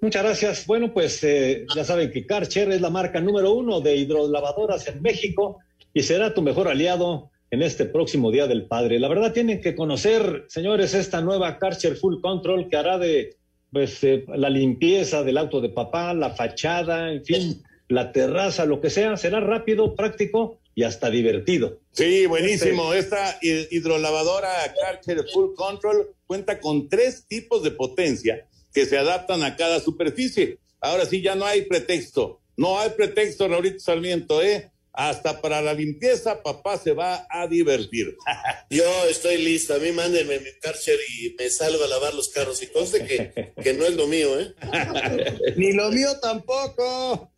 Muchas 0.01 0.23
gracias. 0.23 0.67
Bueno, 0.67 0.93
pues 0.93 1.25
eh, 1.25 1.67
ya 1.75 1.85
saben 1.85 2.13
que 2.13 2.27
Karcher 2.27 2.71
es 2.71 2.81
la 2.81 2.91
marca 2.91 3.21
número 3.21 3.53
uno 3.53 3.81
de 3.81 3.97
hidrolavadoras 3.97 4.87
en 4.87 5.03
México 5.03 5.59
y 5.93 6.05
será 6.05 6.35
tu 6.35 6.43
mejor 6.43 6.69
aliado 6.69 7.31
en 7.51 7.63
este 7.63 7.85
próximo 7.85 8.31
Día 8.31 8.47
del 8.47 8.67
Padre. 8.67 8.99
La 8.99 9.09
verdad 9.09 9.33
tienen 9.33 9.61
que 9.61 9.75
conocer, 9.75 10.45
señores, 10.49 10.95
esta 10.95 11.21
nueva 11.21 11.59
Karcher 11.59 11.97
Full 11.97 12.21
Control 12.21 12.69
que 12.69 12.77
hará 12.77 12.99
de 12.99 13.37
pues 13.73 14.03
eh, 14.05 14.25
la 14.29 14.49
limpieza 14.49 15.23
del 15.23 15.39
auto 15.39 15.61
de 15.61 15.69
papá, 15.69 16.15
la 16.15 16.31
fachada, 16.31 17.13
en 17.13 17.25
fin, 17.25 17.63
la 17.89 18.13
terraza, 18.13 18.65
lo 18.65 18.81
que 18.81 18.91
sea, 18.91 19.17
será 19.17 19.41
rápido, 19.41 19.95
práctico 19.95 20.59
y 20.75 20.83
hasta 20.83 21.11
divertido. 21.11 21.79
Sí, 21.93 22.27
buenísimo. 22.27 22.95
Esta 22.95 23.39
hidrolavadora 23.43 24.51
Karcher 24.81 25.25
Full 25.33 25.55
Control 25.55 26.09
cuenta 26.27 26.61
con 26.61 26.89
tres 26.89 27.27
tipos 27.27 27.63
de 27.63 27.71
potencia 27.71 28.47
que 28.73 28.87
se 28.87 28.99
adaptan 28.99 29.43
a 29.43 29.57
cada 29.57 29.81
superficie. 29.81 30.59
Ahora 30.81 31.07
sí, 31.07 31.23
ya 31.23 31.35
no 31.35 31.47
hay 31.47 31.63
pretexto. 31.63 32.41
No 32.57 32.79
hay 32.79 32.91
pretexto, 32.91 33.49
Raulito 33.49 33.79
Sarmiento, 33.81 34.43
¿eh? 34.43 34.71
Hasta 34.97 35.41
para 35.43 35.61
la 35.61 35.75
limpieza, 35.75 36.43
papá 36.43 36.79
se 36.79 36.95
va 36.95 37.27
a 37.29 37.47
divertir. 37.47 38.17
Yo 38.71 38.85
estoy 39.11 39.37
listo. 39.37 39.75
A 39.75 39.79
mí 39.79 39.93
mándenme 39.93 40.39
mi 40.39 40.49
Karcher 40.61 40.99
y 41.19 41.37
me 41.39 41.51
salgo 41.51 41.85
a 41.85 41.89
lavar 41.89 42.15
los 42.15 42.31
carros. 42.31 42.63
Y 42.63 42.69
conste 42.69 43.05
que, 43.05 43.53
que 43.63 43.75
no 43.75 43.85
es 43.85 43.95
lo 43.95 44.07
mío, 44.07 44.41
¿eh? 44.41 44.55
Ni 45.57 45.73
lo 45.73 45.91
mío 45.91 46.09
tampoco. 46.23 47.31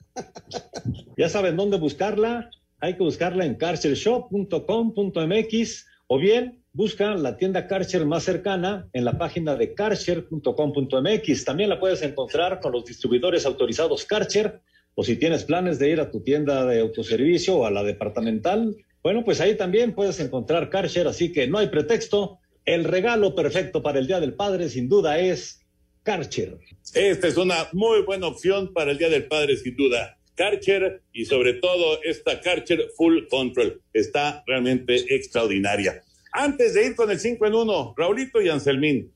ya 1.16 1.28
saben 1.28 1.56
dónde 1.56 1.78
buscarla. 1.78 2.48
Hay 2.78 2.96
que 2.96 3.02
buscarla 3.02 3.44
en 3.44 3.56
karchershop.com.mx 3.56 5.86
o 6.06 6.18
bien 6.18 6.62
busca 6.72 7.16
la 7.16 7.36
tienda 7.36 7.66
Karcher 7.66 8.06
más 8.06 8.22
cercana 8.22 8.88
en 8.92 9.04
la 9.04 9.18
página 9.18 9.56
de 9.56 9.74
karcher.com.mx. 9.74 11.44
También 11.44 11.70
la 11.70 11.80
puedes 11.80 12.02
encontrar 12.02 12.60
con 12.60 12.70
los 12.70 12.84
distribuidores 12.84 13.44
autorizados 13.46 14.04
Karcher 14.04 14.62
o 15.00 15.04
si 15.04 15.14
tienes 15.14 15.44
planes 15.44 15.78
de 15.78 15.90
ir 15.90 16.00
a 16.00 16.10
tu 16.10 16.24
tienda 16.24 16.66
de 16.66 16.80
autoservicio 16.80 17.58
o 17.58 17.66
a 17.66 17.70
la 17.70 17.84
departamental, 17.84 18.76
bueno, 19.00 19.24
pues 19.24 19.40
ahí 19.40 19.56
también 19.56 19.94
puedes 19.94 20.18
encontrar 20.18 20.70
Karcher, 20.70 21.06
así 21.06 21.30
que 21.30 21.46
no 21.46 21.58
hay 21.58 21.68
pretexto. 21.68 22.40
El 22.64 22.82
regalo 22.82 23.36
perfecto 23.36 23.80
para 23.80 24.00
el 24.00 24.08
Día 24.08 24.18
del 24.18 24.34
Padre 24.34 24.68
sin 24.68 24.88
duda 24.88 25.20
es 25.20 25.60
Karcher. 26.02 26.58
Esta 26.94 27.28
es 27.28 27.36
una 27.36 27.68
muy 27.72 28.02
buena 28.02 28.26
opción 28.26 28.72
para 28.72 28.90
el 28.90 28.98
Día 28.98 29.08
del 29.08 29.28
Padre 29.28 29.56
sin 29.56 29.76
duda. 29.76 30.18
Karcher 30.34 31.00
y 31.12 31.26
sobre 31.26 31.52
todo 31.52 32.02
esta 32.02 32.40
Karcher 32.40 32.88
Full 32.96 33.28
Control 33.30 33.80
está 33.92 34.42
realmente 34.48 35.14
extraordinaria. 35.14 36.02
Antes 36.32 36.74
de 36.74 36.88
ir 36.88 36.96
con 36.96 37.08
el 37.08 37.20
5 37.20 37.46
en 37.46 37.54
1, 37.54 37.94
Raulito 37.96 38.42
y 38.42 38.48
Anselmín, 38.48 39.12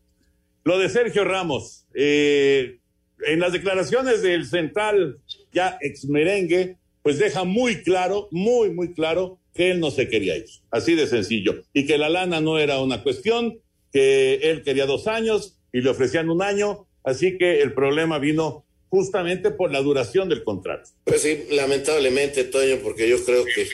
lo 0.62 0.78
de 0.78 0.88
Sergio 0.88 1.24
Ramos, 1.24 1.86
eh, 1.92 2.78
en 3.26 3.40
las 3.40 3.52
declaraciones 3.52 4.22
del 4.22 4.46
central, 4.46 5.18
ya 5.52 5.78
ex 5.80 6.04
merengue, 6.06 6.76
pues 7.02 7.18
deja 7.18 7.44
muy 7.44 7.82
claro, 7.82 8.28
muy, 8.30 8.70
muy 8.70 8.92
claro 8.92 9.38
que 9.54 9.70
él 9.70 9.80
no 9.80 9.90
se 9.90 10.08
quería 10.08 10.36
ir. 10.36 10.46
Así 10.70 10.94
de 10.94 11.06
sencillo. 11.06 11.62
Y 11.72 11.86
que 11.86 11.98
la 11.98 12.08
lana 12.08 12.40
no 12.40 12.58
era 12.58 12.80
una 12.80 13.02
cuestión, 13.02 13.60
que 13.92 14.34
él 14.34 14.62
quería 14.62 14.86
dos 14.86 15.06
años 15.06 15.58
y 15.72 15.80
le 15.80 15.90
ofrecían 15.90 16.30
un 16.30 16.42
año. 16.42 16.86
Así 17.04 17.36
que 17.36 17.60
el 17.60 17.74
problema 17.74 18.18
vino 18.18 18.64
justamente 18.88 19.50
por 19.50 19.72
la 19.72 19.80
duración 19.80 20.28
del 20.28 20.44
contrato. 20.44 20.90
Pues 21.04 21.22
sí, 21.22 21.44
lamentablemente, 21.50 22.44
Toño, 22.44 22.78
porque 22.82 23.08
yo 23.08 23.22
creo 23.24 23.44
que, 23.44 23.66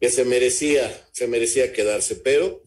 que 0.00 0.10
se 0.10 0.24
merecía, 0.24 0.90
se 1.12 1.26
merecía 1.26 1.72
quedarse, 1.72 2.16
pero 2.16 2.62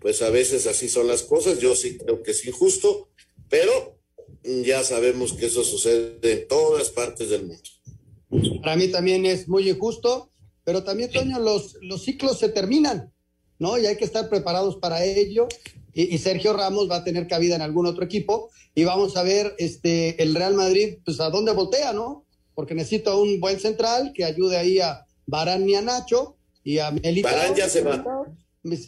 pues 0.00 0.22
a 0.22 0.30
veces 0.30 0.66
así 0.66 0.88
son 0.88 1.08
las 1.08 1.22
cosas. 1.22 1.58
Yo 1.58 1.74
sí 1.74 1.98
creo 1.98 2.22
que 2.22 2.30
es 2.32 2.46
injusto, 2.46 3.08
pero 3.48 3.99
ya 4.44 4.82
sabemos 4.84 5.32
que 5.32 5.46
eso 5.46 5.64
sucede 5.64 6.18
en 6.22 6.48
todas 6.48 6.90
partes 6.90 7.30
del 7.30 7.46
mundo. 7.46 8.60
Para 8.62 8.76
mí 8.76 8.88
también 8.88 9.26
es 9.26 9.48
muy 9.48 9.68
injusto, 9.68 10.30
pero 10.64 10.84
también, 10.84 11.10
Toño, 11.10 11.38
los, 11.40 11.76
los 11.82 12.04
ciclos 12.04 12.38
se 12.38 12.48
terminan, 12.48 13.12
¿no? 13.58 13.78
Y 13.78 13.86
hay 13.86 13.96
que 13.96 14.04
estar 14.04 14.28
preparados 14.28 14.76
para 14.76 15.04
ello. 15.04 15.48
Y, 15.92 16.14
y, 16.14 16.18
Sergio 16.18 16.52
Ramos 16.52 16.88
va 16.88 16.96
a 16.96 17.04
tener 17.04 17.26
cabida 17.26 17.56
en 17.56 17.62
algún 17.62 17.86
otro 17.86 18.04
equipo. 18.04 18.50
Y 18.74 18.84
vamos 18.84 19.16
a 19.16 19.24
ver 19.24 19.54
este, 19.58 20.22
el 20.22 20.34
Real 20.34 20.54
Madrid, 20.54 20.98
pues 21.04 21.18
a 21.20 21.30
dónde 21.30 21.52
voltea, 21.52 21.92
¿no? 21.92 22.24
Porque 22.54 22.74
necesita 22.74 23.16
un 23.16 23.40
buen 23.40 23.58
central 23.58 24.12
que 24.14 24.24
ayude 24.24 24.56
ahí 24.56 24.78
a 24.78 25.04
Barán 25.26 25.68
y 25.68 25.74
a 25.74 25.82
Nacho 25.82 26.36
y 26.62 26.78
a. 26.78 26.90
Barán 26.90 27.54
ya 27.56 27.68
se 27.68 27.82
va. 27.82 28.04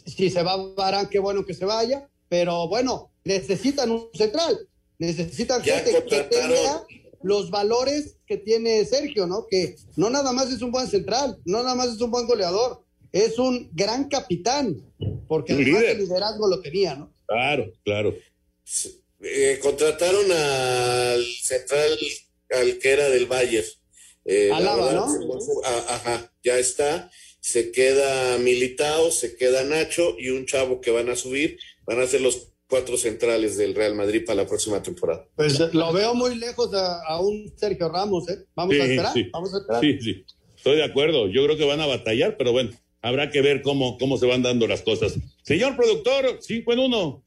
Si 0.05 0.29
se 0.29 0.43
va 0.43 0.55
Barán, 0.75 1.09
qué 1.09 1.19
bueno 1.19 1.45
que 1.45 1.53
se 1.53 1.65
vaya. 1.65 2.07
Pero 2.29 2.67
bueno, 2.69 3.11
necesitan 3.25 3.91
un 3.91 4.07
central. 4.13 4.67
Necesitan 5.03 5.61
Ya 5.63 5.79
gente 5.79 6.03
que 6.05 6.19
tenga 6.23 6.85
los 7.23 7.49
valores 7.49 8.15
que 8.25 8.37
tiene 8.37 8.85
Sergio, 8.85 9.27
¿no? 9.27 9.47
Que 9.49 9.75
no 9.97 10.09
nada 10.09 10.31
más 10.31 10.51
es 10.51 10.61
un 10.61 10.71
buen 10.71 10.87
central, 10.87 11.37
no 11.45 11.61
nada 11.63 11.75
más 11.75 11.89
es 11.89 11.99
un 12.01 12.11
buen 12.11 12.25
goleador, 12.25 12.83
es 13.11 13.37
un 13.37 13.69
gran 13.73 14.07
capitán, 14.07 14.81
porque 15.27 15.53
además 15.53 15.81
líder. 15.81 15.89
el 15.91 15.97
liderazgo 15.99 16.47
lo 16.47 16.61
tenía, 16.61 16.95
¿no? 16.95 17.13
Claro, 17.27 17.71
claro. 17.83 18.15
Eh, 19.21 19.59
contrataron 19.61 20.31
al 20.31 21.25
central, 21.41 21.97
al 22.51 22.77
que 22.79 22.89
era 22.89 23.09
del 23.09 23.25
Bayern. 23.25 23.65
Eh, 24.25 24.47
la 24.49 24.57
Alaba, 24.57 24.85
verdad, 24.85 25.05
¿no? 25.27 25.37
a- 25.65 25.95
Ajá, 25.95 26.33
ya 26.43 26.57
está. 26.59 27.11
Se 27.41 27.71
queda 27.71 28.37
Militao, 28.37 29.11
se 29.11 29.35
queda 29.35 29.63
Nacho 29.65 30.15
y 30.17 30.29
un 30.29 30.45
chavo 30.45 30.79
que 30.79 30.91
van 30.91 31.09
a 31.09 31.15
subir. 31.17 31.57
Van 31.85 31.99
a 31.99 32.07
ser 32.07 32.21
los 32.21 32.52
cuatro 32.73 32.97
centrales 32.97 33.55
del 33.55 33.75
Real 33.75 33.93
Madrid 33.93 34.23
para 34.25 34.41
la 34.41 34.47
próxima 34.47 34.81
temporada. 34.81 35.27
Pues 35.35 35.59
lo 35.75 35.93
veo 35.93 36.15
muy 36.15 36.33
lejos 36.33 36.73
a, 36.73 37.03
a 37.03 37.21
un 37.21 37.53
Sergio 37.55 37.87
Ramos, 37.87 38.27
¿eh? 38.29 38.45
Vamos 38.55 38.73
a 38.73 38.83
esperar, 38.83 39.13
sí. 39.13 39.29
vamos 39.31 39.53
a 39.53 39.59
esperar. 39.59 39.79
Sí, 39.79 39.99
sí. 40.01 40.25
Estoy 40.57 40.77
de 40.77 40.83
acuerdo. 40.83 41.27
Yo 41.27 41.43
creo 41.43 41.55
que 41.55 41.65
van 41.65 41.81
a 41.81 41.85
batallar, 41.85 42.35
pero 42.35 42.51
bueno, 42.51 42.71
habrá 43.03 43.29
que 43.29 43.43
ver 43.43 43.61
cómo, 43.61 43.99
cómo 43.99 44.17
se 44.17 44.25
van 44.25 44.41
dando 44.41 44.65
las 44.65 44.81
cosas. 44.81 45.19
Señor 45.43 45.75
productor, 45.75 46.39
cinco 46.41 46.73
en 46.73 46.79
uno. 46.79 47.23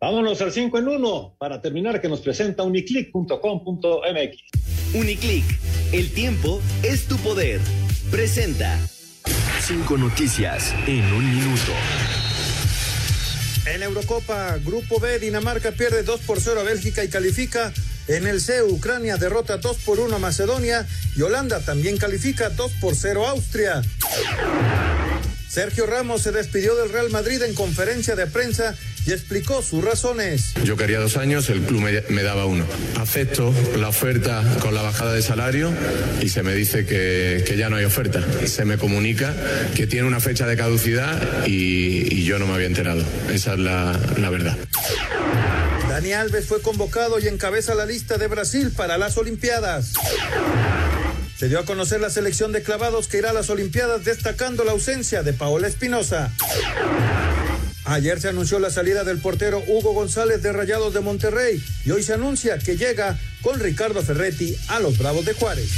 Vámonos 0.00 0.42
al 0.42 0.50
5 0.50 0.78
en 0.78 0.88
1 0.88 1.36
para 1.38 1.60
terminar 1.62 2.00
que 2.00 2.08
nos 2.08 2.22
presenta 2.22 2.64
uniclick.com.mx. 2.64 4.36
Uniclick, 4.94 5.44
el 5.92 6.12
tiempo 6.12 6.60
es 6.82 7.06
tu 7.06 7.16
poder. 7.18 7.60
Presenta 8.10 8.80
cinco 9.60 9.96
noticias 9.96 10.74
en 10.88 11.04
un 11.14 11.24
minuto. 11.36 11.72
Eurocopa, 13.82 14.58
Grupo 14.64 14.98
B, 15.00 15.18
Dinamarca 15.18 15.72
pierde 15.72 16.02
2 16.02 16.20
por 16.20 16.40
0 16.40 16.60
a 16.60 16.62
Bélgica 16.62 17.04
y 17.04 17.08
califica. 17.08 17.72
En 18.08 18.26
el 18.26 18.40
C, 18.40 18.62
Ucrania 18.62 19.16
derrota 19.16 19.58
2 19.58 19.76
por 19.78 20.00
1 20.00 20.16
a 20.16 20.18
Macedonia 20.18 20.86
y 21.16 21.22
Holanda 21.22 21.60
también 21.60 21.98
califica 21.98 22.48
2 22.50 22.72
por 22.80 22.94
0 22.94 23.26
a 23.26 23.30
Austria. 23.30 23.82
Sergio 25.52 25.84
Ramos 25.84 26.22
se 26.22 26.32
despidió 26.32 26.74
del 26.76 26.88
Real 26.88 27.10
Madrid 27.10 27.42
en 27.42 27.52
conferencia 27.54 28.16
de 28.16 28.26
prensa 28.26 28.74
y 29.04 29.12
explicó 29.12 29.60
sus 29.60 29.84
razones. 29.84 30.54
Yo 30.64 30.78
quería 30.78 30.98
dos 30.98 31.18
años, 31.18 31.50
el 31.50 31.60
club 31.60 31.82
me, 31.82 32.00
me 32.08 32.22
daba 32.22 32.46
uno. 32.46 32.64
Acepto 32.98 33.52
la 33.76 33.88
oferta 33.88 34.42
con 34.60 34.74
la 34.74 34.80
bajada 34.80 35.12
de 35.12 35.20
salario 35.20 35.70
y 36.22 36.30
se 36.30 36.42
me 36.42 36.54
dice 36.54 36.86
que, 36.86 37.44
que 37.46 37.58
ya 37.58 37.68
no 37.68 37.76
hay 37.76 37.84
oferta. 37.84 38.24
Se 38.46 38.64
me 38.64 38.78
comunica 38.78 39.34
que 39.74 39.86
tiene 39.86 40.06
una 40.06 40.20
fecha 40.20 40.46
de 40.46 40.56
caducidad 40.56 41.46
y, 41.46 42.14
y 42.14 42.24
yo 42.24 42.38
no 42.38 42.46
me 42.46 42.54
había 42.54 42.68
enterado. 42.68 43.04
Esa 43.30 43.52
es 43.52 43.58
la, 43.58 44.00
la 44.16 44.30
verdad. 44.30 44.56
Dani 45.86 46.14
Alves 46.14 46.46
fue 46.46 46.62
convocado 46.62 47.18
y 47.18 47.28
encabeza 47.28 47.74
la 47.74 47.84
lista 47.84 48.16
de 48.16 48.26
Brasil 48.26 48.72
para 48.74 48.96
las 48.96 49.18
Olimpiadas. 49.18 49.92
Se 51.42 51.48
dio 51.48 51.58
a 51.58 51.64
conocer 51.64 52.00
la 52.00 52.08
selección 52.08 52.52
de 52.52 52.62
clavados 52.62 53.08
que 53.08 53.18
irá 53.18 53.30
a 53.30 53.32
las 53.32 53.50
Olimpiadas 53.50 54.04
destacando 54.04 54.62
la 54.62 54.70
ausencia 54.70 55.24
de 55.24 55.32
Paola 55.32 55.66
Espinosa. 55.66 56.32
Ayer 57.84 58.20
se 58.20 58.28
anunció 58.28 58.60
la 58.60 58.70
salida 58.70 59.02
del 59.02 59.18
portero 59.18 59.60
Hugo 59.66 59.92
González 59.92 60.40
de 60.40 60.52
Rayados 60.52 60.94
de 60.94 61.00
Monterrey 61.00 61.60
y 61.84 61.90
hoy 61.90 62.04
se 62.04 62.12
anuncia 62.12 62.58
que 62.58 62.76
llega 62.76 63.18
con 63.40 63.58
Ricardo 63.58 64.02
Ferretti 64.02 64.54
a 64.68 64.78
los 64.78 64.98
Bravos 64.98 65.24
de 65.24 65.34
Juárez. 65.34 65.68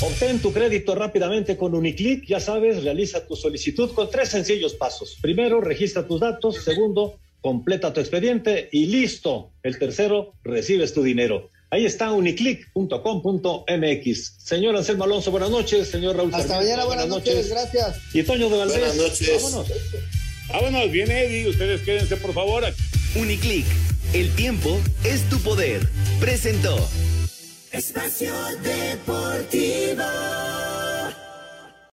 Obtén 0.00 0.40
tu 0.40 0.52
crédito 0.52 0.96
rápidamente 0.96 1.56
con 1.56 1.76
Uniclick. 1.76 2.26
Ya 2.26 2.40
sabes, 2.40 2.82
realiza 2.82 3.24
tu 3.24 3.36
solicitud 3.36 3.92
con 3.92 4.10
tres 4.10 4.30
sencillos 4.30 4.74
pasos. 4.74 5.16
Primero, 5.22 5.60
registra 5.60 6.04
tus 6.04 6.18
datos. 6.18 6.56
Segundo, 6.56 7.20
completa 7.40 7.92
tu 7.92 8.00
expediente 8.00 8.68
y 8.72 8.86
listo. 8.86 9.52
El 9.62 9.78
tercero, 9.78 10.32
recibes 10.42 10.92
tu 10.92 11.04
dinero. 11.04 11.52
Ahí 11.70 11.84
está 11.84 12.12
uniclick.com.mx. 12.12 14.32
Señor 14.38 14.76
Anselmo 14.76 15.04
Alonso, 15.04 15.30
buenas 15.30 15.50
noches. 15.50 15.88
Señor 15.88 16.16
Raúl 16.16 16.32
Hasta 16.32 16.48
Sarmiento, 16.48 16.76
mañana, 16.76 16.86
buenas 16.86 17.08
noches, 17.08 17.50
gracias. 17.50 17.98
Y 18.14 18.22
Toño 18.22 18.48
de 18.48 18.56
Valdés. 18.58 18.78
Buenas 18.78 18.96
noches. 18.96 19.42
Vámonos. 19.42 19.66
Vámonos, 20.48 20.90
viene 20.92 21.24
Eddie. 21.24 21.48
Ustedes 21.48 21.82
quédense, 21.82 22.16
por 22.16 22.32
favor. 22.32 22.64
Uniclick, 23.16 23.66
el 24.12 24.32
tiempo 24.36 24.80
es 25.04 25.28
tu 25.28 25.40
poder. 25.40 25.86
Presentó. 26.20 26.76
Espacio 27.72 28.32
Deportivo. 28.62 30.04